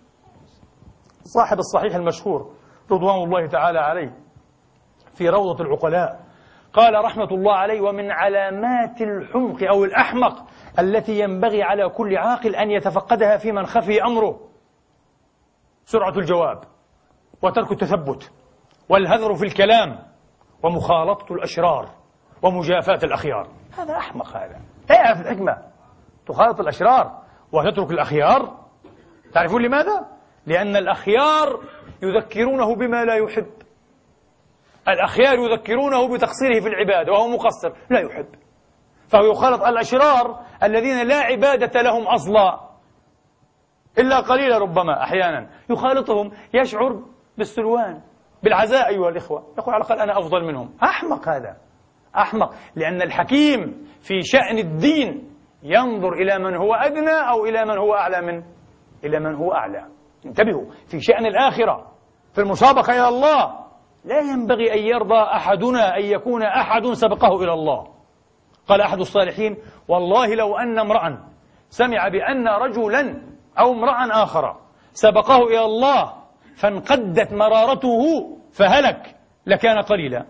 صاحب 1.24 1.58
الصحيح 1.60 1.96
المشهور 1.96 2.54
رضوان 2.92 3.24
الله 3.24 3.48
تعالى 3.48 3.80
عليه 3.80 4.18
في 5.13 5.30
روضة 5.30 5.63
العقلاء. 5.63 6.29
قال 6.73 7.05
رحمة 7.05 7.27
الله 7.32 7.53
عليه 7.53 7.82
ومن 7.82 8.12
علامات 8.12 9.01
الحمق 9.01 9.63
أو 9.63 9.84
الأحمق 9.84 10.45
التي 10.79 11.19
ينبغي 11.19 11.63
على 11.63 11.89
كل 11.89 12.17
عاقل 12.17 12.55
أن 12.55 12.71
يتفقدها 12.71 13.38
في 13.38 13.51
من 13.51 13.65
خفي 13.65 14.03
أمره. 14.03 14.39
سرعة 15.86 16.17
الجواب 16.17 16.63
وترك 17.41 17.71
التثبت 17.71 18.32
والهذر 18.89 19.36
في 19.36 19.45
الكلام 19.45 19.99
ومخالطة 20.63 21.34
الأشرار 21.34 21.89
ومجافاة 22.41 22.99
الأخيار. 23.03 23.47
هذا 23.77 23.97
أحمق 23.97 24.38
هذا. 24.38 24.60
لا 24.89 24.95
يعرف 24.95 25.21
الحكمة 25.21 25.58
تخالط 26.27 26.60
الأشرار 26.60 27.21
وتترك 27.52 27.91
الأخيار؟ 27.91 28.58
تعرفون 29.33 29.62
لماذا؟ 29.62 30.08
لأن 30.46 30.75
الأخيار 30.75 31.60
يذكرونه 32.02 32.75
بما 32.75 33.06
لا 33.06 33.15
يحب. 33.15 33.52
الأخيار 34.94 35.40
يذكرونه 35.40 36.08
بتقصيره 36.08 36.60
في 36.60 36.67
العبادة 36.67 37.12
وهو 37.12 37.27
مقصر. 37.27 37.71
لا 37.90 38.00
يحب. 38.00 38.27
فهو 39.08 39.31
يخالط 39.31 39.63
الأشرار 39.63 40.40
الذين 40.63 41.08
لا 41.08 41.15
عبادة 41.15 41.81
لهم 41.81 42.08
أصلا. 42.08 42.60
إلا 43.98 44.19
قليلا 44.19 44.58
ربما 44.58 45.04
أحيانا. 45.04 45.50
يخالطهم 45.69 46.31
يشعر 46.54 47.04
بالسلوان 47.37 48.02
بالعزاء 48.44 48.87
أيها 48.87 49.10
الإخوة. 49.10 49.44
يقول 49.58 49.73
على 49.73 49.83
الأقل 49.83 50.00
أنا 50.00 50.19
أفضل 50.19 50.44
منهم. 50.44 50.73
أحمق 50.83 51.29
هذا. 51.29 51.58
أحمق. 52.17 52.54
لأن 52.75 53.02
الحكيم 53.02 53.87
في 54.02 54.21
شأن 54.21 54.58
الدين 54.58 55.29
ينظر 55.63 56.13
إلى 56.13 56.40
من 56.40 56.56
هو 56.56 56.73
أدنى 56.73 57.29
أو 57.29 57.46
إلى 57.46 57.65
من 57.65 57.77
هو 57.77 57.94
أعلى 57.94 58.21
من 58.21 58.44
إلى 59.04 59.19
من 59.19 59.35
هو 59.35 59.54
أعلى. 59.54 59.85
انتبهوا. 60.25 60.65
في 60.87 61.02
شأن 61.02 61.25
الآخرة. 61.25 61.92
في 62.33 62.42
المسابقة 62.42 62.94
إلى 62.94 63.08
الله. 63.08 63.69
لا 64.06 64.19
ينبغي 64.19 64.73
أن 64.73 64.79
يرضى 64.79 65.19
أحدنا 65.19 65.97
أن 65.97 66.04
يكون 66.04 66.43
أحد 66.43 66.87
سبقه 66.87 67.43
إلى 67.43 67.54
الله. 67.54 67.87
قال 68.67 68.81
أحد 68.81 69.00
الصالحين 69.00 69.58
والله 69.87 70.35
لو 70.35 70.58
أن 70.58 70.79
امرأ 70.79 71.27
سمع 71.69 72.08
بأن 72.08 72.47
رجلا 72.47 73.21
أو 73.60 73.71
امرأ 73.71 74.23
آخر 74.23 74.56
سبقه 74.93 75.43
إلى 75.43 75.65
الله 75.65 76.13
فانقدت 76.56 77.33
مرارته 77.33 78.02
فهلك 78.52 79.15
لكان 79.45 79.81
قليلا. 79.81 80.25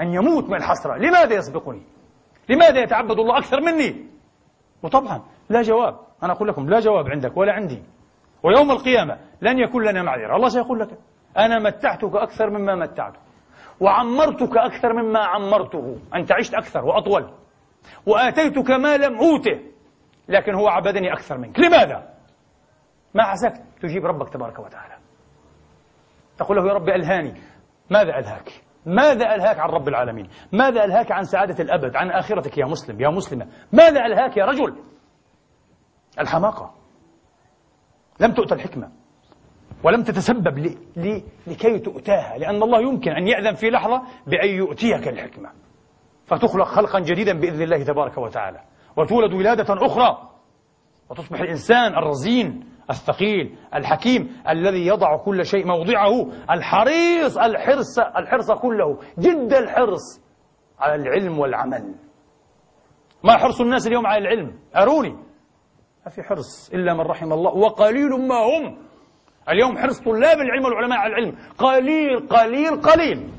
أن 0.00 0.14
يموت 0.14 0.44
من 0.44 0.54
الحسرة. 0.54 0.96
لماذا 0.96 1.34
يسبقني؟ 1.34 1.82
لماذا 2.48 2.80
يتعبد 2.80 3.18
الله 3.18 3.38
أكثر 3.38 3.60
مني؟ 3.60 4.06
وطبعا 4.82 5.22
لا 5.48 5.62
جواب. 5.62 5.98
أنا 6.22 6.32
أقول 6.32 6.48
لكم 6.48 6.68
لا 6.68 6.80
جواب 6.80 7.08
عندك 7.08 7.36
ولا 7.36 7.52
عندي. 7.52 7.82
ويوم 8.42 8.70
القيامة 8.70 9.18
لن 9.40 9.58
يكون 9.58 9.84
لنا 9.84 10.02
معذرة. 10.02 10.36
الله 10.36 10.48
سيقول 10.48 10.80
لك 10.80 10.98
أنا 11.38 11.58
متعتك 11.58 12.14
أكثر 12.14 12.50
مما 12.50 12.74
متعته 12.74 13.20
وعمرتك 13.80 14.56
أكثر 14.56 14.92
مما 14.92 15.18
عمرته 15.18 15.98
أنت 16.14 16.32
عشت 16.32 16.54
أكثر 16.54 16.84
وأطول 16.84 17.32
وآتيتك 18.06 18.70
ما 18.70 18.96
لم 18.96 19.18
أوته 19.18 19.60
لكن 20.28 20.54
هو 20.54 20.68
عبدني 20.68 21.12
أكثر 21.12 21.38
منك 21.38 21.60
لماذا؟ 21.60 22.08
ما 23.14 23.22
عسكت 23.22 23.62
تجيب 23.82 24.06
ربك 24.06 24.28
تبارك 24.28 24.58
وتعالى 24.58 24.94
تقول 26.38 26.56
له 26.56 26.68
يا 26.68 26.72
رب 26.72 26.88
ألهاني 26.88 27.40
ماذا 27.90 28.18
ألهاك؟ 28.18 28.52
ماذا 28.86 29.34
ألهاك 29.34 29.58
عن 29.58 29.68
رب 29.68 29.88
العالمين؟ 29.88 30.28
ماذا 30.52 30.84
ألهاك 30.84 31.12
عن 31.12 31.22
سعادة 31.24 31.64
الأبد؟ 31.64 31.96
عن 31.96 32.10
آخرتك 32.10 32.58
يا 32.58 32.66
مسلم 32.66 33.00
يا 33.00 33.08
مسلمة؟ 33.08 33.46
ماذا 33.72 34.06
ألهاك 34.06 34.36
يا 34.36 34.44
رجل؟ 34.44 34.76
الحماقة 36.20 36.74
لم 38.20 38.32
تؤت 38.32 38.52
الحكمة 38.52 38.90
ولم 39.86 40.02
تتسبب 40.02 40.76
لكي 41.46 41.78
تؤتاها 41.78 42.38
لأن 42.38 42.62
الله 42.62 42.80
يمكن 42.80 43.10
أن 43.10 43.26
يأذن 43.26 43.54
في 43.54 43.70
لحظة 43.70 44.02
بأن 44.26 44.48
يؤتيك 44.48 45.08
الحكمة. 45.08 45.50
فتخلق 46.24 46.64
خلقا 46.64 47.00
جديدا 47.00 47.40
بإذن 47.40 47.62
الله 47.62 47.84
تبارك 47.84 48.18
وتعالى. 48.18 48.60
وتولد 48.96 49.32
ولادة 49.32 49.86
أخرى. 49.86 50.30
وتصبح 51.10 51.40
الإنسان 51.40 51.94
الرزين 51.98 52.64
الثقيل 52.90 53.56
الحكيم 53.74 54.42
الذي 54.48 54.86
يضع 54.86 55.16
كل 55.16 55.44
شيء 55.44 55.66
موضعه 55.66 56.26
الحريص 56.50 57.38
الحرص 57.38 57.98
الحرص 57.98 58.50
كله 58.52 58.98
جد 59.18 59.52
الحرص 59.52 60.20
على 60.78 60.94
العلم 60.94 61.38
والعمل. 61.38 61.94
ما 63.24 63.36
حرص 63.36 63.60
الناس 63.60 63.86
اليوم 63.86 64.06
على 64.06 64.18
العلم؟ 64.18 64.58
أروني. 64.76 65.12
ما 66.06 66.10
في 66.10 66.22
حرص 66.22 66.70
إلا 66.74 66.94
من 66.94 67.00
رحم 67.00 67.32
الله. 67.32 67.54
وقليل 67.54 68.10
ما 68.10 68.34
هم. 68.34 68.85
اليوم 69.48 69.78
حرص 69.78 70.00
طلاب 70.00 70.38
العلم 70.38 70.64
والعلماء 70.64 70.98
على 70.98 71.12
العلم. 71.12 71.36
قليل 71.58 72.28
قليل 72.28 72.80
قليل. 72.80 73.30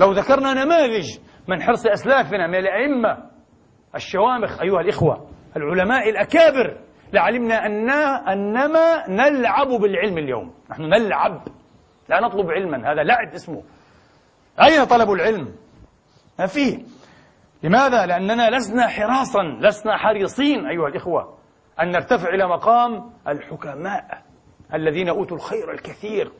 لو 0.00 0.12
ذكرنا 0.12 0.64
نماذج 0.64 1.18
من 1.48 1.62
حرص 1.62 1.86
أسلافنا 1.86 2.46
من 2.46 2.54
الأئمة 2.54 3.30
الشوامخ 3.94 4.60
أيها 4.60 4.80
الإخوة 4.80 5.28
العلماء 5.56 6.10
الأكابر 6.10 6.78
لعلمنا 7.12 7.66
أن 7.66 7.90
أنما 8.28 9.08
نلعب 9.08 9.68
بالعلم 9.68 10.18
اليوم. 10.18 10.54
نحن 10.70 10.82
نلعب. 10.82 11.42
لا 12.08 12.20
نطلب 12.20 12.50
علما 12.50 12.92
هذا 12.92 13.02
لعب 13.02 13.34
اسمه. 13.34 13.62
أين 14.62 14.84
طلب 14.84 15.12
العلم؟ 15.12 15.54
ما 16.38 16.46
فيه. 16.46 16.78
لماذا؟ 17.62 18.06
لأننا 18.06 18.50
لسنا 18.50 18.88
حراسا 18.88 19.42
لسنا 19.60 19.96
حريصين 19.96 20.66
أيها 20.66 20.88
الإخوة 20.88 21.34
أن 21.80 21.90
نرتفع 21.90 22.28
إلى 22.28 22.48
مقام 22.48 23.10
الحكماء. 23.28 24.25
الذين 24.74 25.08
أوتوا 25.08 25.36
الخير 25.36 25.72
الكثير 25.72 26.32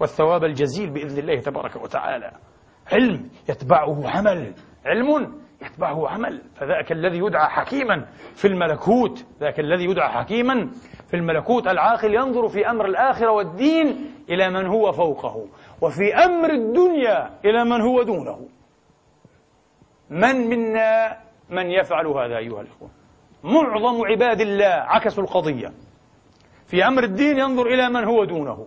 والثواب 0.00 0.44
الجزيل 0.44 0.90
بإذن 0.90 1.18
الله 1.18 1.40
تبارك 1.40 1.76
وتعالى. 1.76 2.30
علم 2.92 3.30
يتبعه 3.48 4.10
عمل. 4.10 4.54
علم 4.86 5.34
يتبعه 5.62 6.08
عمل. 6.08 6.42
فذاك 6.54 6.92
الذي 6.92 7.18
يدعى 7.18 7.48
حكيما 7.48 8.06
في 8.34 8.48
الملكوت. 8.48 9.26
ذاك 9.40 9.60
الذي 9.60 9.84
يدعى 9.84 10.08
حكيما 10.08 10.70
في 11.08 11.16
الملكوت 11.16 11.66
العاقل 11.66 12.14
ينظر 12.14 12.48
في 12.48 12.70
أمر 12.70 12.86
الآخرة 12.86 13.30
والدين 13.30 14.10
إلى 14.30 14.50
من 14.50 14.66
هو 14.66 14.92
فوقه 14.92 15.46
وفي 15.80 16.14
أمر 16.14 16.50
الدنيا 16.50 17.30
إلى 17.44 17.64
من 17.64 17.80
هو 17.80 18.02
دونه. 18.02 18.48
من 20.10 20.48
منا 20.48 21.18
من 21.50 21.70
يفعل 21.70 22.06
هذا 22.06 22.36
أيها 22.36 22.60
الأخوة؟ 22.60 22.90
معظم 23.44 24.06
عباد 24.06 24.40
الله 24.40 24.66
عكسوا 24.66 25.24
القضية. 25.24 25.72
في 26.66 26.86
أمر 26.86 27.04
الدين 27.04 27.38
ينظر 27.38 27.66
إلى 27.66 27.88
من 27.88 28.04
هو 28.04 28.24
دونه. 28.24 28.66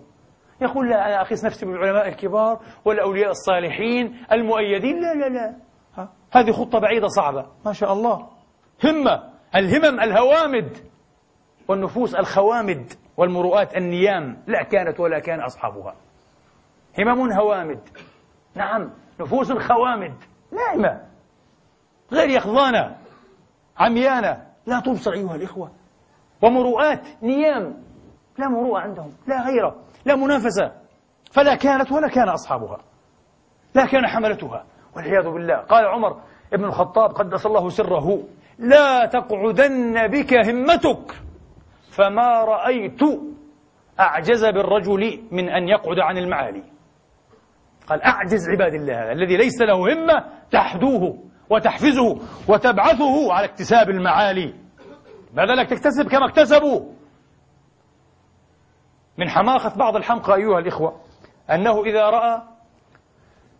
يقول 0.62 0.90
لا 0.90 1.06
أنا 1.06 1.22
أخص 1.22 1.46
نفسي 1.46 1.66
بالعلماء 1.66 2.08
الكبار 2.08 2.60
والأولياء 2.86 3.30
الصالحين 3.30 4.18
المؤيدين. 4.32 5.02
لا 5.02 5.14
لا 5.14 5.30
لا. 5.30 5.56
هذه 6.32 6.52
خطة 6.52 6.80
بعيدة 6.80 7.08
صعبة. 7.08 7.46
ما 7.66 7.74
شاء 7.74 7.94
الله. 7.94 8.28
همة 8.84 9.24
الهمم 9.56 10.00
الهوامد 10.00 10.78
والنفوس 11.68 12.16
الخوامد 12.16 12.94
والمروءات 13.18 13.78
النيام 13.78 14.44
لا 14.48 14.64
كانت 14.64 15.00
ولا 15.00 15.20
كان 15.20 15.42
أصحابها. 15.42 15.96
همم 17.00 17.32
هوامد. 17.32 17.80
نعم 18.56 18.92
نفوس 19.20 19.52
خوامد. 19.52 20.14
نائمة 20.52 21.02
غير 22.12 22.30
يقظانة 22.30 22.98
عميانة. 23.78 24.48
لا 24.66 24.80
تبصر 24.80 25.12
أيها 25.12 25.36
الإخوة. 25.36 25.72
ومروءات 26.42 27.02
نيام. 27.24 27.87
لا 28.38 28.48
مروءة 28.48 28.80
عندهم 28.80 29.14
لا 29.28 29.46
غيرة 29.46 29.76
لا 30.06 30.16
منافسة. 30.16 30.72
فلا 31.32 31.56
كانت 31.56 31.92
ولا 31.92 32.08
كان 32.08 32.30
أصحابها 32.30 32.78
لا 33.76 33.86
كان 33.86 34.08
حملتها. 34.08 34.66
والعياذ 34.96 35.30
بالله. 35.30 35.56
قال 35.56 35.86
عمر 35.86 36.22
ابن 36.54 36.66
الخطاب 36.66 37.10
قدس 37.12 37.46
الله 37.46 37.70
سره 37.70 38.24
لا 38.60 39.06
تقعدن 39.06 40.08
بك 40.08 40.34
همتك. 40.34 41.16
فما 41.92 42.44
رأيت 42.44 43.02
أعجز 44.00 44.46
بالرجل 44.46 45.24
من 45.32 45.50
أن 45.50 45.68
يقعد 45.68 46.00
عن 46.00 46.18
المعالي. 46.18 46.64
قال 47.88 48.02
أعجز 48.02 48.50
عباد 48.50 48.74
الله 48.74 49.04
هذا 49.04 49.12
الذي 49.12 49.38
ليس 49.38 49.62
له 49.62 49.94
همة 49.94 50.26
تحدوه 50.52 51.24
وتحفزه 51.50 52.20
وتبعثه 52.48 53.34
على 53.34 53.46
اكتساب 53.46 53.90
المعالي. 53.90 54.54
ماذا 55.34 55.56
لك 55.56 55.70
تكتسب 55.70 56.08
كما 56.10 56.26
اكتسبوا. 56.26 56.97
من 59.18 59.30
حماقة 59.30 59.78
بعض 59.78 59.96
الحمقى 59.96 60.36
أيها 60.36 60.60
الإخوة 60.60 61.00
أنه 61.52 61.84
إذا 61.84 62.10
رأى 62.10 62.42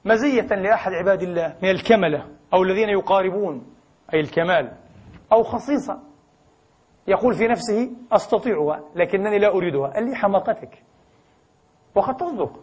مزية 0.06 0.56
لأحد 0.56 0.92
عباد 0.92 1.22
الله 1.22 1.56
من 1.62 1.70
الكملة 1.70 2.26
أو 2.54 2.64
الذين 2.64 2.90
يقاربون 2.90 3.66
أي 4.14 4.20
الكمال 4.20 4.72
أو 5.32 5.44
خصيصة 5.44 6.00
يقول 7.08 7.34
في 7.34 7.48
نفسه 7.48 7.92
أستطيعها 8.12 8.82
لكنني 8.96 9.40
لا 9.40 9.48
أريدها 9.48 9.88
قال 9.88 10.10
لي 10.10 10.16
حماقتك 10.16 10.84
وقد 11.96 12.18
تصدق. 12.18 12.60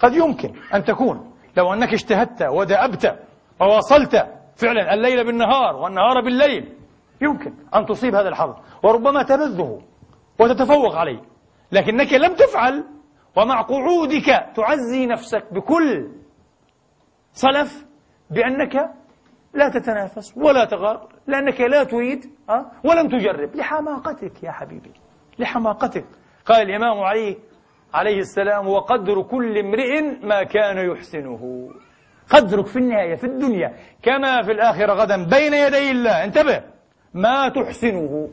قد 0.00 0.12
يمكن 0.14 0.54
أن 0.74 0.84
تكون. 0.84 1.32
لو 1.56 1.72
أنك 1.72 1.92
اجتهدت 1.92 2.42
ودأبت 2.42 3.18
وواصلت 3.60 4.26
فعلا 4.56 4.94
الليل 4.94 5.24
بالنهار 5.24 5.76
والنهار 5.76 6.20
بالليل 6.20 6.74
يمكن 7.20 7.54
أن 7.74 7.86
تصيب 7.86 8.14
هذا 8.14 8.28
الحظ 8.28 8.56
وربما 8.82 9.22
تبذه 9.22 9.82
وتتفوق 10.40 10.96
عليه. 10.96 11.20
لكنك 11.72 12.12
لم 12.12 12.34
تفعل. 12.34 12.84
ومع 13.36 13.60
قعودك 13.60 14.46
تعزي 14.56 15.06
نفسك 15.06 15.52
بكل 15.52 16.10
صلف 17.32 17.86
بأنك 18.30 18.74
لا 19.54 19.68
تتنافس 19.68 20.36
ولا 20.36 20.64
تغار 20.64 21.08
لأنك 21.26 21.60
لا 21.60 21.84
تريد 21.84 22.30
ولم 22.84 23.08
تجرب. 23.08 23.56
لحماقتك 23.56 24.42
يا 24.42 24.50
حبيبي 24.50 24.92
لحماقتك. 25.38 26.04
قال 26.46 26.70
الإمام 26.70 27.00
علي 27.00 27.38
عليه 27.94 28.18
السلام 28.18 28.68
وقدر 28.68 29.22
كل 29.22 29.58
امرئ 29.58 30.00
ما 30.22 30.42
كان 30.42 30.90
يحسنه. 30.90 31.70
قدرك 32.30 32.66
في 32.66 32.76
النهاية 32.76 33.14
في 33.14 33.24
الدنيا 33.24 33.76
كما 34.02 34.42
في 34.42 34.52
الآخرة 34.52 34.92
غدا 34.92 35.24
بين 35.24 35.54
يدي 35.54 35.90
الله. 35.90 36.24
انتبه 36.24 36.62
ما 37.14 37.48
تحسنه. 37.48 38.30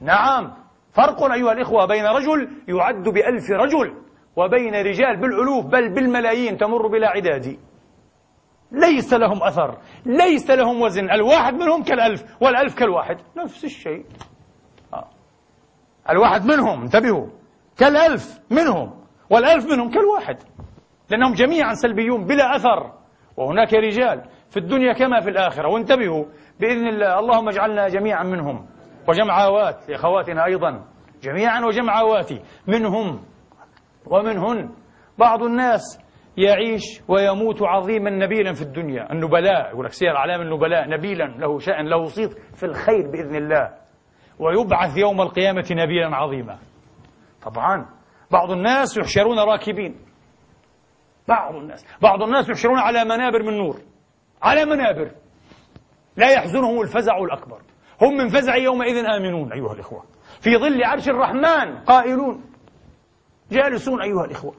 نعم. 0.00 0.63
فرق 0.94 1.22
أيها 1.32 1.52
الإخوة 1.52 1.86
بين 1.86 2.06
رجل 2.06 2.48
يعد 2.68 3.08
بألف 3.08 3.50
رجل 3.50 3.94
وبين 4.36 4.74
رجال 4.74 5.16
بالألوف 5.16 5.66
بل 5.66 5.94
بالملايين 5.94 6.56
تمر 6.56 6.86
بلا 6.86 7.08
عداد. 7.08 7.58
ليس 8.72 9.12
لهم 9.12 9.42
أثر 9.42 9.78
ليس 10.06 10.50
لهم 10.50 10.82
وزن 10.82 11.10
الواحد 11.10 11.54
منهم 11.54 11.82
كالألف 11.82 12.24
والألف 12.40 12.74
كالواحد. 12.74 13.16
نفس 13.36 13.64
الشيء. 13.64 14.04
آه. 14.94 15.08
الواحد 16.10 16.46
منهم 16.46 16.82
انتبهوا. 16.82 17.26
كالألف 17.76 18.40
منهم 18.50 19.04
والألف 19.30 19.64
منهم 19.72 19.90
كالواحد. 19.90 20.36
لأنهم 21.10 21.32
جميعا 21.32 21.74
سلبيون 21.74 22.24
بلا 22.24 22.56
أثر. 22.56 22.92
وهناك 23.36 23.74
رجال 23.74 24.22
في 24.50 24.56
الدنيا 24.56 24.92
كما 24.92 25.20
في 25.20 25.30
الآخرة. 25.30 25.68
وانتبهوا 25.68 26.24
بإذن 26.60 26.88
الله 26.88 27.18
اللهم 27.18 27.48
اجعلنا 27.48 27.88
جميعا 27.88 28.22
منهم. 28.22 28.73
وجمعوات 29.08 29.90
لأخواتنا 29.90 30.44
أيضا 30.44 30.84
جميعا 31.22 31.60
وجمعواتي 31.60 32.42
منهم 32.66 33.20
ومنهن 34.06 34.70
بعض 35.18 35.42
الناس 35.42 36.00
يعيش 36.36 37.02
ويموت 37.08 37.62
عظيما 37.62 38.10
نبيلا 38.10 38.52
في 38.52 38.62
الدنيا. 38.62 39.12
النبلاء 39.12 39.68
يقول 39.70 39.84
لك 39.84 39.92
سير 39.92 40.16
أعلام 40.16 40.40
النبلاء 40.40 40.88
نبيلا 40.88 41.24
له 41.24 41.58
شأن 41.58 41.86
له 41.86 42.04
صيت 42.04 42.32
في 42.32 42.66
الخير 42.66 43.10
بإذن 43.10 43.36
الله. 43.36 43.74
ويبعث 44.38 44.96
يوم 44.96 45.20
القيامة 45.20 45.66
نبيلا 45.70 46.16
عظيما. 46.16 46.58
طبعا. 47.42 47.86
بعض 48.30 48.50
الناس 48.50 48.96
يحشرون 48.96 49.38
راكبين. 49.38 49.96
بعض 51.28 51.54
الناس 51.54 51.86
بعض 52.02 52.22
الناس 52.22 52.48
يحشرون 52.48 52.78
على 52.78 53.04
منابر 53.04 53.42
من 53.42 53.58
نور. 53.58 53.76
على 54.42 54.64
منابر. 54.64 55.10
لا 56.16 56.30
يحزنهم 56.30 56.80
الفزع 56.80 57.18
الأكبر. 57.18 57.58
هم 58.02 58.16
من 58.16 58.28
فزع 58.28 58.56
يومئذ 58.56 59.04
آمنون 59.06 59.52
أيها 59.52 59.72
الإخوة. 59.72 60.04
في 60.40 60.56
ظل 60.56 60.84
عرش 60.84 61.08
الرحمن 61.08 61.78
قائلون 61.78 62.44
جالسون 63.50 64.02
أيها 64.02 64.24
الإخوة. 64.24 64.54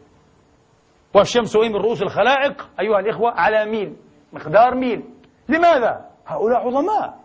والشمس 1.14 1.56
وإن 1.56 1.72
من 1.72 1.78
رؤوس 1.78 2.02
الخلائق 2.02 2.70
أيها 2.80 3.00
الإخوة 3.00 3.32
على 3.32 3.66
ميل 3.66 3.96
مقدار 4.34 4.76
ميل. 4.76 5.04
لماذا؟ 5.50 6.06
هؤلاء 6.28 6.68
عظماء. 6.68 7.20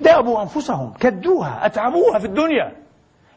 دابوا 0.00 0.42
أنفسهم 0.42 0.92
كدوها 1.00 1.66
أتعبوها 1.66 2.18
في 2.18 2.26
الدنيا. 2.26 2.76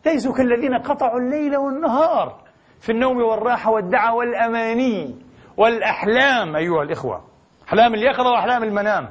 ليسوا 0.06 0.34
كالذين 0.34 0.78
قطعوا 0.78 1.20
الليل 1.20 1.58
والنهار 1.58 2.42
في 2.80 2.92
النوم 2.92 3.18
والراحة 3.18 3.72
والدعى 3.72 4.16
والأماني 4.16 5.16
والأحلام 5.58 6.56
أيها 6.56 6.84
الإخوة. 6.84 7.24
أحلام 7.68 7.94
اليقظة 7.94 8.30
وأحلام 8.30 8.64
المنام. 8.64 9.10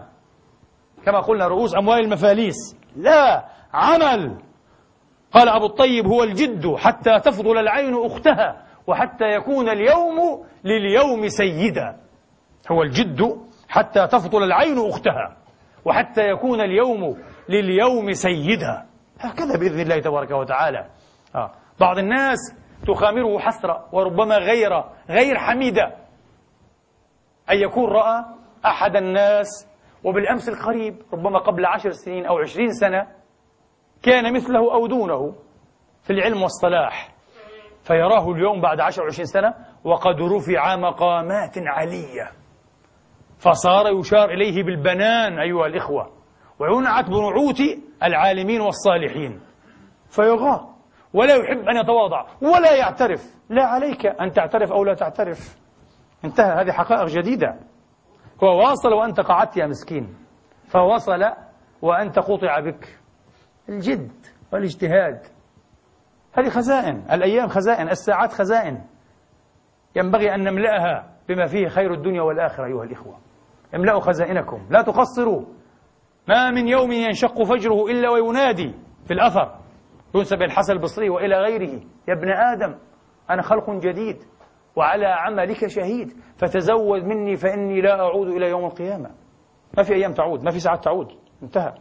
كما 1.07 1.21
قلنا 1.21 1.47
رؤوس 1.47 1.77
أموال 1.77 2.05
المفاليس. 2.05 2.80
لا 2.97 3.45
عمل. 3.73 4.39
قال 5.33 5.49
أبو 5.49 5.67
الطيب 5.67 6.07
هو 6.07 6.23
الجد 6.23 6.75
حتى 6.77 7.21
تفضل 7.21 7.59
العين 7.59 7.95
أختها 8.05 8.63
وحتى 8.87 9.25
يكون 9.25 9.69
اليوم 9.69 10.47
لليوم 10.65 11.29
سيدا. 11.29 11.97
هو 12.73 12.83
الجد 12.83 13.41
حتى 13.69 14.07
تفضل 14.07 14.43
العين 14.43 14.79
أختها 14.89 15.37
وحتى 15.85 16.21
يكون 16.21 16.61
اليوم 16.61 17.19
لليوم 17.49 18.13
سيدا. 18.13 18.87
هكذا 19.21 19.59
بإذن 19.59 19.81
الله 19.81 19.99
تبارك 20.01 20.31
وتعالى. 20.31 20.87
آه. 21.35 21.51
بعض 21.81 21.99
الناس 21.99 22.39
تخامره 22.87 23.39
حسرة 23.39 23.89
وربما 23.93 24.37
غير 24.37 24.85
غير 25.11 25.39
حميدة. 25.39 25.97
أن 27.51 27.57
يكون 27.57 27.85
رأى 27.91 28.25
أحد 28.65 28.97
الناس 28.97 29.69
وبالأمس 30.05 30.49
القريب 30.49 31.03
ربما 31.13 31.39
قبل 31.39 31.67
عشر 31.67 31.91
سنين 31.91 32.27
أو 32.27 32.39
عشرين 32.39 32.73
سنة 32.73 33.07
كان 34.03 34.35
مثله 34.35 34.75
أو 34.75 34.87
دونه 34.87 35.35
في 36.03 36.13
العلم 36.13 36.43
والصلاح. 36.43 37.15
فيراه 37.83 38.33
اليوم 38.33 38.61
بعد 38.61 38.81
عشر 38.81 39.03
وعشرين 39.03 39.27
سنة 39.27 39.55
وقد 39.85 40.21
رفع 40.21 40.77
مقامات 40.77 41.59
علية. 41.59 42.31
فصار 43.39 43.99
يشار 43.99 44.31
إليه 44.31 44.63
بالبنان 44.63 45.39
أيها 45.39 45.67
الإخوة. 45.67 46.11
وينعت 46.59 47.05
بنعوت 47.05 47.61
العالمين 48.03 48.61
والصالحين. 48.61 49.41
فيغار. 50.11 50.71
ولا 51.15 51.35
يحب 51.35 51.69
أن 51.69 51.77
يتواضع. 51.77 52.27
ولا 52.43 52.77
يعترف. 52.77 53.35
لا 53.49 53.65
عليك 53.65 54.07
أن 54.07 54.33
تعترف 54.33 54.73
أو 54.73 54.85
لا 54.85 54.95
تعترف. 54.95 55.57
انتهى 56.25 56.63
هذه 56.63 56.73
حقائق 56.73 57.05
جديدة. 57.05 57.70
هو 58.45 58.59
واصل 58.59 58.93
وأنت 58.93 59.21
قعدت 59.21 59.57
يا 59.57 59.67
مسكين. 59.67 60.15
فوصل 60.69 61.25
وأنت 61.83 62.19
قطع 62.19 62.61
بك. 62.61 62.99
الجد 63.69 64.13
والاجتهاد. 64.53 65.21
هذه 66.33 66.49
خزائن. 66.49 67.05
الأيام 67.13 67.49
خزائن. 67.49 67.89
الساعات 67.89 68.33
خزائن. 68.33 68.85
ينبغي 69.97 70.35
أن 70.35 70.45
نملأها 70.45 71.11
بما 71.29 71.47
فيه 71.47 71.69
خير 71.69 71.95
الدنيا 71.95 72.23
والآخرة 72.23 72.67
أيها 72.67 72.85
الإخوة. 72.85 73.19
املأوا 73.75 74.01
خزائنكم. 74.01 74.67
لا 74.71 74.83
تقصروا. 74.83 75.45
ما 76.29 76.51
من 76.51 76.69
يوم 76.69 76.93
ينشق 76.93 77.43
فجره 77.43 77.87
إلا 77.87 78.11
وينادي 78.11 78.75
في 79.07 79.13
الأثر. 79.13 79.59
ينسب 80.15 80.43
الحسن 80.43 80.73
البصري 80.73 81.11
وإلى 81.11 81.37
غيره. 81.37 81.81
يا 82.09 82.15
ابن 82.15 82.33
آدم 82.33 82.79
أنا 83.31 83.43
خلق 83.43 83.71
جديد. 83.71 84.25
وعلى 84.81 85.07
عملك 85.07 85.67
شهيد. 85.67 86.13
فتزود 86.37 87.05
مني 87.05 87.37
فإني 87.37 87.81
لا 87.81 88.01
أعود 88.01 88.29
إلى 88.29 88.49
يوم 88.49 88.65
القيامة. 88.65 89.11
ما 89.77 89.83
في 89.83 89.95
أيام 89.95 90.13
تعود 90.13 90.45
ما 90.45 90.51
في 90.51 90.61
ساعات 90.61 90.85
تعود. 90.85 91.09
انتهى. 91.43 91.75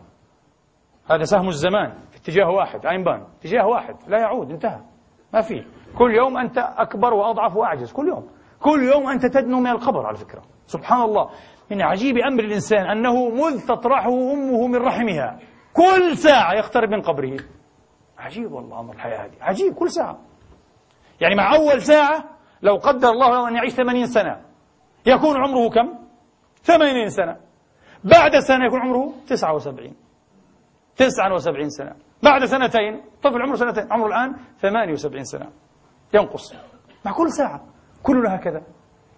هذا 1.12 1.24
سهم 1.24 1.47
الزمان 1.47 1.93
في 2.12 2.18
اتجاه 2.18 2.50
واحد 2.50 2.86
عينبان 2.86 3.24
اتجاه 3.39 3.68
واحد 3.68 3.95
لا 4.08 4.20
يعود 4.20 4.52
انتهى. 4.52 4.82
ما 5.34 5.41
في. 5.41 5.66
كل 5.97 6.16
يوم 6.16 6.38
أنت 6.38 6.58
أكبر 6.58 7.14
وأضعف 7.14 7.56
وأعجز 7.56 7.91
كل 7.91 8.08
يوم. 8.08 8.28
كل 8.60 8.84
يوم 8.84 9.08
أنت 9.08 9.26
تدنو 9.26 9.60
من 9.60 9.68
القبر 9.68 10.06
على 10.06 10.18
فكرة. 10.18 10.41
سبحان 10.66 11.02
الله. 11.02 11.30
من 11.72 11.82
عجيب 11.82 12.18
أمر 12.18 12.43
الإنسان 12.43 12.86
أنه 12.86 13.30
مذ 13.30 13.68
تطرحه 13.68 14.10
أمه 14.10 14.68
من 14.68 14.76
رحمها. 14.76 15.39
كل 15.74 16.18
ساعة 16.18 16.54
يقترب 16.54 16.89
من 16.89 17.02
قبره. 17.02 17.38
عجيب 18.18 18.52
والله 18.52 18.80
أمر 18.80 18.93
الحياة 18.93 19.26
هذه. 19.26 19.32
عجيب 19.41 19.74
كل 19.74 19.89
ساعة. 19.89 20.18
يعني 21.22 21.36
مع 21.36 21.56
أول 21.56 21.82
ساعة 21.82 22.39
لو 22.62 22.76
قدر 22.76 23.10
الله 23.10 23.30
له 23.30 23.47
أن 23.47 23.55
يعيش 23.55 23.74
ثمانين 23.74 24.05
سنة 24.05 24.41
يكون 25.05 25.38
عمره 25.38 25.70
كم؟ 25.70 25.99
ثمانين 26.64 27.10
سنة. 27.10 27.38
بعد 28.03 28.39
سنة 28.39 28.66
يكون 28.66 28.80
عمره 28.80 29.14
تسعة 29.28 29.53
وسبعين. 29.55 29.95
تسعة 30.95 31.34
وسبعين 31.34 31.70
سنة. 31.70 31.95
بعد 32.24 32.45
سنتين 32.45 33.01
طفل 33.24 33.41
عمره 33.41 33.55
سنتين 33.55 33.91
عمره 33.91 34.07
الآن 34.07 34.36
ثمانية 34.60 34.91
وسبعين 34.91 35.24
سنة. 35.24 35.49
ينقص. 36.14 36.53
مع 37.05 37.12
كل 37.12 37.32
ساعة. 37.32 37.62
كلنا 38.03 38.36
هكذا 38.36 38.62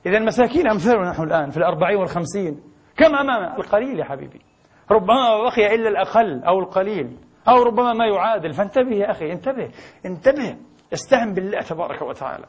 إذا 0.06 0.18
المساكين 0.18 0.68
أمثالنا 0.68 1.10
نحن 1.10 1.24
الآن 1.24 1.50
في 1.50 1.58
الأربعين 1.58 1.98
والخمسين. 1.98 2.62
كم 2.98 3.16
أمام 3.16 3.56
القليل 3.56 4.00
يا 4.00 4.04
حبيبي. 4.04 4.42
ربما 4.92 5.14
ما 5.14 5.50
بقي 5.50 5.76
إلا 5.76 5.90
الأقل 5.90 6.44
أو 6.44 6.60
القليل. 6.60 7.18
أو 7.48 7.64
ربما 7.64 7.94
ما 7.94 8.06
يعادل. 8.06 8.54
فانتبه 8.54 8.96
يا 8.96 9.12
أخي 9.12 9.32
انتبه. 9.32 9.72
انتبه. 10.06 10.58
استعن 10.94 11.34
بالله 11.34 11.62
تبارك 11.62 12.02
وتعالى. 12.02 12.46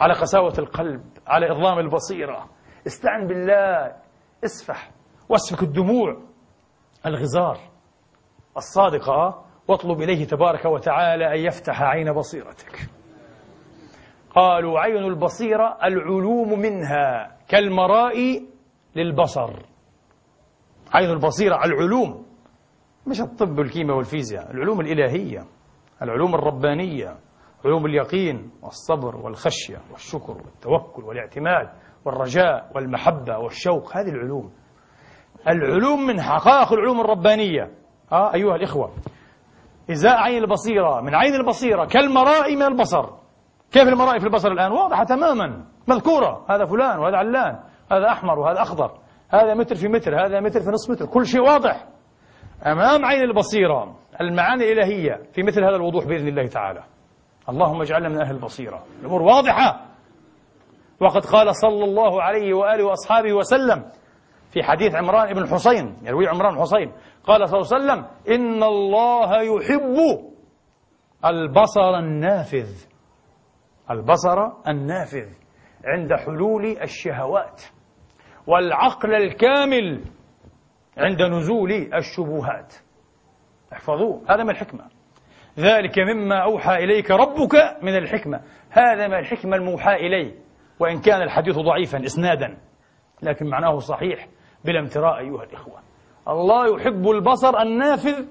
على 0.00 0.14
قساوة 0.14 0.54
القلب 0.58 1.02
على 1.26 1.52
إظلام 1.52 1.78
البصيرة. 1.78 2.48
استعن 2.86 3.26
بالله 3.26 3.96
اسفح 4.44 4.90
واسفك 5.28 5.62
الدموع. 5.62 6.22
الغزار 7.06 7.58
الصادقة 8.56 9.44
واطلب 9.68 10.02
إليه 10.02 10.26
تبارك 10.26 10.64
وتعالى 10.64 11.34
أن 11.34 11.46
يفتح 11.46 11.82
عين 11.82 12.12
بصيرتك. 12.12 12.88
قالوا 14.34 14.80
عين 14.80 15.04
البصيرة 15.04 15.78
العلوم 15.84 16.58
منها 16.58 17.36
كالمراء 17.48 18.16
للبصر. 18.96 19.50
عين 20.92 21.10
البصيرة 21.10 21.64
العلوم 21.64 22.26
مش 23.06 23.20
الطب 23.20 23.58
والكيمياء 23.58 23.96
والفيزياء 23.96 24.50
العلوم 24.50 24.80
الإلهية 24.80 25.44
العلوم 26.02 26.34
الربانية. 26.34 27.18
علوم 27.64 27.86
اليقين 27.86 28.50
والصبر 28.62 29.16
والخشية 29.16 29.78
والشكر 29.92 30.32
والتوكل 30.32 31.04
والاعتماد 31.04 31.68
والرجاء 32.04 32.70
والمحبة 32.74 33.38
والشوق 33.38 33.96
هذه 33.96 34.08
العلوم. 34.08 34.52
العلوم 35.48 36.06
من 36.06 36.20
حقائق 36.20 36.72
العلوم 36.72 37.00
الربانية. 37.00 37.70
آه 38.12 38.34
أيها 38.34 38.56
الإخوة 38.56 38.92
إزاء 39.90 40.16
عين 40.16 40.42
البصيرة 40.42 41.00
من 41.00 41.14
عين 41.14 41.34
البصيرة 41.34 41.84
كالمراء 41.84 42.56
من 42.56 42.62
البصر. 42.62 43.10
كيف 43.72 43.88
المراء 43.88 44.18
في 44.18 44.24
البصر 44.24 44.52
الآن؟ 44.52 44.72
واضحة 44.72 45.04
تماما. 45.04 45.64
مذكورة. 45.88 46.46
هذا 46.50 46.64
فلان 46.64 46.98
وهذا 46.98 47.16
علان 47.16 47.58
هذا 47.92 48.08
أحمر 48.08 48.38
وهذا 48.38 48.62
أخضر 48.62 48.98
هذا 49.30 49.54
متر 49.54 49.74
في 49.74 49.88
متر 49.88 50.26
هذا 50.26 50.40
متر 50.40 50.60
في 50.60 50.70
نصف 50.70 50.90
متر 50.90 51.06
كل 51.06 51.26
شيء 51.26 51.40
واضح. 51.40 51.86
أمام 52.66 53.04
عين 53.04 53.22
البصيرة 53.22 53.96
المعاني 54.20 54.72
الإلهية 54.72 55.22
في 55.32 55.42
مثل 55.42 55.64
هذا 55.64 55.76
الوضوح 55.76 56.04
بإذن 56.04 56.28
الله 56.28 56.46
تعالى. 56.46 56.82
اللهم 57.48 57.80
اجعلنا 57.80 58.08
من 58.08 58.20
أهل 58.20 58.34
البصيرة. 58.34 58.84
الأمور 59.00 59.22
واضحة. 59.22 59.84
وقد 61.00 61.26
قال 61.26 61.56
صلى 61.56 61.84
الله 61.84 62.22
عليه 62.22 62.54
وآله 62.54 62.84
وأصحابه 62.84 63.32
وسلم 63.32 63.90
في 64.52 64.62
حديث 64.62 64.94
عمران 64.94 65.34
بن 65.34 65.48
حسين 65.48 65.96
يروي 66.02 66.28
عمران 66.28 66.60
حسين 66.60 66.92
قال 67.24 67.48
صلى 67.48 67.60
الله 67.60 67.74
عليه 67.74 67.84
وسلم 67.84 68.06
إن 68.34 68.62
الله 68.62 69.42
يحب 69.42 69.96
البصر 71.24 71.98
النافذ. 71.98 72.68
البصر 73.90 74.38
النافذ 74.68 75.28
عند 75.84 76.14
حلول 76.14 76.64
الشهوات 76.82 77.62
والعقل 78.46 79.14
الكامل 79.14 80.04
عند 80.98 81.22
نزول 81.22 81.72
الشبهات. 81.94 82.74
احفظوه 83.72 84.22
هذا 84.28 84.42
من 84.42 84.50
الحكمة. 84.50 84.97
ذلك 85.58 85.98
مما 85.98 86.42
أوحى 86.44 86.74
إليك 86.84 87.10
ربك 87.10 87.54
من 87.82 87.96
الحكمة. 87.96 88.40
هذا 88.70 89.08
من 89.08 89.14
الحكمة 89.18 89.56
الموحى 89.56 89.94
إليه 89.94 90.34
وإن 90.80 91.00
كان 91.00 91.22
الحديث 91.22 91.56
ضعيفا 91.56 92.04
إسنادا 92.04 92.58
لكن 93.22 93.46
معناه 93.46 93.78
صحيح 93.78 94.28
بلا 94.64 94.80
امتراء 94.80 95.18
أيها 95.18 95.44
الإخوة. 95.44 95.80
الله 96.28 96.76
يحب 96.76 97.08
البصر 97.08 97.58
النافذ 97.58 98.26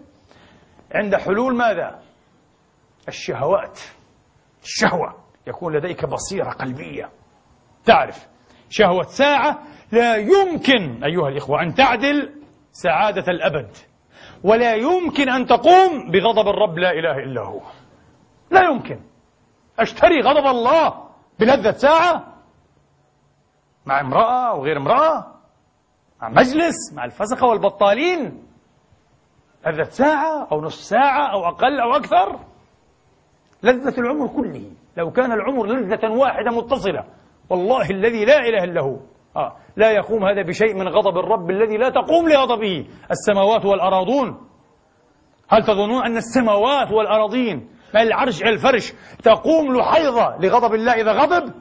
عند 0.96 1.16
حلول 1.16 1.56
ماذا؟ 1.56 2.00
الشهوات. 3.08 3.80
الشهوة. 4.64 5.16
يكون 5.48 5.76
لديك 5.76 6.06
بصيرة 6.06 6.50
قلبية. 6.50 7.10
تعرف 7.86 8.28
شهوة 8.70 9.04
ساعة 9.04 9.60
لا 9.92 10.16
يمكن 10.16 11.04
أيها 11.04 11.30
الإخوة 11.30 11.62
أن 11.62 11.74
تعدل 11.74 12.42
سعادة 12.72 13.32
الأبد. 13.32 13.70
ولا 14.44 14.76
يمكن 14.76 15.30
أن 15.30 15.46
تقوم 15.46 16.12
بغضب 16.12 16.48
الرب 16.48 16.78
لا 16.78 16.92
إله 16.92 17.18
إلا 17.18 17.42
هو. 17.42 17.62
لا 18.52 18.62
يمكن. 18.62 19.00
أشتري 19.80 20.22
غضب 20.22 20.48
الله 20.48 21.04
بلذة 21.40 21.72
ساعة 21.72 22.34
مع 23.86 24.00
امرأة 24.00 24.50
أو 24.50 24.64
غير 24.64 24.78
امرأة 24.78 25.28
مع 26.22 26.30
مجلس 26.30 26.94
مع 26.94 27.06
الفسقة 27.06 27.48
والبطالين. 27.48 28.44
لذة 29.68 29.90
ساعة 29.90 30.48
أو 30.52 30.62
نصف 30.62 30.84
ساعة 30.84 31.34
أو 31.34 31.48
أقل 31.48 31.80
أو 31.80 31.96
أكثر. 31.96 32.40
لذة 33.64 34.00
العمر 34.00 34.28
كله. 34.28 34.72
لو 34.98 35.12
كان 35.12 35.32
العمر 35.32 35.66
لذة 35.66 36.10
واحدة 36.10 36.52
متصلة 36.52 37.04
والله 37.50 37.90
الذي 37.90 38.26
لا 38.26 38.40
إله 38.40 38.64
إلا 38.64 38.82
هو. 38.82 38.98
آه. 39.38 39.56
لا 39.76 39.92
يقوم 39.92 40.26
هذا 40.26 40.42
بشيء 40.42 40.74
من 40.74 40.88
غضب 40.88 41.18
الرب 41.18 41.50
الذي 41.50 41.78
لا 41.78 41.90
تقوم 41.90 42.30
لغضبه. 42.30 42.88
السماوات 43.12 43.66
والأراضون. 43.66 44.48
هل 45.50 45.64
تظنون 45.64 46.06
أن 46.06 46.18
السماوات 46.18 46.92
والأراضين 46.92 47.70
العرش 47.96 48.44
الفرش 48.44 48.94
تقوم 49.24 49.78
لحيضة 49.78 50.38
لغضب 50.38 50.74
الله 50.74 50.94
إذا 50.94 51.12
غضب؟ 51.12 51.54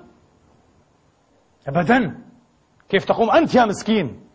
أبدا. 1.69 2.25
كيف 2.89 3.05
تقوم 3.05 3.31
أنت 3.31 3.55
يا 3.55 3.65
مسكين؟ 3.65 4.27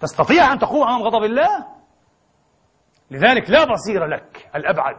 تستطيع 0.00 0.52
أن 0.52 0.58
تقوم 0.58 0.82
أمام 0.82 1.02
غضب 1.02 1.24
الله؟ 1.24 1.66
لذلك 3.10 3.50
لا 3.50 3.64
بصير 3.64 4.06
لك 4.06 4.50
الأبعد. 4.54 4.96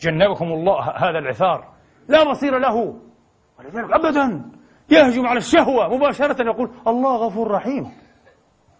جنبكم 0.00 0.44
الله 0.44 0.80
هذا 0.80 1.18
العثار. 1.18 1.72
لا 2.08 2.30
بصير 2.30 2.58
له. 2.58 3.00
ولذلك 3.58 3.92
أبدا. 3.92 4.50
يهجم 4.92 5.26
على 5.26 5.38
الشهوة 5.38 5.96
مباشرة 5.96 6.42
يقول 6.42 6.70
الله 6.86 7.16
غفور 7.16 7.50
رحيم. 7.50 7.92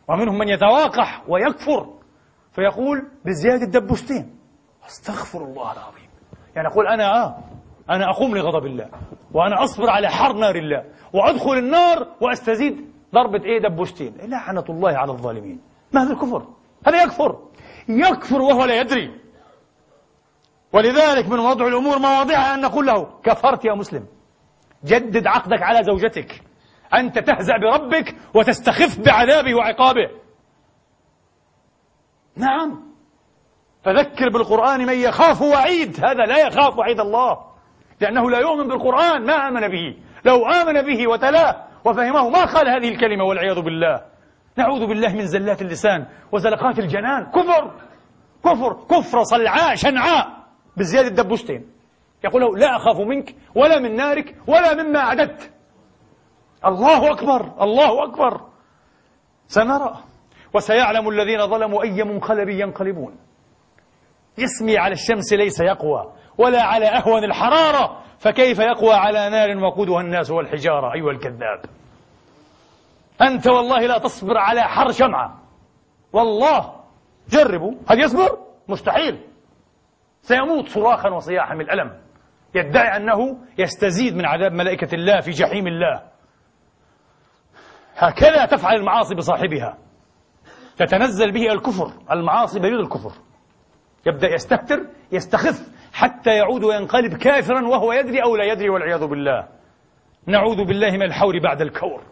ومنهم 0.09 0.39
من 0.39 0.49
يتواقح 0.49 1.23
ويكفر 1.29 1.95
فيقول 2.53 3.09
بزيادة 3.25 3.67
دبوستين 3.67 4.37
أستغفر 4.87 5.45
الله 5.45 5.73
العظيم. 5.73 6.11
يعني 6.57 6.69
أقول 6.69 6.87
أنا 6.87 7.25
آه 7.25 7.39
أنا 7.91 8.11
أقوم 8.11 8.37
لغضب 8.37 8.67
الله 8.67 8.89
وأنا 9.33 9.65
أصبر 9.65 9.91
على 9.91 10.09
حر 10.09 10.33
نار 10.33 10.57
الله 10.57 10.85
وأدخل 11.13 11.59
النار 11.59 12.09
وأستزيد 12.21 12.93
ضربة 13.15 13.45
إيه؟ 13.45 13.59
دبوستين 13.59 14.15
لعنة 14.23 14.65
الله 14.69 14.97
على 14.97 15.13
الظالمين. 15.13 15.61
ما 15.93 16.03
هذا 16.03 16.13
الكفر؟ 16.13 16.47
هذا 16.87 17.03
يكفر. 17.03 17.39
يكفر 17.89 18.43
وهو 18.43 18.65
لا 18.65 18.81
يدري. 18.81 19.21
ولذلك 20.73 21.29
من 21.29 21.39
وضع 21.39 21.67
الأمور 21.67 21.99
مواضعها 21.99 22.55
أن 22.55 22.61
نقول 22.61 22.87
له 22.87 23.09
كفرت 23.23 23.65
يا 23.65 23.75
مسلم. 23.75 24.07
جدد 24.85 25.26
عقدك 25.26 25.62
على 25.62 25.85
زوجتك. 25.85 26.43
أنت 26.95 27.18
تهزأ 27.18 27.57
بربك 27.57 28.16
وتستخف 28.35 29.01
بعذابه 29.01 29.55
وعقابه. 29.55 30.11
نعم. 32.37 32.93
فذكر 33.85 34.28
بالقرآن 34.28 34.87
من 34.87 34.95
يخاف 34.95 35.43
وعيد. 35.43 36.05
هذا 36.05 36.24
لا 36.26 36.47
يخاف 36.47 36.78
وعيد 36.78 37.01
الله. 37.01 37.39
لأنه 38.01 38.30
لا 38.30 38.39
يؤمن 38.39 38.68
بالقرآن. 38.68 39.26
ما 39.26 39.49
آمن 39.49 39.68
به. 39.68 39.97
لو 40.24 40.47
آمن 40.47 40.83
به 40.83 41.07
وتلاه 41.07 41.64
وفهمه 41.85 42.28
ما 42.28 42.45
قال 42.45 42.68
هذه 42.68 42.89
الكلمة 42.89 43.24
والعياذ 43.24 43.61
بالله. 43.61 44.05
نعوذ 44.57 44.87
بالله 44.87 45.12
من 45.12 45.26
زلات 45.26 45.62
اللسان 45.62 46.07
وزلقات 46.33 46.78
الجنان. 46.78 47.24
كفر. 47.24 47.70
كفر. 48.45 48.72
كفر 48.91 49.22
صلعاء 49.22 49.74
شنعاء. 49.74 50.43
بزيادة 50.76 51.09
دبوستين 51.09 51.82
يقول 52.25 52.43
له 52.43 52.57
لا 52.57 52.77
أخاف 52.77 53.01
منك 53.01 53.35
ولا 53.55 53.79
من 53.79 53.97
نارك 53.97 54.37
ولا 54.47 54.83
مما 54.83 54.99
أعددت. 54.99 55.53
الله 56.66 57.11
أكبر 57.11 57.62
الله 57.62 58.05
أكبر. 58.05 58.41
سنرى. 59.47 59.97
وسيعلم 60.55 61.09
الذين 61.09 61.47
ظلموا 61.47 61.83
أي 61.83 62.05
منقلب 62.05 62.49
ينقلبون. 62.49 63.16
جسمي 64.39 64.79
على 64.79 64.93
الشمس 64.93 65.33
ليس 65.33 65.61
يقوى 65.61 66.12
ولا 66.39 66.62
على 66.62 66.87
أهون 66.87 67.25
الحرارة 67.25 68.03
فكيف 68.18 68.59
يقوى 68.59 68.95
على 68.95 69.31
نار 69.31 69.64
وقودها 69.64 70.01
الناس 70.01 70.31
والحجارة؟ 70.31 70.95
أيها 70.95 71.11
الكذاب. 71.11 71.64
أنت 73.23 73.47
والله 73.47 73.87
لا 73.87 73.99
تصبر 73.99 74.39
على 74.39 74.62
حر 74.62 74.93
شمعة. 74.93 75.41
والله. 76.12 76.75
جربوا. 77.29 77.75
هل 77.89 78.01
يصبر؟ 78.01 78.39
مستحيل. 78.68 79.20
سيموت 80.23 80.68
صراخا 80.68 81.09
وصياحا 81.09 81.55
من 81.55 81.61
الألم. 81.61 82.01
يدعي 82.55 82.96
أنه 82.96 83.38
يستزيد 83.59 84.16
من 84.16 84.26
عذاب 84.26 84.53
ملائكة 84.53 84.94
الله 84.94 85.20
في 85.20 85.30
جحيم 85.30 85.66
الله. 85.66 86.03
هكذا 87.96 88.46
تفعل 88.46 88.76
المعاصي 88.76 89.14
بصاحبها. 89.14 89.78
تتنزل 90.76 91.32
به 91.32 91.53
الكفر. 91.53 91.92
المعاصي 92.11 92.61
بريد 92.61 92.80
الكفر. 92.80 93.12
يبدأ 94.07 94.34
يستهتر 94.34 94.86
يستخف 95.12 95.68
حتى 95.92 96.30
يعود 96.30 96.64
وينقلب 96.64 97.16
كافرا 97.16 97.66
وهو 97.66 97.92
يدري 97.92 98.22
أو 98.22 98.36
لا 98.36 98.44
يدري 98.44 98.68
والعياذ 98.68 99.07
بالله. 99.07 99.48
نعوذ 100.26 100.64
بالله 100.64 100.90
من 100.90 101.03
الحور 101.03 101.38
بعد 101.38 101.61
الكور. 101.61 102.03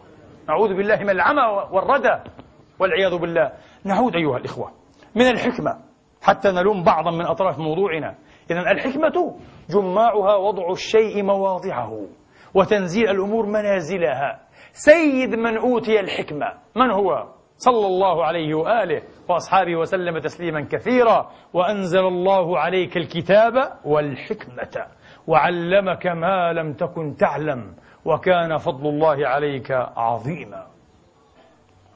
نعوذ 0.47 0.73
بالله 0.73 0.95
من 0.95 1.09
العمى 1.09 1.41
والردى 1.71 2.31
والعياذ 2.79 3.17
بالله. 3.17 3.51
نعود 3.83 4.15
أيها 4.15 4.37
الإخوة 4.37 4.71
من 5.15 5.27
الحكمة. 5.27 5.79
حتى 6.21 6.51
نلوم 6.51 6.83
بعضا 6.83 7.11
من 7.11 7.25
أطراف 7.25 7.59
موضوعنا. 7.59 8.15
إذا 8.51 8.71
الحكمة 8.71 9.39
جماعها 9.73 10.35
وضع 10.35 10.71
الشيء 10.71 11.23
مواضعه 11.23 12.07
وتنزيل 12.53 13.09
الأمور 13.09 13.45
منازلها. 13.45 14.39
سيد 14.71 15.35
من 15.35 15.57
أوتي 15.57 15.99
الحكمة. 15.99 16.47
من 16.75 16.91
هو؟ 16.91 17.27
صلى 17.57 17.87
الله 17.87 18.25
عليه 18.25 18.53
وآله 18.53 19.01
وأصحابه 19.29 19.75
وسلم 19.75 20.19
تسليما 20.19 20.67
كثيرا. 20.71 21.31
وأنزل 21.53 22.05
الله 22.07 22.59
عليك 22.59 22.97
الكتاب 22.97 23.53
والحكمة. 23.85 24.85
وعلمك 25.27 26.07
ما 26.07 26.53
لم 26.53 26.73
تكن 26.73 27.15
تعلم. 27.15 27.75
وكان 28.05 28.57
فضل 28.57 28.89
الله 28.89 29.27
عليك 29.27 29.71
عظيما. 29.97 30.67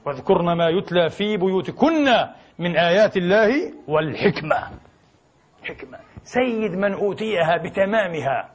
واذكرن 0.06 0.58
ما 0.58 0.70
يتلى 0.70 1.10
في 1.10 1.38
بيوتكن 1.38 2.06
من 2.60 2.78
آيات 2.78 3.18
الله 3.18 3.50
والحكمة. 3.88 4.85
حكمة. 5.66 6.00
سيد 6.24 6.72
من 6.72 6.94
أوتيها 6.94 7.58
بتمامها 7.58 8.52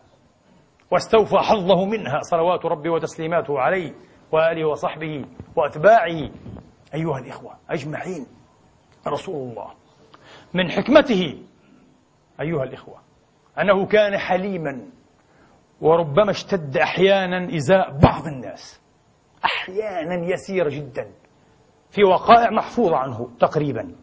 واستوفى 0.91 1.37
حظه 1.37 1.85
منها 1.85 2.21
صلوات 2.21 2.67
ربي 2.67 2.89
وتسليماته 2.89 3.61
عليه 3.61 3.95
وآله 4.33 4.69
وصحبه 4.69 5.25
وأتباعه. 5.57 6.31
أيها 6.95 7.19
الإخوة 7.19 7.57
أجمعين. 7.71 8.27
رسول 9.07 9.51
الله. 9.51 9.71
من 10.55 10.71
حكمته 10.71 11.43
أيها 12.41 12.65
الإخوة 12.65 13.01
أنه 13.61 13.87
كان 13.87 14.19
حليما 14.19 14.87
وربما 15.81 16.31
اشتد 16.31 16.77
أحيانا 16.77 17.57
إزاء 17.57 17.99
بعض 17.99 18.27
الناس. 18.27 18.81
أحيانا 19.45 20.27
يسير 20.27 20.69
جدا 20.69 21.13
في 21.91 22.05
وقائع 22.05 22.51
محفوظة 22.51 22.97
عنه 22.97 23.31
تقريبا. 23.41 23.97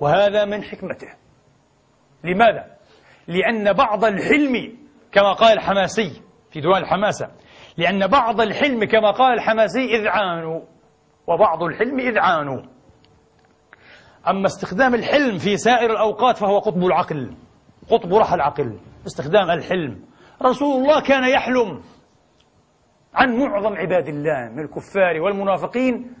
وهذا 0.00 0.44
من 0.44 0.62
حكمته. 0.62 1.08
لماذا؟ 2.26 2.64
لأن 3.28 3.72
بعض 3.72 4.04
الحلم 4.04 4.78
كما 5.12 5.32
قال 5.32 5.52
الحماسي 5.52 6.22
في 6.50 6.60
ديوان 6.60 6.82
الحماسة 6.82 7.28
لأن 7.76 8.06
بعض 8.06 8.40
الحلم 8.40 8.84
كما 8.84 9.10
قال 9.10 9.34
الحماسي 9.34 9.96
إذعان 9.96 10.62
وبعض 11.26 11.62
الحلم 11.62 12.00
إذعان 12.00 12.68
أما 14.28 14.46
استخدام 14.46 14.94
الحلم 14.94 15.38
في 15.38 15.56
سائر 15.56 15.90
الأوقات 15.90 16.36
فهو 16.36 16.58
قطب 16.58 16.84
العقل 16.84 17.36
قطب 17.90 18.14
رحى 18.14 18.34
العقل 18.34 18.78
استخدام 19.06 19.50
الحلم. 19.50 20.00
رسول 20.42 20.82
الله 20.82 21.00
كان 21.02 21.24
يحلم 21.24 21.82
عن 23.14 23.36
معظم 23.36 23.76
عباد 23.76 24.08
الله 24.08 24.48
من 24.52 24.58
الكفار 24.64 25.20
والمنافقين 25.20 26.14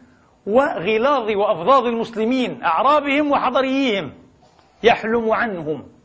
وغلاظ 0.46 1.30
وأفضاض 1.36 1.84
المسلمين 1.84 2.62
أعرابهم 2.62 3.32
وحضريهم 3.32 4.12
يحلم 4.82 5.32
عنهم. 5.32 5.95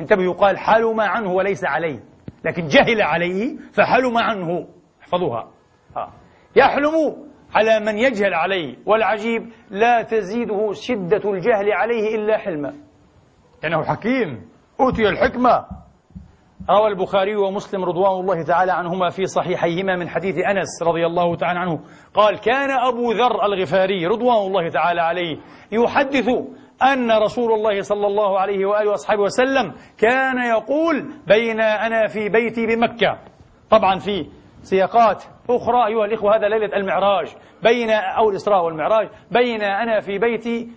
انتبهوا 0.00 0.34
يقال 0.34 0.58
حلم 0.58 1.00
عنه 1.00 1.32
وليس 1.32 1.64
عليه. 1.64 2.00
لكن 2.44 2.66
جهل 2.66 3.02
عليه 3.02 3.56
فحلم 3.72 4.18
عنه. 4.18 4.66
احفظوها. 5.02 5.50
يحلم 6.56 7.16
على 7.54 7.80
من 7.80 7.98
يجهل 7.98 8.34
عليه 8.34 8.76
والعجيب 8.86 9.52
لا 9.70 10.02
تزيده 10.02 10.72
شدة 10.72 11.30
الجهل 11.30 11.72
عليه 11.72 12.14
إلا 12.14 12.38
حلما. 12.38 12.74
لأنه 13.62 13.84
حكيم 13.84 14.48
أوتي 14.80 15.08
الحكمة. 15.08 15.64
روى 16.70 16.88
البخاري 16.88 17.36
ومسلم 17.36 17.84
رضوان 17.84 18.20
الله 18.20 18.44
تعالى 18.44 18.72
عنهما 18.72 19.10
في 19.10 19.26
صحيحيهما 19.26 19.96
من 19.96 20.08
حديث 20.08 20.34
أنس 20.36 20.82
رضي 20.82 21.06
الله 21.06 21.36
تعالى 21.36 21.58
عنه. 21.58 21.80
قال 22.14 22.40
كان 22.40 22.70
أبو 22.70 23.12
ذر 23.12 23.44
الغفاري 23.44 24.06
رضوان 24.06 24.46
الله 24.46 24.68
تعالى 24.68 25.00
عليه 25.00 25.36
يحدث 25.72 26.28
أن 26.82 27.10
رسول 27.10 27.52
الله 27.52 27.80
صلى 27.80 28.06
الله 28.06 28.38
عليه 28.38 28.66
وآله 28.66 28.90
وأصحابه 28.90 29.22
وسلم 29.22 29.74
كان 29.98 30.38
يقول 30.38 31.14
بين 31.26 31.60
أنا 31.60 32.06
في 32.06 32.28
بيتي 32.28 32.66
بمكة. 32.66 33.18
طبعا 33.70 33.98
في 33.98 34.26
سياقات 34.62 35.24
أخرى. 35.50 35.86
أيها 35.86 36.04
الإخوة 36.04 36.36
هذا 36.36 36.48
ليلة 36.48 36.76
المعراج. 36.76 37.36
بين 37.62 37.90
أو 37.90 38.30
الإسراء 38.30 38.64
والمعراج. 38.64 39.08
بين 39.30 39.62
أنا 39.62 40.00
في 40.00 40.18
بيتي 40.18 40.68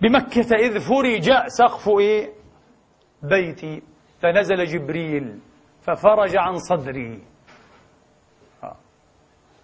بمكة 0.00 0.56
إذ 0.56 0.80
فرج 0.80 1.30
سقف 1.46 1.88
إيه؟ 1.88 2.30
بيتي. 3.22 3.82
فنزل 4.22 4.64
جبريل 4.64 5.38
ففرج 5.82 6.36
عن 6.36 6.56
صدري. 6.56 7.22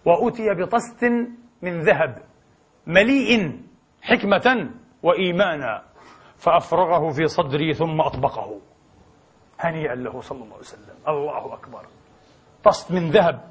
وأتي 0.04 0.54
بطست 0.54 1.04
من 1.62 1.80
ذهب 1.80 2.22
مليء 2.86 3.60
حكمة 4.02 4.70
وإيمانا 5.06 5.82
فأفرغه 6.36 7.10
في 7.10 7.26
صدري 7.26 7.74
ثم 7.74 8.00
أطبقه. 8.00 8.60
هنيئا 9.60 9.94
له 9.94 10.20
صلى 10.20 10.36
الله 10.36 10.52
عليه 10.52 10.64
وسلم. 10.64 10.96
الله 11.08 11.54
أكبر. 11.54 11.86
طست 12.64 12.92
من 12.92 13.10
ذهب. 13.10 13.50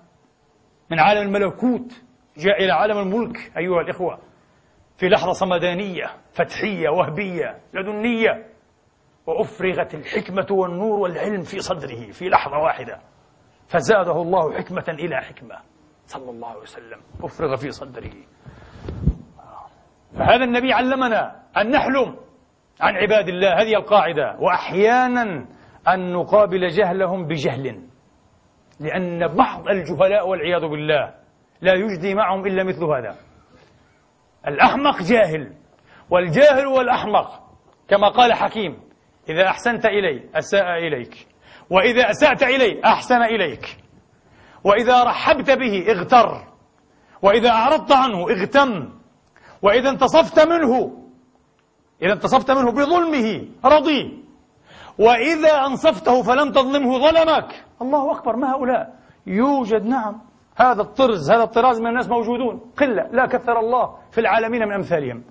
من 0.91 0.99
عالم 0.99 1.35
الملكوت. 1.35 2.03
جاء 2.37 2.63
إلى 2.63 2.71
عالم 2.71 2.97
الملك. 2.97 3.57
أيها 3.57 3.81
الإخوة. 3.81 4.19
في 4.97 5.09
لحظة 5.09 5.31
صمدانية 5.31 6.05
فتحية 6.33 6.89
وهبية 6.89 7.61
لدنية. 7.73 8.51
وأفرغت 9.27 9.95
الحكمة 9.95 10.47
والنور 10.51 10.99
والعلم 10.99 11.41
في 11.41 11.59
صدره 11.59 12.11
في 12.11 12.29
لحظة 12.29 12.57
واحدة. 12.57 13.01
فزاده 13.67 14.21
الله 14.21 14.57
حكمة 14.57 14.85
إلى 14.89 15.17
حكمة. 15.17 15.55
صلى 16.05 16.29
الله 16.31 16.47
عليه 16.47 16.59
وسلم. 16.59 17.01
أفرغ 17.23 17.55
في 17.55 17.71
صدره. 17.71 18.13
فهذا 20.18 20.43
النبي 20.43 20.74
علمنا 20.74 21.36
أن 21.57 21.72
نحلم 21.72 22.16
عن 22.82 22.95
عباد 22.95 23.28
الله 23.28 23.61
هذه 23.61 23.74
القاعدة 23.74 24.36
وأحيانا 24.39 25.45
أن 25.88 26.13
نقابل 26.13 26.68
جهلهم 26.68 27.28
بجهل 27.28 27.82
لأن 28.80 29.28
بعض 29.28 29.68
الجهلاء 29.68 30.28
والعياذ 30.28 30.61
بالله 30.61 31.13
لا 31.61 31.74
يجدي 31.74 32.16
معهم 32.16 32.45
إلا 32.45 32.63
مثل 32.63 32.84
هذا. 32.84 33.16
الأحمق 34.47 35.01
جاهل 35.01 35.53
والجاهل 36.09 36.68
والأحمق 36.68 37.43
كما 37.88 38.09
قال 38.09 38.34
حكيم 38.34 38.80
إذا 39.30 39.47
أحسنت 39.47 39.86
إلي 39.86 40.30
أساء 40.36 40.78
إليك 40.78 41.28
وإذا 41.70 42.09
أسأت 42.09 42.43
إلي 42.43 42.82
أحسن 42.86 43.22
إليك 43.22 43.78
وإذا 44.63 45.03
رحبت 45.03 45.51
به 45.51 45.86
اغتر 45.89 46.43
وإذا 47.22 47.49
أعرضت 47.49 47.91
عنه 47.91 48.30
اغتم. 48.30 48.89
وإذا 49.66 49.89
انتصفت 49.89 50.39
منه. 50.39 50.91
إذا 52.01 52.13
انتصفت 52.13 52.51
منه 52.51 52.72
بظلمه. 52.72 53.47
رضي. 53.66 54.24
وإذا 54.99 55.66
أنصفته 55.66 56.22
فلم 56.22 56.51
تظلمه 56.51 56.97
ظلمك. 56.97 57.66
الله 57.82 58.11
أكبر. 58.11 58.36
ما 58.36 58.51
هؤلاء؟ 58.53 58.95
يوجد 59.28 59.86
نعم. 59.86 60.22
هذا 60.55 60.82
الطرز 60.82 61.32
هذا 61.32 61.43
الطراز 61.43 61.82
من 61.82 61.88
الناس 61.88 62.09
موجودون. 62.09 62.72
قلة. 62.78 63.09
لا 63.11 63.26
كثر 63.26 63.59
الله 63.59 63.97
في 64.11 64.22
العالمين 64.22 64.61
من 64.61 64.74
أمثالهم. 64.74 65.24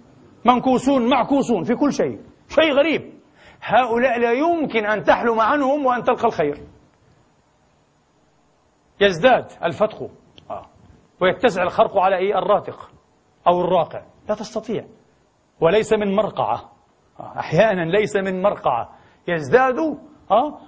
منكوسون 0.44 1.10
معكوسون 1.10 1.64
في 1.64 1.74
كل 1.74 1.92
شيء. 1.92 2.20
شيء 2.48 2.72
غريب. 2.72 3.14
هؤلاء 3.62 4.18
لا 4.18 4.32
يمكن 4.32 4.86
أن 4.86 5.02
تحلم 5.04 5.40
عنهم 5.40 5.86
وأن 5.86 6.02
تلقى 6.02 6.24
الخير. 6.24 6.66
يزداد 9.00 9.46
الفتق 9.64 10.10
آه. 10.50 10.66
ويتسع 11.20 11.62
الخرق 11.62 11.98
على 11.98 12.16
إيه 12.16 12.38
الراتق 12.38 12.90
أو 13.46 13.60
الراقع. 13.60 14.02
لا 14.28 14.34
تستطيع. 14.34 14.84
وليس 15.60 15.92
من 15.92 16.14
مرقعة. 16.16 16.70
أحيانا 17.20 17.84
ليس 17.84 18.16
من 18.16 18.42
مرقعة. 18.42 18.90
يزداد 19.28 19.78
آه 20.30 20.58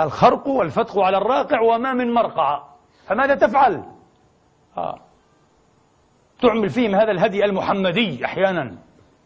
الخرق 0.00 0.48
والفتق 0.48 0.98
على 0.98 1.18
الراقع 1.18 1.60
وما 1.60 1.92
من 1.92 2.14
مرقعة. 2.14 2.76
فماذا 3.08 3.34
تفعل؟ 3.34 3.84
آه. 4.78 4.98
تعمل 6.42 6.68
فيهم 6.68 6.94
هذا 6.94 7.10
الهدي 7.10 7.44
المحمدي 7.44 8.24
أحيانا. 8.24 8.78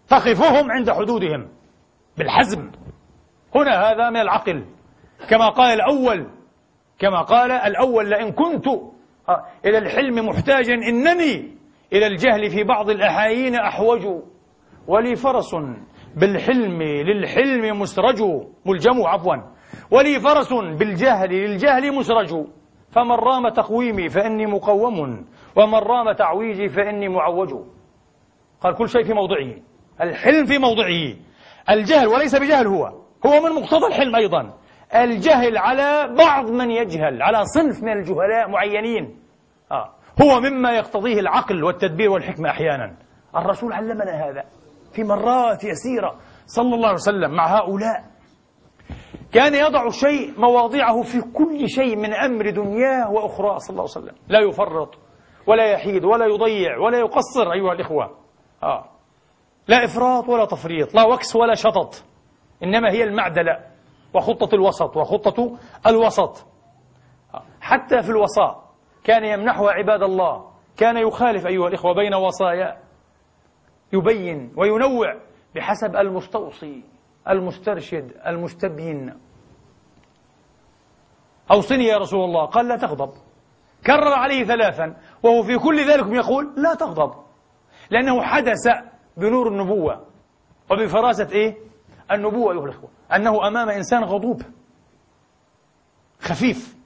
تقفهم 0.08 0.70
عند 0.70 0.90
حدودهم 0.90 1.48
بالحزم. 2.16 2.70
هنا 3.54 3.90
هذا 3.90 4.10
من 4.10 4.20
العقل. 4.20 4.64
كما 5.28 5.48
قال 5.48 5.80
الأول 5.80 6.26
كما 6.98 7.22
قال 7.22 7.50
الأول 7.52 8.10
لئن 8.10 8.32
كنت 8.32 8.66
آه، 9.28 9.46
إلى 9.64 9.78
الحلم 9.78 10.28
محتاجا 10.28 10.74
إنني 10.74 11.59
إلى 11.92 12.06
الجهل 12.06 12.50
في 12.50 12.64
بعض 12.64 12.90
الأحايين 12.90 13.54
أحوج 13.54 14.06
ولي 14.86 15.16
فرس 15.16 15.56
بالحلم 16.16 16.82
للحلم 16.82 17.80
مسرج. 17.80 18.22
ملجم 18.66 19.02
عفوا. 19.02 19.36
ولي 19.90 20.20
فرس 20.20 20.52
بالجهل 20.52 21.28
للجهل 21.30 21.94
مسرج. 21.94 22.46
فمن 22.90 23.12
رام 23.12 23.48
تقويمي 23.48 24.08
فإني 24.08 24.46
مقوم 24.46 25.26
ومن 25.56 25.78
رام 25.78 26.12
تعويجي 26.12 26.68
فإني 26.68 27.08
معوج. 27.08 27.54
قال 28.60 28.74
كل 28.74 28.88
شيء 28.88 29.04
في 29.04 29.12
موضعه. 29.12 29.54
الحلم 30.00 30.46
في 30.46 30.58
موضعه. 30.58 31.14
الجهل 31.70 32.06
وليس 32.06 32.36
بجهل 32.36 32.66
هو 32.66 32.86
هو 33.26 33.40
من 33.42 33.62
مقتضى 33.62 33.86
الحلم 33.86 34.16
أيضا. 34.16 34.54
الجهل 34.94 35.58
على 35.58 36.14
بعض 36.18 36.50
من 36.50 36.70
يجهل 36.70 37.22
على 37.22 37.44
صنف 37.44 37.82
من 37.82 37.92
الجهلاء 37.92 38.48
معينين. 38.48 39.20
آه. 39.72 39.94
هو 40.22 40.40
مما 40.40 40.72
يقتضيه 40.72 41.20
العقل 41.20 41.64
والتدبير 41.64 42.10
والحكمة 42.10 42.50
أحيانا. 42.50 42.96
الرسول 43.36 43.72
علمنا 43.72 44.28
هذا 44.28 44.44
في 44.92 45.04
مرات 45.04 45.64
يسيرة 45.64 46.18
صلى 46.46 46.74
الله 46.74 46.86
عليه 46.86 46.98
وسلم 46.98 47.30
مع 47.30 47.46
هؤلاء. 47.46 48.04
كان 49.32 49.54
يضع 49.54 49.90
شيء 49.90 50.40
مواضعه 50.40 51.02
في 51.02 51.20
كل 51.20 51.68
شيء 51.68 51.96
من 51.96 52.14
أمر 52.14 52.50
دنياه 52.50 53.10
وأخراه 53.10 53.58
صلى 53.58 53.70
الله 53.70 53.88
عليه 53.96 54.06
وسلم. 54.06 54.14
لا 54.28 54.40
يفرط 54.40 54.98
ولا 55.46 55.72
يحيد 55.72 56.04
ولا 56.04 56.26
يضيع 56.26 56.78
ولا 56.78 56.98
يقصر 56.98 57.52
أيها 57.52 57.72
الإخوة. 57.72 58.16
آه. 58.62 58.84
لا 59.68 59.84
إفراط 59.84 60.28
ولا 60.28 60.44
تفريط 60.44 60.94
لا 60.94 61.06
وكس 61.06 61.36
ولا 61.36 61.54
شطط 61.54 62.04
إنما 62.62 62.90
هي 62.90 63.04
المعدلة 63.04 63.58
وخطة 64.14 64.54
الوسط 64.54 64.96
وخطة 64.96 65.58
الوسط. 65.86 66.46
آه. 67.34 67.42
حتى 67.60 68.02
في 68.02 68.10
الوصاء. 68.10 68.69
كان 69.04 69.24
يمنحها 69.24 69.70
عباد 69.70 70.02
الله. 70.02 70.50
كان 70.76 70.96
يخالف 70.96 71.46
أيها 71.46 71.68
الإخوة 71.68 71.94
بين 71.94 72.14
وصايا. 72.14 72.76
يبين 73.92 74.52
وينوع 74.56 75.16
بحسب 75.54 75.96
المستوصي 75.96 76.84
المسترشد 77.28 78.12
المستبين. 78.26 79.20
أوصني 81.50 81.84
يا 81.84 81.98
رسول 81.98 82.24
الله 82.24 82.44
قال 82.44 82.68
لا 82.68 82.76
تغضب. 82.76 83.12
كرر 83.86 84.12
عليه 84.12 84.44
ثلاثا 84.44 84.96
وهو 85.22 85.42
في 85.42 85.58
كل 85.58 85.90
ذلك 85.90 86.06
يقول 86.06 86.54
لا 86.56 86.74
تغضب. 86.74 87.14
لأنه 87.90 88.22
حدث 88.22 88.68
بنور 89.16 89.48
النبوة. 89.48 90.06
وبفراسة 90.70 91.28
إيه؟ 91.32 91.56
النبوة 92.12 92.52
أيها 92.52 92.64
الأخوة. 92.64 92.90
أنه 93.14 93.48
أمام 93.48 93.68
إنسان 93.68 94.04
غضوب. 94.04 94.42
خفيف. 96.20 96.79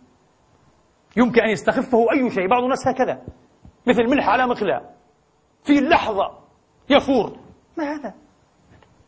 يمكن 1.16 1.42
أن 1.42 1.50
يستخفه 1.50 2.12
أي 2.12 2.30
شيء. 2.30 2.48
بعض 2.48 2.62
الناس 2.62 2.88
هكذا. 2.88 3.22
مثل 3.86 4.10
ملح 4.10 4.28
على 4.28 4.46
مقلاة 4.46 4.82
في 5.64 5.80
لحظة 5.80 6.30
يفور. 6.90 7.36
ما 7.78 7.84
هذا؟ 7.84 8.14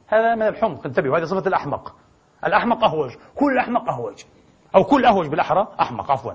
هذا 0.07 0.35
من 0.35 0.43
الحمق 0.43 0.87
انتبهوا 0.87 1.19
هذه 1.19 1.25
صفة 1.25 1.49
الأحمق. 1.49 1.97
الأحمق 2.47 2.85
أهوج. 2.85 3.17
كل 3.35 3.59
أحمق 3.59 3.89
أهوج. 3.89 4.25
أو 4.75 4.85
كل 4.85 5.05
أهوج 5.05 5.29
بالأحرى 5.29 5.69
أحمق 5.81 6.11
عفوا. 6.11 6.33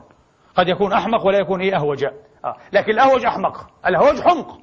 قد 0.56 0.68
يكون 0.68 0.94
أحمق 0.94 1.26
ولا 1.26 1.40
يكون 1.40 1.62
إيه 1.62 1.76
أهوج. 1.76 2.04
آه. 2.46 2.56
لكن 2.74 2.92
الأهوج 2.92 3.26
أحمق. 3.26 3.70
الأهوج 3.88 4.22
حمق. 4.22 4.60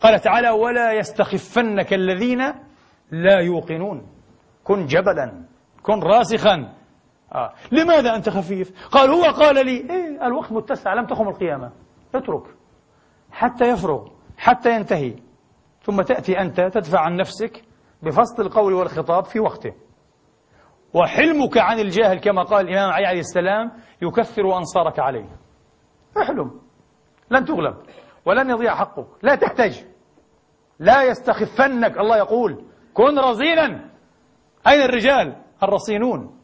قال 0.00 0.20
تعالى 0.20 0.50
ولا 0.50 0.92
يستخفنك 0.92 1.92
الذين 1.92 2.38
لا 3.10 3.40
يوقنون. 3.40 4.06
كن 4.64 4.86
جبلا. 4.86 5.44
كن 5.82 6.02
راسخا. 6.02 6.72
آه. 7.34 7.52
لماذا 7.72 8.14
أنت 8.14 8.28
خفيف؟ 8.28 8.88
قال 8.88 9.10
هو 9.10 9.22
قال 9.22 9.66
لي 9.66 9.76
إيه 9.90 10.26
الوقت 10.26 10.52
متسع 10.52 10.94
لم 10.94 11.06
تقم 11.06 11.28
القيامة. 11.28 11.72
اترك 12.14 12.42
حتى 13.30 13.64
يفرغ 13.64 14.08
حتى 14.38 14.74
ينتهي. 14.74 15.14
ثم 15.82 16.02
تأتي 16.02 16.40
أنت 16.40 16.60
تدفع 16.60 17.00
عن 17.00 17.16
نفسك 17.16 17.64
بفصل 18.02 18.42
القول 18.42 18.72
والخطاب 18.72 19.24
في 19.24 19.40
وقته. 19.40 19.74
وحلمك 20.94 21.58
عن 21.58 21.78
الجاهل 21.78 22.20
كما 22.20 22.42
قال 22.42 22.68
الإمام 22.68 22.90
علي 22.90 23.06
عليه 23.06 23.20
السلام 23.20 23.72
يكثر 24.02 24.56
أنصارك 24.58 24.98
عليه. 24.98 25.36
احلم. 26.22 26.60
لن 27.30 27.44
تغلب 27.44 27.76
ولن 28.26 28.50
يضيع 28.50 28.74
حقك. 28.74 29.06
لا 29.22 29.34
تحتاج. 29.34 29.84
لا 30.78 31.02
يستخفنك. 31.02 31.98
الله 31.98 32.16
يقول 32.16 32.64
كن 32.94 33.18
رزينا 33.18 33.90
أين 34.66 34.82
الرجال؟ 34.82 35.42
الرصينون. 35.62 36.37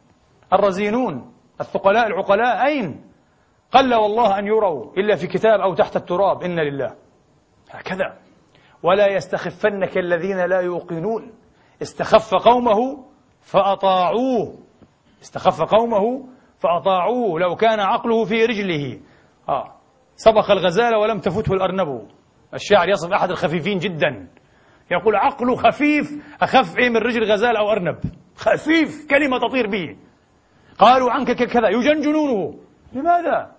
الرزينون 0.53 1.33
الثقلاء 1.61 2.07
العقلاء 2.07 2.67
أين؟ 2.67 3.05
قل 3.73 3.95
والله 3.95 4.39
أن 4.39 4.47
يروا 4.47 4.93
إلا 4.97 5.17
في 5.17 5.27
كتاب 5.27 5.61
أو 5.61 5.75
تحت 5.75 5.97
التراب 5.97 6.43
إن 6.43 6.61
لله. 6.61 6.95
هكذا. 7.71 8.19
ولا 8.83 9.07
يستخفنك 9.07 9.99
الذين 9.99 10.45
لا 10.45 10.61
يوقنون. 10.61 11.33
استخف 11.83 12.35
قومه 12.35 13.05
فأطاعوه. 13.41 14.59
استخف 15.23 15.63
قومه 15.63 16.29
فأطاعوه. 16.59 17.41
لو 17.41 17.57
كان 17.57 17.81
عقله 17.81 18.25
في 18.25 18.45
رجله. 18.45 19.01
آه. 19.49 19.75
سبق 20.17 20.51
الغزال 20.51 20.95
ولم 20.95 21.19
تفته 21.21 21.53
الأرنب. 21.53 22.09
الشاعر 22.55 22.89
يصف 22.89 23.13
أحد 23.13 23.31
الخفيفين 23.31 23.79
جدا. 23.79 24.29
يقول 24.91 25.17
عقله 25.17 25.57
خفيف 25.57 26.11
أخف 26.43 26.79
إيه 26.79 26.89
من 26.89 26.97
رجل 26.97 27.33
غزال 27.33 27.57
أو 27.57 27.71
أرنب. 27.71 27.99
خفيف 28.37 29.07
كلمة 29.11 29.39
تطير 29.39 29.67
به. 29.67 29.97
قالوا 30.79 31.11
عنك 31.11 31.33
كذا 31.33 31.69
يجن 31.69 32.01
جنونه 32.01 32.55
لماذا؟ 32.93 33.53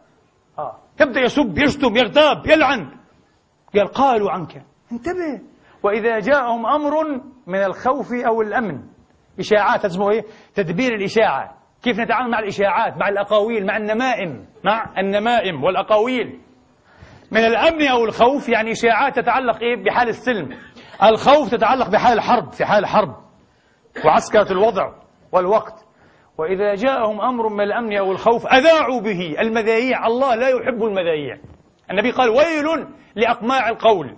آه. 0.60 0.78
يبدأ 1.02 1.22
يسب 1.22 1.58
يشتم 1.58 1.98
يغتاب 1.98 2.48
يلعن. 2.48 2.92
قال 3.76 3.88
قالوا 3.88 4.32
عنك. 4.32 4.64
انتبه. 4.92 5.42
وإذا 5.84 6.20
جاءهم 6.20 6.66
أمر 6.66 7.22
من 7.48 7.64
الخوف 7.64 8.14
أو 8.14 8.42
الأمن. 8.42 8.82
إشاعات 9.40 9.86
اسمه 9.86 10.12
إيه؟ 10.12 10.26
تدبير 10.56 10.96
الإشاعة. 10.96 11.58
كيف 11.84 12.00
نتعامل 12.00 12.32
مع 12.32 12.40
الإشاعات؟ 12.40 12.98
مع 12.98 13.10
الأقاويل 13.10 13.66
مع 13.66 13.78
النمائم. 13.78 14.46
مع 14.64 14.94
النمائم 14.98 15.64
والأقاويل. 15.64 16.42
من 17.32 17.46
الأمن 17.46 17.88
أو 17.88 18.06
الخوف 18.06 18.50
يعني 18.50 18.72
إشاعات 18.72 19.20
تتعلق 19.20 19.60
إيه؟ 19.62 19.84
بحال 19.84 20.10
السلم. 20.10 20.50
الخوف 21.04 21.52
تتعلق 21.52 21.90
بحال 21.90 22.18
الحرب 22.18 22.52
في 22.52 22.66
حال 22.66 22.84
الحرب. 22.84 23.16
وعسكرة 24.06 24.52
الوضع 24.52 24.94
والوقت. 25.32 25.85
وإذا 26.38 26.76
جاءهم 26.76 27.22
أمر 27.22 27.50
من 27.50 27.62
الأمن 27.62 27.98
أو 27.98 28.12
الخوف 28.12 28.48
أذاعوا 28.48 29.02
به. 29.02 29.36
المذايع 29.40 30.08
الله 30.08 30.36
لا 30.36 30.50
يحب 30.50 30.84
المذايع 30.84 31.38
النبي 31.92 32.12
قال 32.12 32.30
ويل 32.30 32.88
لأقماع 33.16 33.70
القول. 33.70 34.18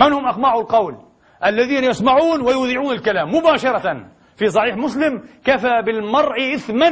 من 0.00 0.12
هم 0.12 0.26
أقماع 0.26 0.54
القول؟ 0.54 0.96
الذين 1.44 1.84
يسمعون 1.84 2.40
ويذيعون 2.40 2.92
الكلام. 2.92 3.34
مباشرة 3.34 4.06
في 4.36 4.48
صحيح 4.48 4.76
مسلم 4.76 5.22
كفى 5.44 5.82
بالمرء 5.86 6.54
إثما 6.54 6.88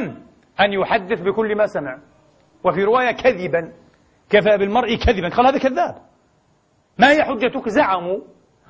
أن 0.61 0.73
يحدث 0.73 1.21
بكل 1.21 1.57
ما 1.57 1.67
سمع. 1.67 1.99
وفي 2.65 2.85
رواية 2.85 3.11
كذبا. 3.11 3.73
كفى 4.31 4.57
بالمرء 4.59 4.95
كذبا. 4.95 5.29
قال 5.29 5.47
هذا 5.47 5.59
كذاب. 5.59 5.95
ما 6.99 7.11
هي 7.11 7.25
حجتك؟ 7.25 7.69
زعموا. 7.69 8.21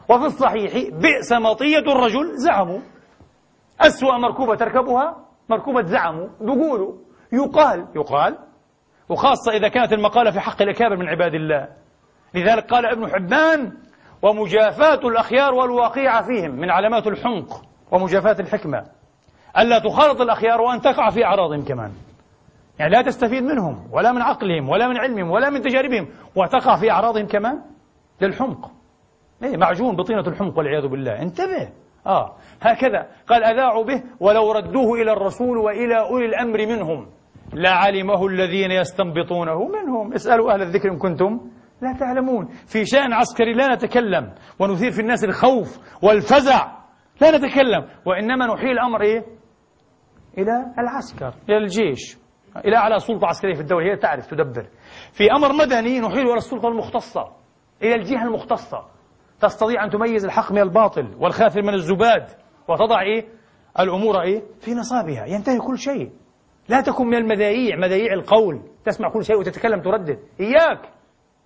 وفي 0.08 0.24
الصحيح 0.24 0.72
بئس 0.92 1.32
مطية 1.32 1.78
الرجل. 1.78 2.36
زعموا. 2.36 2.80
أسوأ 3.80 4.18
مركوبة 4.18 4.54
تركبها. 4.54 5.25
مركوبة 5.48 5.82
زعموا 5.82 6.28
بيقولوا 6.40 6.94
يقال 7.32 7.86
يقال 7.96 8.38
وخاصة 9.08 9.52
إذا 9.52 9.68
كانت 9.68 9.92
المقالة 9.92 10.30
في 10.30 10.40
حق 10.40 10.62
الأكابر 10.62 10.96
من 10.96 11.08
عباد 11.08 11.34
الله. 11.34 11.68
لذلك 12.34 12.70
قال 12.70 12.86
ابن 12.86 13.12
حبان 13.12 13.72
ومجافاة 14.22 15.08
الأخيار 15.08 15.54
والواقيع 15.54 16.22
فيهم 16.22 16.50
من 16.50 16.70
علامات 16.70 17.06
الحمق 17.06 17.62
ومجافاة 17.90 18.36
الحكمة. 18.40 18.84
ألا 19.58 19.78
تخالط 19.78 20.20
الأخيار 20.20 20.60
وأن 20.60 20.80
تقع 20.80 21.10
في 21.10 21.24
أعراضهم 21.24 21.64
كمان. 21.64 21.92
يعني 22.78 22.92
لا 22.92 23.02
تستفيد 23.02 23.42
منهم 23.42 23.88
ولا 23.92 24.12
من 24.12 24.22
عقلهم 24.22 24.68
ولا 24.68 24.88
من 24.88 24.96
علمهم 24.96 25.30
ولا 25.30 25.50
من 25.50 25.62
تجاربهم 25.62 26.08
وتقع 26.36 26.76
في 26.76 26.90
أعراضهم 26.90 27.26
كمان 27.26 27.60
للحمق 28.20 28.70
إيه 29.42 29.56
معجون 29.56 29.96
بطينة 29.96 30.28
الحمق 30.28 30.58
والعياذ 30.58 30.86
بالله. 30.86 31.22
انتبه. 31.22 31.68
آه. 32.06 32.36
هكذا 32.62 33.06
قال 33.28 33.44
أذاعوا 33.44 33.84
به 33.84 34.02
ولو 34.20 34.52
ردوه 34.52 35.00
إلى 35.02 35.12
الرسول 35.12 35.58
وإلى 35.58 35.98
أولي 35.98 36.26
الأمر 36.26 36.66
منهم 36.66 37.06
لعلمه 37.54 38.26
الذين 38.26 38.70
يستنبطونه 38.70 39.68
منهم. 39.68 40.12
اسألوا 40.12 40.52
أهل 40.52 40.62
الذكر 40.62 40.88
إن 40.92 40.98
كنتم 40.98 41.40
لا 41.82 41.92
تعلمون. 42.00 42.46
في 42.46 42.84
شأن 42.84 43.12
عسكري 43.12 43.54
لا 43.54 43.74
نتكلم 43.74 44.34
ونثير 44.60 44.90
في 44.90 45.00
الناس 45.00 45.24
الخوف 45.24 45.78
والفزع. 46.02 46.76
لا 47.20 47.30
نتكلم. 47.30 47.86
وإنما 48.06 48.46
نحيل 48.46 48.70
الأمر 48.70 49.02
إيه؟ 49.02 49.24
إلى 50.38 50.72
العسكر 50.78 51.34
إلى 51.48 51.56
الجيش 51.56 52.18
إلى 52.64 52.76
أعلى 52.76 52.98
سلطة 52.98 53.26
عسكرية 53.26 53.54
في 53.54 53.60
الدولة. 53.60 53.92
هي 53.92 53.96
تعرف 53.96 54.26
تدبر. 54.26 54.66
في 55.12 55.32
أمر 55.32 55.52
مدني 55.52 56.00
نحيل 56.00 56.28
إلى 56.28 56.36
السلطة 56.36 56.68
المختصة 56.68 57.32
إلى 57.82 57.94
الجهة 57.94 58.24
المختصة. 58.24 58.95
تستطيع 59.40 59.84
أن 59.84 59.90
تميز 59.90 60.24
الحق 60.24 60.52
من 60.52 60.58
الباطل 60.58 61.16
والخاثر 61.20 61.62
من 61.62 61.74
الزباد 61.74 62.26
وتضع 62.68 63.00
إيه؟ 63.00 63.28
الأمور 63.80 64.22
إيه؟ 64.22 64.42
في 64.60 64.74
نصابها. 64.74 65.26
ينتهي 65.26 65.58
كل 65.58 65.78
شيء. 65.78 66.10
لا 66.68 66.80
تكن 66.80 67.06
من 67.06 67.14
المذايع. 67.14 67.76
مذايع 67.76 68.12
القول. 68.12 68.60
تسمع 68.84 69.10
كل 69.10 69.24
شيء 69.24 69.36
وتتكلم 69.36 69.80
تردد. 69.80 70.18
إياك. 70.40 70.80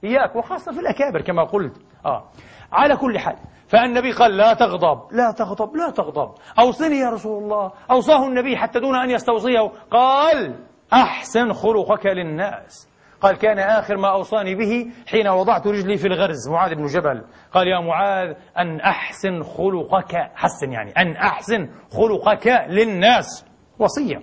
إياك. 0.05 0.37
وخاصة 0.37 0.73
في 0.73 0.81
الأكابر 0.81 1.21
كما 1.21 1.45
قلت. 1.45 1.77
آه. 2.07 2.31
على 2.73 2.97
كل 2.97 3.19
حال. 3.19 3.37
فالنبي 3.69 4.13
قال 4.13 4.37
لا 4.37 4.55
تغضب. 4.55 5.13
لا 5.13 5.33
تغضب. 5.39 5.77
لا 5.77 5.91
تغضب. 5.91 6.35
أوصني 6.59 6.99
يا 6.99 7.11
رسول 7.11 7.43
الله. 7.43 7.73
أوصاه 7.91 8.27
النبي 8.27 8.57
حتى 8.57 8.81
دون 8.81 8.97
أن 8.97 9.11
يستوصيه. 9.11 9.73
قال 9.91 10.55
أحسن 10.93 11.53
خلقك 11.53 12.07
للناس. 12.07 12.90
قال 13.21 13.37
كان 13.37 13.59
آخر 13.59 13.97
ما 13.97 14.09
أوصاني 14.13 14.55
به 14.55 14.87
حين 15.07 15.29
وضعت 15.29 15.67
رجلي 15.67 15.97
في 15.97 16.07
الغرز. 16.07 16.49
معاذ 16.49 16.75
بن 16.75 16.87
جبل 16.87 17.25
قال 17.53 17.69
يا 17.69 17.81
معاذ 17.81 18.35
أن 18.59 18.81
أحسن 18.81 19.43
خلقك 19.43 20.31
حسن 20.35 20.73
يعني 20.73 20.93
أن 20.93 21.17
أحسن 21.17 21.69
خلقك 21.91 22.67
للناس. 22.69 23.47
وصية. 23.79 24.23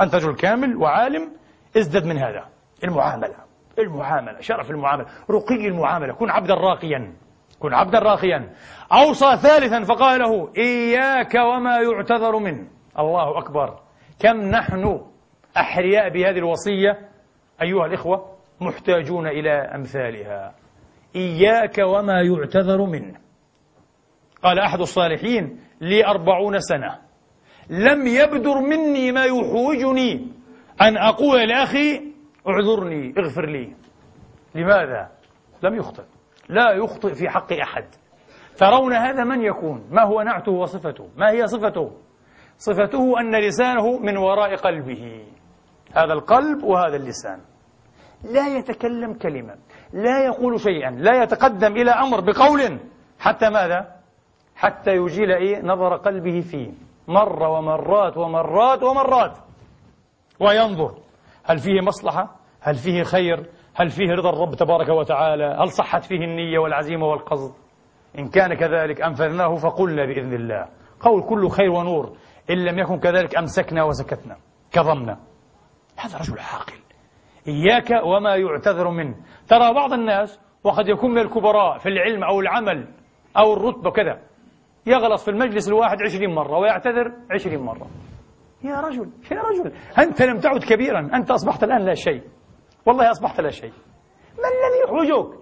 أنت 0.00 0.14
رجل 0.14 0.34
كامل 0.34 0.76
وعالم 0.76 1.32
ازدد 1.76 2.04
من 2.06 2.18
هذا. 2.18 2.44
المعاملة. 2.84 3.36
المعاملة. 3.78 4.40
شرف 4.40 4.70
المعاملة. 4.70 5.06
رقي 5.30 5.68
المعاملة. 5.68 6.14
كن 6.14 6.30
عبدا 6.30 6.54
راقيا. 6.54 7.14
كن 7.58 7.74
عبدا 7.74 7.98
راقيا. 7.98 8.52
أوصى 8.92 9.36
ثالثا 9.36 9.84
فقال 9.84 10.20
له 10.20 10.52
إياك 10.56 11.34
وما 11.34 11.76
يعتذر 11.78 12.38
منه. 12.38 12.66
الله 12.98 13.38
أكبر. 13.38 13.78
كم 14.18 14.36
نحن 14.36 15.00
أحرياء 15.56 16.08
بهذه 16.08 16.38
الوصية؟ 16.38 17.13
أيها 17.62 17.86
الإخوة 17.86 18.34
محتاجون 18.60 19.26
إلى 19.26 19.50
أمثالها. 19.50 20.54
إياك 21.16 21.78
وما 21.78 22.22
يعتذر 22.22 22.84
منه. 22.84 23.14
قال 24.42 24.58
أحد 24.58 24.80
الصالحين 24.80 25.60
لي 25.80 26.06
أربعون 26.06 26.60
سنة. 26.60 26.98
لم 27.70 28.06
يبدر 28.06 28.60
مني 28.60 29.12
ما 29.12 29.24
يحوجني. 29.24 30.28
أن 30.80 30.96
أقول 30.96 31.48
لأخي 31.48 32.12
اعذرني 32.48 33.14
اغفر 33.18 33.46
لي. 33.46 33.72
لماذا؟ 34.54 35.10
لم 35.62 35.74
يخطئ. 35.74 36.04
لا 36.48 36.72
يخطئ 36.72 37.14
في 37.14 37.28
حق 37.28 37.52
أحد. 37.52 37.84
ترون 38.56 38.92
هذا 38.92 39.24
من 39.24 39.42
يكون؟ 39.42 39.88
ما 39.90 40.02
هو 40.02 40.22
نعته 40.22 40.52
وصفته؟ 40.52 41.08
ما 41.16 41.30
هي 41.30 41.46
صفته؟ 41.46 41.92
صفته 42.56 43.20
أن 43.20 43.40
لسانه 43.40 43.98
من 43.98 44.16
وراء 44.16 44.56
قلبه. 44.56 45.26
هذا 45.94 46.12
القلب 46.12 46.62
وهذا 46.64 46.96
اللسان. 46.96 47.40
لا 48.24 48.56
يتكلم 48.58 49.14
كلمة 49.14 49.54
لا 49.92 50.24
يقول 50.24 50.60
شيئا 50.60 50.90
لا 50.90 51.22
يتقدم 51.22 51.72
إلى 51.76 51.90
أمر 51.90 52.20
بقول. 52.20 52.78
حتى 53.18 53.50
ماذا؟ 53.50 53.94
حتى 54.56 54.90
يجيل 54.90 55.32
إيه؟ 55.32 55.62
نظر 55.62 55.96
قلبه 55.96 56.40
فيه. 56.40 56.72
مرة 57.08 57.48
ومرات 57.48 58.16
ومرات 58.16 58.82
ومرات. 58.82 59.38
وينظر. 60.40 60.94
هل 61.44 61.58
فيه 61.58 61.80
مصلحة؟ 61.80 62.36
هل 62.60 62.74
فيه 62.74 63.02
خير؟ 63.02 63.46
هل 63.74 63.90
فيه 63.90 64.10
رضا 64.10 64.30
الرب 64.30 64.54
تبارك 64.54 64.88
وتعالى؟ 64.88 65.44
هل 65.44 65.70
صحت 65.70 66.04
فيه 66.04 66.24
النية 66.24 66.58
والعزيمة 66.58 67.06
والقصد؟ 67.06 67.54
إن 68.18 68.28
كان 68.28 68.54
كذلك 68.54 69.00
أنفذناه 69.00 69.54
فقلنا 69.54 70.06
بإذن 70.06 70.34
الله. 70.34 70.68
قول 71.00 71.22
كل 71.22 71.48
خير 71.48 71.70
ونور. 71.70 72.16
إن 72.50 72.64
لم 72.64 72.78
يكن 72.78 72.98
كذلك 72.98 73.36
أمسكنا 73.36 73.84
وسكتنا. 73.84 74.36
كظمنا. 74.72 75.18
هذا 75.96 76.18
رجل 76.18 76.38
عاقل. 76.38 76.78
إياك 77.48 77.90
وما 78.04 78.36
يعتذر 78.36 78.90
منه. 78.90 79.14
ترى 79.48 79.74
بعض 79.74 79.92
الناس 79.92 80.40
وقد 80.64 80.88
يكون 80.88 81.10
من 81.10 81.18
الكبراء 81.18 81.78
في 81.78 81.88
العلم 81.88 82.24
أو 82.24 82.40
العمل 82.40 82.88
أو 83.36 83.52
الرتبة 83.52 83.90
كذا 83.90 84.20
يغلط 84.86 85.20
في 85.20 85.30
المجلس 85.30 85.68
الواحد 85.68 85.96
عشرين 86.02 86.34
مرة 86.34 86.58
ويعتذر 86.58 87.12
عشرين 87.30 87.60
مرة. 87.60 87.86
يا 88.64 88.80
رجل 88.80 89.10
يا 89.32 89.42
رجل 89.42 89.72
أنت 89.98 90.22
لم 90.22 90.38
تعد 90.38 90.64
كبيرا 90.64 91.10
أنت 91.14 91.30
أصبحت 91.30 91.64
الآن 91.64 91.84
لا 91.84 91.94
شيء. 91.94 92.22
والله 92.86 93.10
أصبحت 93.10 93.40
لا 93.40 93.50
شيء. 93.50 93.72
ما 94.38 94.48
الذي 94.48 94.84
يحوجك 94.84 95.38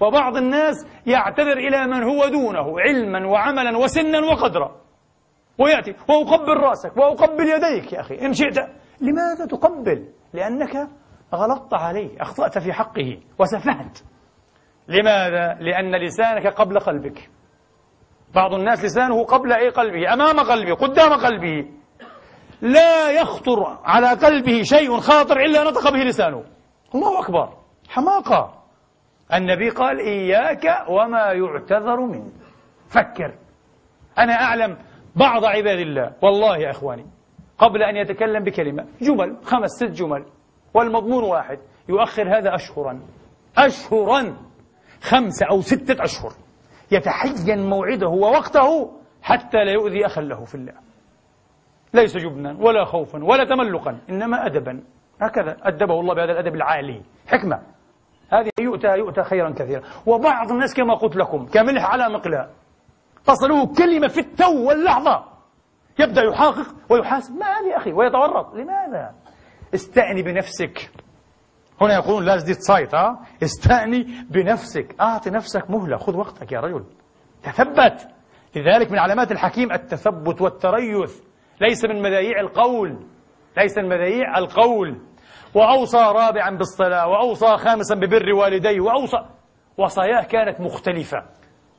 وبعض 0.00 0.36
الناس 0.36 0.86
يعتذر 1.06 1.58
إلى 1.58 1.86
من 1.86 2.02
هو 2.02 2.28
دونه 2.28 2.80
علما 2.80 3.26
وعملا 3.26 3.78
وسنا 3.78 4.20
وقدرا. 4.20 4.76
ويأتي 5.58 5.94
وأقبل 6.08 6.56
رأسك 6.56 6.96
وأقبل 6.96 7.48
يديك 7.48 7.92
يا 7.92 8.00
أخي 8.00 8.26
إن 8.26 8.32
شئت. 8.32 8.58
لماذا 9.00 9.46
تقبل 9.46 10.08
لأنك 10.32 10.88
غلطت 11.34 11.74
عليه 11.74 12.22
أخطأت 12.22 12.58
في 12.58 12.72
حقه 12.72 13.20
وسفهت 13.38 13.98
لماذا؟ 14.88 15.54
لأن 15.60 16.06
لسانك 16.06 16.46
قبل 16.46 16.78
قلبك. 16.78 17.30
بعض 18.34 18.54
الناس 18.54 18.84
لسانه 18.84 19.24
قبل 19.24 19.52
أي 19.52 19.68
قلبه؟ 19.68 20.12
أمام 20.12 20.40
قلبه 20.40 20.74
قدام 20.74 21.12
قلبه. 21.12 21.68
لا 22.60 23.10
يخطر 23.10 23.78
على 23.84 24.08
قلبه 24.08 24.62
شيء 24.62 25.00
خاطر 25.00 25.40
إلا 25.40 25.64
نطق 25.64 25.92
به 25.92 25.98
لسانه. 25.98 26.44
الله 26.94 27.20
أكبر. 27.20 27.52
حماقة. 27.88 28.62
النبي 29.34 29.70
قال 29.70 29.98
إياك 29.98 30.64
وما 30.88 31.32
يعتذر 31.32 32.00
منه 32.00 32.32
فكر. 32.88 33.34
أنا 34.18 34.32
أعلم 34.32 34.78
بعض 35.16 35.44
عباد 35.44 35.78
الله. 35.78 36.12
والله 36.22 36.56
يا 36.56 36.70
إخواني 36.70 37.06
قبل 37.58 37.82
أن 37.82 37.96
يتكلم 37.96 38.44
بكلمة. 38.44 38.86
جمل 39.00 39.36
خمس 39.42 39.70
ست 39.70 39.90
جمل. 39.90 40.24
والمضمون 40.74 41.24
واحد. 41.24 41.58
يؤخر 41.88 42.38
هذا 42.38 42.54
أشهرا. 42.54 43.00
أشهرا. 43.58 44.36
خمسة 45.02 45.46
أو 45.50 45.60
ستة 45.60 46.04
أشهر. 46.04 46.32
يتحين 46.90 47.70
موعده 47.70 48.08
ووقته 48.08 48.92
حتى 49.22 49.64
لا 49.64 49.72
يؤذي 49.72 50.06
أخا 50.06 50.20
له 50.20 50.44
في 50.44 50.54
الله. 50.54 50.72
ليس 51.94 52.16
جبنا 52.16 52.56
ولا 52.60 52.84
خوفا 52.84 53.24
ولا 53.24 53.44
تملقا 53.44 53.98
إنما 54.10 54.46
أدبا. 54.46 54.82
هكذا 55.22 55.56
أدبه 55.62 56.00
الله 56.00 56.14
بهذا 56.14 56.32
الأدب 56.32 56.54
العالي. 56.54 57.02
حكمة. 57.26 57.62
هذه 58.32 58.50
يؤتى 58.60 58.88
يؤتى 58.88 59.22
خيرا 59.22 59.50
كثيرا. 59.50 59.82
وبعض 60.06 60.52
الناس 60.52 60.74
كما 60.74 60.94
قلت 60.94 61.16
لكم 61.16 61.46
كملح 61.46 61.84
على 61.84 62.08
مقلاة. 62.08 62.48
تصله 63.24 63.74
كلمة 63.74 64.08
في 64.08 64.20
التو 64.20 64.68
واللحظة. 64.68 65.35
يبدأ 65.98 66.22
يحقق 66.22 66.74
ويحاسب. 66.90 67.34
ما 67.36 67.46
هذه 67.46 67.76
أخي؟ 67.76 67.92
ويتورط. 67.92 68.54
لماذا؟ 68.54 69.14
استأني 69.74 70.22
بنفسك. 70.22 70.90
هنا 71.80 71.94
يقولون 71.94 72.24
lass 72.24 72.36
dir 72.36 72.60
Zeit 72.60 72.94
ها؟ 72.94 73.26
استأني 73.42 74.06
بنفسك. 74.30 74.94
أعطي 75.00 75.30
نفسك 75.30 75.70
مهلة. 75.70 75.96
خذ 75.96 76.16
وقتك 76.16 76.52
يا 76.52 76.60
رجل. 76.60 76.84
تثبت. 77.42 78.08
لذلك 78.56 78.90
من 78.90 78.98
علامات 78.98 79.32
الحكيم 79.32 79.72
التثبت 79.72 80.40
والتريث. 80.40 81.20
ليس 81.60 81.84
من 81.84 82.02
مذايع 82.02 82.40
القول. 82.40 82.98
ليس 83.58 83.78
من 83.78 83.88
مذايع 83.88 84.38
القول. 84.38 85.00
وأوصى 85.54 85.98
رابعا 85.98 86.50
بالصلاة 86.50 87.08
وأوصى 87.08 87.56
خامسا 87.56 87.94
ببر 87.94 88.34
والديه 88.34 88.80
وأوصى 88.80 89.18
وصاياه 89.78 90.22
كانت 90.22 90.60
مختلفة. 90.60 91.22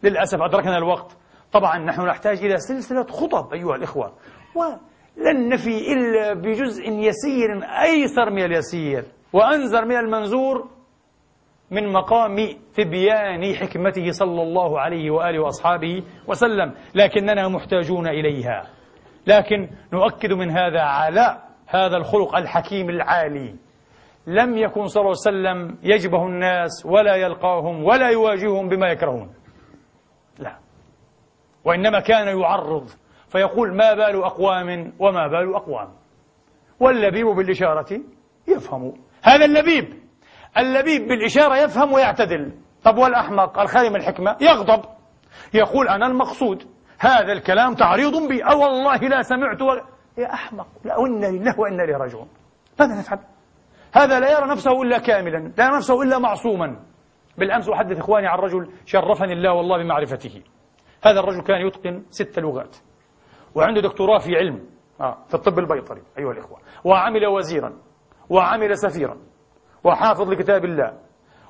للأسف 0.04 0.42
أدركنا 0.42 0.78
الوقت. 0.78 1.18
طبعا 1.52 1.78
نحن 1.78 2.02
نحتاج 2.02 2.38
إلى 2.38 2.58
سلسلة 2.58 3.04
خطب 3.04 3.54
أيها 3.54 3.76
الإخوة. 3.76 4.14
ولن 4.56 5.50
نفي 5.50 5.94
إلا 5.94 6.34
بجزء 6.34 6.84
يسير 6.90 7.64
أيسر 7.84 8.30
من 8.30 8.46
اليسير 8.46 9.06
وأنزر 9.34 9.86
من 9.86 9.96
المنزور 9.96 10.70
من 11.72 11.94
مقام 11.94 12.36
تبيان 12.76 13.56
حكمته 13.56 14.12
صلى 14.12 14.42
الله 14.42 14.80
عليه 14.80 15.12
وآله 15.12 15.40
وأصحابه 15.40 16.04
وسلم. 16.28 16.74
لكننا 16.96 17.48
محتاجون 17.48 18.08
إليها. 18.08 18.70
لكن 19.28 19.70
نؤكد 19.94 20.34
من 20.34 20.50
هذا 20.50 20.82
على 20.82 21.38
هذا 21.68 21.98
الخلق 21.98 22.36
الحكيم 22.36 22.90
العالي. 22.90 23.56
لم 24.28 24.58
يكن 24.58 24.86
صلى 24.86 25.02
الله 25.02 25.14
عليه 25.26 25.38
وسلم 25.38 25.78
يجبه 25.84 26.26
الناس 26.26 26.86
ولا 26.86 27.16
يلقاهم 27.16 27.84
ولا 27.84 28.10
يواجههم 28.10 28.70
بما 28.70 28.88
يكرهون. 28.88 29.37
وإنما 31.68 32.00
كان 32.00 32.40
يعرض 32.40 32.90
فيقول 33.28 33.76
ما 33.76 33.94
بال 33.94 34.24
أقوام 34.24 34.94
وما 35.00 35.28
بال 35.28 35.56
أقوام. 35.56 35.90
واللبيب 36.80 37.28
بالإشارة 37.28 38.02
يفهم. 38.48 38.94
هذا 39.24 39.46
اللبيب 39.46 39.94
اللبيب 40.58 41.08
بالإشارة 41.08 41.58
يفهم 41.58 41.94
ويعتدل. 41.94 42.52
طب 42.84 42.98
والأحمق؟ 42.98 43.60
الخالي 43.60 43.90
من 43.90 43.96
الحكمة 43.96 44.38
يغضب. 44.42 44.86
يقول 45.54 45.88
أنا 45.88 46.06
المقصود 46.06 46.64
هذا 47.00 47.34
الكلام 47.34 47.76
تعريض 47.76 48.28
بي. 48.28 48.44
أو 48.44 48.62
والله 48.62 48.98
لا 48.98 49.22
سمعت 49.22 49.62
و... 49.62 49.66
يا 50.18 50.34
أحمق 50.34 50.68
لا 50.86 51.00
إنا 51.00 51.26
لله 51.26 51.60
وإنا 51.60 51.84
إليه 51.84 51.98
راجعون. 51.98 52.28
ماذا 52.80 53.00
نفعل؟ 53.00 53.20
هذا 53.94 54.20
لا 54.20 54.32
يرى 54.32 54.52
نفسه 54.52 54.82
إلا 54.82 54.98
كاملا 54.98 55.52
لا 55.58 55.66
يرى 55.66 55.76
نفسه 55.78 56.02
إلا 56.02 56.20
معصوما. 56.20 56.80
بالأمس 57.38 57.70
أحدث 57.70 57.98
إخواني 57.98 58.28
عن 58.28 58.40
رجل 58.40 58.70
شرفني 58.86 59.34
الله 59.34 59.54
والله 59.54 59.78
بمعرفته. 59.78 60.42
هذا 61.04 61.20
الرجل 61.20 61.42
كان 61.42 61.68
يتقن 61.68 62.04
ست 62.10 62.40
لغات 62.40 62.78
وعنده 63.56 63.82
دكتوراه 63.82 64.18
في 64.18 64.36
علم 64.36 64.66
آه 65.02 65.18
في 65.28 65.34
الطب 65.34 65.60
البيطري 65.60 66.02
أيها 66.18 66.32
الإخوة. 66.32 66.58
وعمل 66.84 67.26
وزيرا 67.26 67.74
وعمل 68.30 68.78
سفيرا 68.78 69.18
وحافظ 69.84 70.30
لكتاب 70.30 70.66
الله 70.66 70.98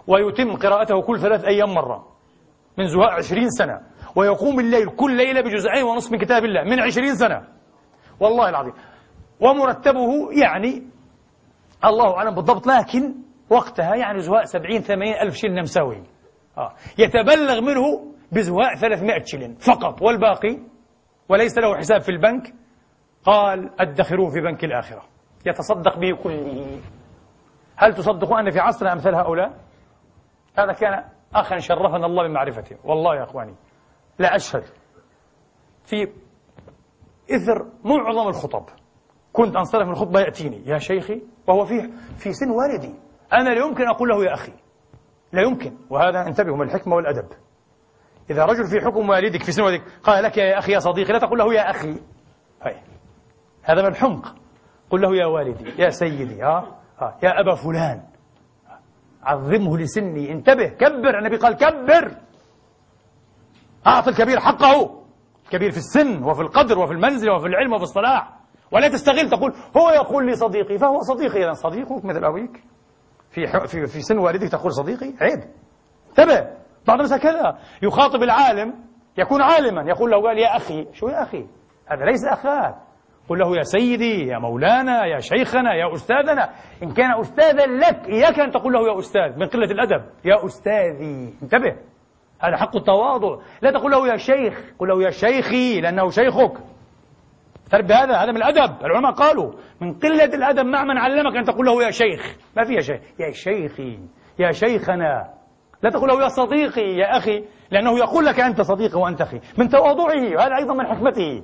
ويتم 0.08 0.56
قراءته 0.56 1.02
كل 1.02 1.20
ثلاث 1.20 1.43
أيام 1.45 1.74
مرة 1.74 2.08
من 2.78 2.88
زهاء 2.88 3.10
عشرين 3.12 3.50
سنة 3.50 3.82
ويقوم 4.16 4.60
الليل 4.60 4.89
كل 4.89 5.18
ليلة 5.18 5.41
بجزئين 5.41 5.84
ونصف 5.84 6.12
من 6.12 6.18
كتاب 6.20 6.45
الله 6.45 6.64
من 6.64 6.80
عشرين 6.80 7.16
سنة. 7.16 7.48
والله 8.20 8.50
العظيم. 8.50 8.74
ومرتبه 9.39 10.10
يعني 10.43 10.88
الله 11.86 12.18
أعلم 12.18 12.36
بالضبط 12.36 12.68
لكن 12.68 13.16
وقتها 13.50 13.95
يعني 13.95 14.20
زهاء 14.20 14.43
سبعين 14.43 14.82
ثمانين 14.82 15.14
ألف 15.22 15.36
شلن 15.36 15.62
مساوي 15.62 16.04
آه. 16.58 16.74
يتبلغ 16.98 17.62
منه 17.62 18.14
بزهاء 18.32 18.75
300 18.75 19.23
شلن 19.23 19.55
فقط 19.55 20.01
والباقي 20.01 20.59
وليس 21.30 21.57
له 21.57 21.78
حساب 21.78 22.01
في 22.01 22.09
البنك. 22.09 22.53
قال 23.23 23.82
أدخروه 23.82 24.30
في 24.30 24.41
بنك 24.41 24.63
الآخرة. 24.63 25.03
يتصدق 25.45 25.99
به 25.99 26.15
كله. 26.23 26.80
هل 27.75 27.93
تصدقون 27.93 28.39
أن 28.39 28.51
في 28.51 28.59
عصرنا 28.59 28.93
أمثال 28.93 29.15
هؤلاء؟ 29.15 29.53
هذا 30.57 30.73
كان 30.73 31.03
أخا 31.36 31.57
شرفنا 31.57 32.05
الله 32.05 32.28
بمعرفته. 32.28 32.78
والله 32.84 33.15
يا 33.15 33.23
أخواني 33.23 33.55
لا 34.19 34.36
أشهد 34.36 34.63
في 35.86 36.07
إثر 37.32 37.65
معظم 37.84 38.28
الخطب. 38.28 38.65
كنت 39.34 39.55
أنصرف 39.55 39.86
من 39.88 39.91
الخطبة 39.91 40.19
يأتيني. 40.19 40.63
يا 40.65 40.78
شيخي 40.78 41.21
وهو 41.47 41.65
في 41.65 41.89
في 42.17 42.34
سن 42.34 42.49
والدي. 42.49 42.95
أنا 43.34 43.49
لا 43.49 43.65
يمكن 43.65 43.88
أقول 43.88 44.09
له 44.09 44.23
يا 44.23 44.34
أخي. 44.34 44.53
لا 45.34 45.41
يمكن. 45.41 45.78
وهذا 45.89 46.28
انتبهوا 46.28 46.57
من 46.57 46.63
الحكمة 46.63 46.95
والأدب. 46.95 47.28
إذا 48.30 48.45
رجل 48.45 48.67
في 48.67 48.86
حكم 48.86 49.09
والدك 49.09 49.43
في 49.43 49.51
سن 49.51 49.63
والدك 49.63 49.84
قال 50.03 50.23
لك 50.23 50.38
يا 50.38 50.59
أخي 50.59 50.71
يا 50.71 50.80
صديقي 50.80 51.13
لا 51.13 51.19
تقول 51.19 51.39
له 51.39 51.53
يا 51.53 51.69
أخي. 51.69 51.99
هاي. 52.61 52.75
هذا 53.63 53.82
من 53.82 53.88
الحمق. 53.88 54.36
قل 54.89 55.01
له 55.01 55.15
يا 55.15 55.25
والدي 55.25 55.82
يا 55.84 55.89
سيدي 55.89 56.41
ها, 56.41 56.80
ها 56.99 57.17
يا 57.23 57.39
أبا 57.39 57.55
فلان. 57.55 58.03
عظمه 59.23 59.78
لسني 59.78 60.32
انتبه 60.32 60.67
كبر. 60.67 61.19
النبي 61.19 61.38
قال 61.38 61.53
كبر. 61.53 62.17
أعط 63.88 64.07
الكبير 64.07 64.39
حقه. 64.39 65.03
كبير 65.51 65.71
في 65.71 65.78
السن 65.78 66.23
وفي 66.23 66.41
القدر 66.41 66.80
وفي 66.80 66.93
المنزل 66.93 67.30
وفي 67.30 67.47
العلم 67.47 67.73
وفي 67.73 67.84
الصلاح. 67.84 68.34
ولا 68.71 68.88
تستغل 68.88 69.30
تقول 69.30 69.53
هو 69.78 69.89
يقول 69.89 70.25
لي 70.25 70.36
صديقي 70.36 70.78
فهو 70.78 71.01
صديقي. 71.01 71.43
إذا 71.43 71.53
صديقك 71.53 72.05
مثل 72.05 72.25
أبيك 72.25 72.63
في 73.32 73.67
في 73.67 73.88
في 73.88 74.01
سن 74.01 74.17
والدك 74.17 74.51
تقول 74.51 74.73
صديقي؟ 74.73 75.13
عيب. 75.21 75.43
انتبه. 76.09 76.66
بعض 76.88 77.02
الناس 77.02 77.22
كذا 77.22 77.58
يخاطب 77.82 78.24
العالم 78.24 78.74
يكون 79.18 79.42
عالما. 79.42 79.90
يقول 79.90 80.12
له 80.12 80.22
قال 80.22 80.38
يا 80.38 80.56
أخي 80.56 80.88
شو 80.94 81.08
يا 81.08 81.24
أخي؟ 81.24 81.46
هذا 81.88 82.06
ليس 82.06 82.26
أخاك. 82.26 82.76
قل 83.30 83.40
له 83.40 83.58
يا 83.58 83.64
سيدي 83.64 84.28
يا 84.28 84.38
مولانا 84.38 85.06
يا 85.06 85.20
شيخنا 85.20 85.74
يا 85.74 85.94
أستاذنا. 85.94 86.50
إن 86.84 86.94
كان 86.94 87.20
أستاذا 87.20 87.66
لك 87.66 88.10
إياك 88.10 88.40
أن 88.40 88.52
تقول 88.52 88.74
له 88.74 88.94
يا 88.94 89.00
أستاذ 89.00 89.40
من 89.40 89.48
قلة 89.48 89.72
الأدب. 89.72 90.06
يا 90.26 90.46
أستاذي 90.46 91.34
انتبه. 91.44 91.76
هذا 92.40 92.58
حق 92.58 92.76
التواضع. 92.76 93.38
لا 93.62 93.72
تقول 93.72 93.92
له 93.92 94.08
يا 94.08 94.18
شيخ 94.18 94.74
قل 94.80 94.88
له 94.88 95.04
يا 95.04 95.10
شيخي 95.10 95.82
لأنه 95.82 96.10
شيخك. 96.10 96.54
فرب 97.72 97.92
هذا 97.92 98.18
هذا 98.18 98.32
من 98.32 98.38
الأدب. 98.38 98.86
العلماء 98.86 99.12
قالوا 99.12 99.54
من 99.82 99.94
قلة 99.94 100.24
الأدب 100.34 100.66
مع 100.66 100.84
من 100.84 100.98
علمك 100.98 101.38
أن 101.38 101.44
تقول 101.44 101.66
له 101.66 101.84
يا 101.84 101.92
شيخ. 101.92 102.36
ما 102.58 102.64
فيها 102.64 102.82
شيء 102.82 103.00
يا 103.20 103.32
شيخي 103.32 104.00
يا 104.40 104.52
شيخنا. 104.52 105.37
لا 105.84 105.89
تقول 105.89 106.09
له 106.09 106.23
يا 106.23 106.28
صديقي 106.28 106.82
يا 106.82 107.17
أخي 107.17 107.45
لأنه 107.71 107.99
يقول 107.99 108.25
لك 108.25 108.39
أنت 108.39 108.61
صديقي 108.61 108.99
وأنت 108.99 109.21
أخي 109.21 109.39
من 109.57 109.69
تواضعه 109.69 110.36
وهذا 110.36 110.55
أيضا 110.57 110.73
من 110.73 110.88
حكمته. 110.88 111.43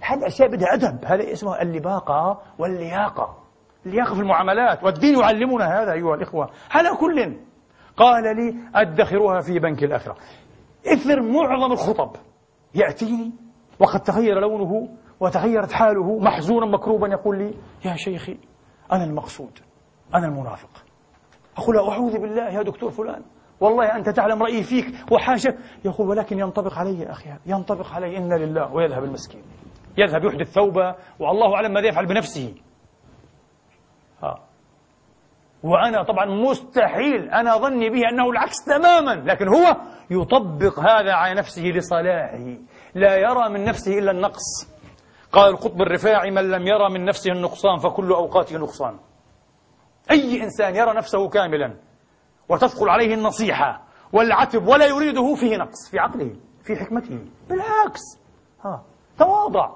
هذه 0.00 0.26
أشياء 0.26 0.48
بدها 0.48 0.74
أدب 0.74 1.04
هذا 1.04 1.32
اسمه 1.32 1.62
اللباقة 1.62 2.40
واللياقة. 2.58 3.36
اللياقة 3.86 4.14
في 4.14 4.20
المعاملات 4.20 4.84
والدين 4.84 5.18
يعلمنا 5.18 5.82
هذا 5.82 5.92
أيها 5.92 6.14
الإخوة. 6.14 6.50
على 6.70 6.88
كل 7.00 7.36
قال 7.96 8.36
لي 8.36 8.54
أدخروها 8.74 9.40
في 9.40 9.58
بنك 9.58 9.84
الآخرة. 9.84 10.16
إثر 10.92 11.22
معظم 11.22 11.72
الخطب. 11.72 12.10
يأتيني 12.74 13.32
وقد 13.80 14.00
تغير 14.00 14.40
لونه 14.40 14.88
وتغيرت 15.20 15.72
حاله 15.72 16.18
محزونا 16.18 16.66
مكروبا 16.66 17.08
يقول 17.08 17.38
لي 17.38 17.54
يا 17.84 17.96
شيخي 17.96 18.38
أنا 18.92 19.04
المقصود 19.04 19.58
أنا 20.14 20.26
المنافق. 20.26 20.70
أقول 21.56 21.76
أعوذ 21.78 22.18
بالله 22.18 22.48
يا 22.48 22.62
دكتور 22.62 22.90
فلان. 22.90 23.22
والله 23.60 23.96
أنت 23.96 24.08
تعلم 24.08 24.42
رأيي 24.42 24.62
فيك 24.62 24.86
وحاشا 25.12 25.54
يقول 25.84 26.08
ولكن 26.08 26.38
ينطبق 26.38 26.78
علي 26.78 27.10
أخي 27.10 27.30
ينطبق 27.46 27.92
علي. 27.92 28.16
إنا 28.16 28.34
لله 28.34 28.72
ويذهب 28.72 29.04
المسكين. 29.04 29.42
يذهب 29.98 30.24
يحدث 30.24 30.50
ثوبة 30.52 30.94
والله 31.18 31.54
أعلم 31.54 31.72
ماذا 31.72 31.88
يفعل 31.88 32.06
بنفسه. 32.06 32.54
ها. 34.22 34.38
وأنا 35.62 36.02
طبعا 36.02 36.26
مستحيل 36.26 37.30
أنا 37.30 37.56
ظني 37.56 37.90
به 37.90 38.08
أنه 38.12 38.30
العكس 38.30 38.64
تماما 38.64 39.14
لكن 39.14 39.48
هو 39.48 39.76
يطبق 40.10 40.78
هذا 40.78 41.12
على 41.12 41.34
نفسه 41.34 41.62
لصلاحه. 41.62 42.56
لا 42.94 43.16
يرى 43.16 43.48
من 43.48 43.64
نفسه 43.64 43.98
إلا 43.98 44.10
النقص. 44.10 44.78
قال 45.32 45.50
القطب 45.50 45.82
الرفاعي 45.82 46.30
من 46.30 46.50
لم 46.50 46.66
يرى 46.66 46.90
من 46.90 47.04
نفسه 47.04 47.32
النقصان 47.32 47.78
فكل 47.78 48.12
أوقاته 48.12 48.58
نقصان. 48.58 48.98
أي 50.10 50.42
إنسان 50.42 50.76
يرى 50.76 50.94
نفسه 50.96 51.28
كاملا 51.28 51.87
وتثقل 52.48 52.88
عليه 52.88 53.14
النصيحة 53.14 53.82
والعتب 54.12 54.66
ولا 54.66 54.86
يريده 54.86 55.34
فيه 55.34 55.56
نقص 55.56 55.90
في 55.90 55.98
عقله 55.98 56.36
في 56.64 56.76
حكمته. 56.76 57.18
بالعكس. 57.48 58.00
ها 58.64 58.82
تواضع 59.18 59.70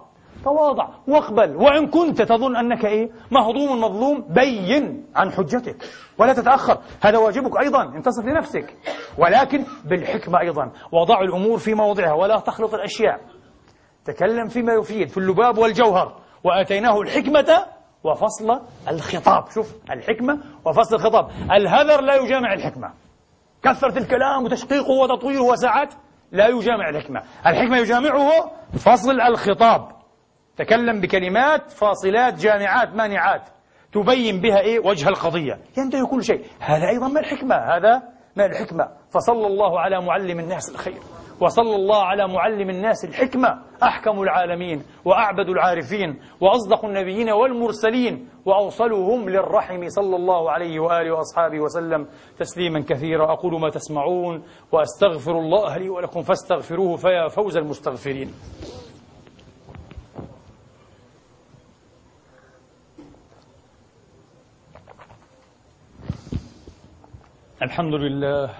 تواضع 0.45 0.89
واقبل. 1.09 1.57
وإن 1.57 1.87
كنت 1.87 2.23
تظن 2.23 2.57
أنك 2.57 2.85
إيه؟ 2.85 3.11
مهضوم 3.31 3.81
مظلوم 3.81 4.21
بين 4.21 5.07
عن 5.17 5.33
حجتك 5.33 5.77
ولا 6.19 6.33
تتأخر. 6.33 6.79
هذا 7.01 7.19
واجبك 7.19 7.61
أيضا 7.61 7.83
انتصف 7.83 8.25
لنفسك. 8.25 8.77
ولكن 9.19 9.65
بالحكمة 9.85 10.41
أيضا. 10.41 10.73
وضع 10.93 11.21
الأمور 11.21 11.59
في 11.59 11.75
موضعها 11.75 12.13
ولا 12.13 12.39
تخلط 12.41 12.75
الأشياء. 12.75 13.21
تكلم 14.05 14.49
فيما 14.49 14.73
يفيد 14.73 15.09
في 15.09 15.19
اللباب 15.19 15.59
والجوهر. 15.59 16.21
وآتيناه 16.45 17.01
الحكمة 17.01 17.67
وفصل 18.05 18.61
الخطاب. 18.89 19.51
شوف 19.51 19.75
الحكمة 19.91 20.39
وفصل 20.65 20.97
الخطاب. 20.97 21.31
الهذر 21.53 22.01
لا 22.01 22.15
يجامع 22.15 22.53
الحكمة. 22.53 22.93
كثرة 23.63 23.99
الكلام 23.99 24.45
وتشقيقه 24.45 24.91
وتطويله 24.91 25.43
وساعات 25.43 25.95
لا 26.33 26.49
يجامع 26.49 26.89
الحكمة. 26.89 27.23
الحكمة 27.47 27.79
يجامعه 27.79 28.31
فصل 28.73 29.21
الخطاب. 29.21 29.89
تكلم 30.57 31.01
بكلمات 31.01 31.71
فاصلات 31.71 32.35
جامعات 32.35 32.89
مانعات. 32.95 33.49
تبين 33.93 34.41
بها 34.41 34.59
إيه؟ 34.61 34.79
وجه 34.87 35.09
القضية. 35.09 35.59
ينتهي 35.79 36.07
كل 36.11 36.25
شيء. 36.25 36.45
هذا 36.61 36.89
أيضا 36.89 37.09
من 37.09 37.19
الحكمة. 37.19 37.57
هذا 37.57 38.03
من 38.37 38.45
الحكمة. 38.45 38.89
فصلى 39.11 39.47
الله 39.47 39.81
على 39.81 40.01
معلم 40.01 40.39
الناس 40.39 40.71
الخير. 40.71 41.01
وصلى 41.41 41.77
الله 41.77 42.05
على 42.05 42.29
معلم 42.29 42.71
الناس 42.71 43.05
الحكمة. 43.05 43.63
أحكم 43.83 44.23
العالمين 44.23 44.83
وأعبد 45.05 45.49
العارفين 45.49 46.21
وأصدق 46.41 46.85
النبيين 46.85 47.31
والمرسلين 47.31 48.29
وأوصلهم 48.45 49.29
للرحم 49.29 49.89
صلى 49.89 50.17
الله 50.17 50.51
عليه 50.51 50.81
وآله 50.81 51.13
وأصحابه 51.13 51.61
وسلم 51.61 52.07
تسليما 52.39 52.81
كثيرا. 52.81 53.33
أقول 53.33 53.61
ما 53.61 53.71
تسمعون 53.71 54.43
وأستغفر 54.73 55.39
الله 55.39 55.77
لي 55.77 55.89
ولكم 55.89 56.23
فاستغفروه 56.23 56.97
فيا 56.97 57.29
فوز 57.29 57.57
المستغفرين. 57.57 58.35
الحمد 67.63 67.95
لله 67.95 68.51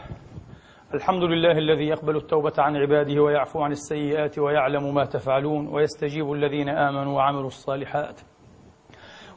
الحمد 0.95 1.23
لله 1.23 1.51
الذي 1.53 1.85
يقبل 1.85 2.17
التوبة 2.17 2.53
عن 2.59 2.77
عباده 2.77 3.23
ويعفو 3.23 3.61
عن 3.63 3.71
السيئات 3.73 4.39
ويعلم 4.39 4.95
ما 4.95 5.05
تفعلون 5.05 5.69
ويستجيب 5.69 6.33
الذين 6.33 6.69
آمنوا 6.69 7.17
وعملوا 7.17 7.47
الصالحات 7.47 8.21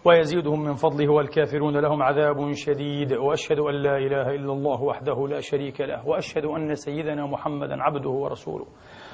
ويزيدهم 0.06 0.64
من 0.64 0.74
فضله 0.74 1.14
والكافرون 1.14 1.78
لهم 1.78 2.04
عذاب 2.04 2.52
شديد 2.54 3.14
وأشهد 3.14 3.60
أن 3.60 3.76
لا 3.76 3.98
إله 3.98 4.36
إلا 4.36 4.54
الله 4.54 4.84
وحده 4.84 5.28
لا 5.28 5.40
شريك 5.40 5.82
له 5.82 6.08
وأشهد 6.08 6.46
أن 6.46 6.76
سيدنا 6.76 7.26
محمدا 7.26 7.84
عبده 7.84 8.10
ورسوله 8.10 8.66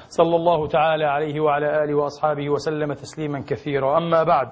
صلى 0.08 0.36
الله 0.36 0.68
تعالى 0.68 1.04
عليه 1.04 1.40
وعلى 1.40 1.84
آله 1.84 1.94
وأصحابه 1.94 2.50
وسلم 2.50 2.92
تسليما 2.92 3.40
كثيرا. 3.48 3.98
أما 3.98 4.22
بعد 4.22 4.48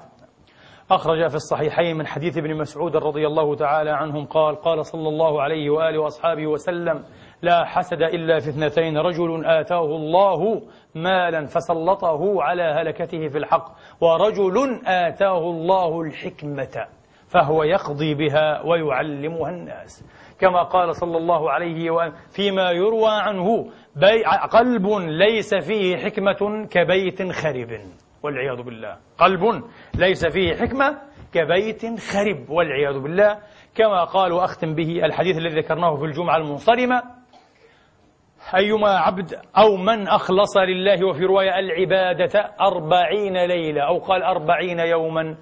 أخرج 0.91 1.29
في 1.29 1.35
الصحيحين 1.35 1.97
من 1.97 2.07
حديث 2.07 2.39
ابن 2.39 2.57
مسعود 2.57 2.97
رضي 2.97 3.27
الله 3.27 3.55
تعالى 3.57 3.91
عنهم 3.91 4.27
قال 4.27 4.57
قال 4.57 4.87
صلى 4.87 5.09
الله 5.09 5.43
عليه 5.43 5.71
وآله 5.71 5.99
وأصحابه 5.99 6.47
وسلم 6.47 7.05
لا 7.43 7.65
حسد 7.65 8.03
إلا 8.03 8.39
في 8.39 8.49
اثنتين. 8.49 8.99
رجل 8.99 9.47
آتاه 9.47 9.85
الله 9.85 10.63
مالا 10.95 11.47
فسلطه 11.47 12.43
على 12.43 12.63
هلكته 12.63 13.29
في 13.29 13.39
الحق 13.39 13.73
ورجل 14.01 14.81
آتاه 14.87 15.39
الله 15.39 16.01
الحكمة 16.01 16.87
فهو 17.29 17.63
يقضي 17.63 18.15
بها 18.15 18.63
ويعلمها 18.63 19.51
الناس. 19.51 20.05
كما 20.41 20.63
قال 20.63 20.97
صلى 20.97 21.17
الله 21.17 21.51
عليه 21.51 21.91
وسلم 21.91 22.13
فيما 22.37 22.71
يروى 22.71 23.11
عنه 23.11 23.67
بي 23.97 24.25
قلب 24.51 24.87
ليس 25.09 25.55
فيه 25.55 25.97
حكمة 25.97 26.67
كبيت 26.71 27.33
خرب 27.33 27.71
والعياذ 28.23 28.63
بالله. 28.63 28.97
قلب 29.19 29.65
ليس 29.95 30.27
فيه 30.27 30.55
حكمة 30.55 30.99
كبيت 31.33 32.01
خرب 32.01 32.51
والعياذ 32.51 32.99
بالله. 32.99 33.39
كما 33.75 34.05
قال 34.05 34.33
وأختم 34.33 34.75
به 34.75 35.05
الحديث 35.05 35.37
الذي 35.39 35.61
ذكرناه 35.61 35.97
في 35.97 36.05
الجمعة 36.05 36.37
المنصرمة 36.37 37.20
أيما 38.55 38.91
عبد 38.91 39.35
أو 39.59 39.77
من 39.77 40.09
أخلص 40.09 40.57
لله 40.57 41.07
وفي 41.07 41.25
رواية 41.25 41.59
العبادة 41.59 42.51
أربعين 42.61 43.47
ليلة 43.47 43.83
أو 43.83 43.99
قال 43.99 44.23
أربعين 44.23 44.79
يوما 44.79 45.37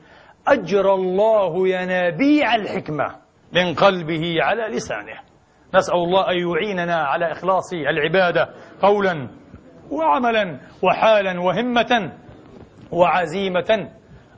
أجرى 0.49 0.93
الله 0.93 1.69
ينابيع 1.69 2.55
الحكمة 2.55 3.17
من 3.53 3.75
قلبه 3.75 4.37
على 4.41 4.77
لسانه. 4.77 5.21
نسأل 5.75 5.95
الله 5.95 6.31
أن 6.31 6.37
يعيننا 6.37 6.97
على 6.97 7.33
إخلاص 7.33 7.73
العبادة 7.73 8.49
قولا 8.83 9.29
وعملا 9.91 10.61
وحالا 10.83 11.41
وهمة 11.41 12.13
وعزيمة 12.93 13.91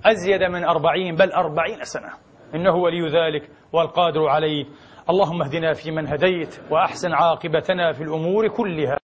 أزيد 0.04 0.42
من 0.42 0.64
أربعين 0.64 1.14
بل 1.14 1.32
أربعين 1.32 1.78
سنة. 1.82 2.10
إنه 2.54 2.74
ولي 2.74 3.08
ذلك 3.08 3.50
والقادر 3.72 4.28
عليه. 4.28 4.64
اللهم 5.10 5.42
اهدنا 5.42 5.72
فيمن 5.72 6.06
هديت 6.08 6.52
وأحسن 6.70 7.12
عاقبتنا 7.12 7.92
في 7.92 8.02
الأمور 8.02 8.48
كلها. 8.48 8.98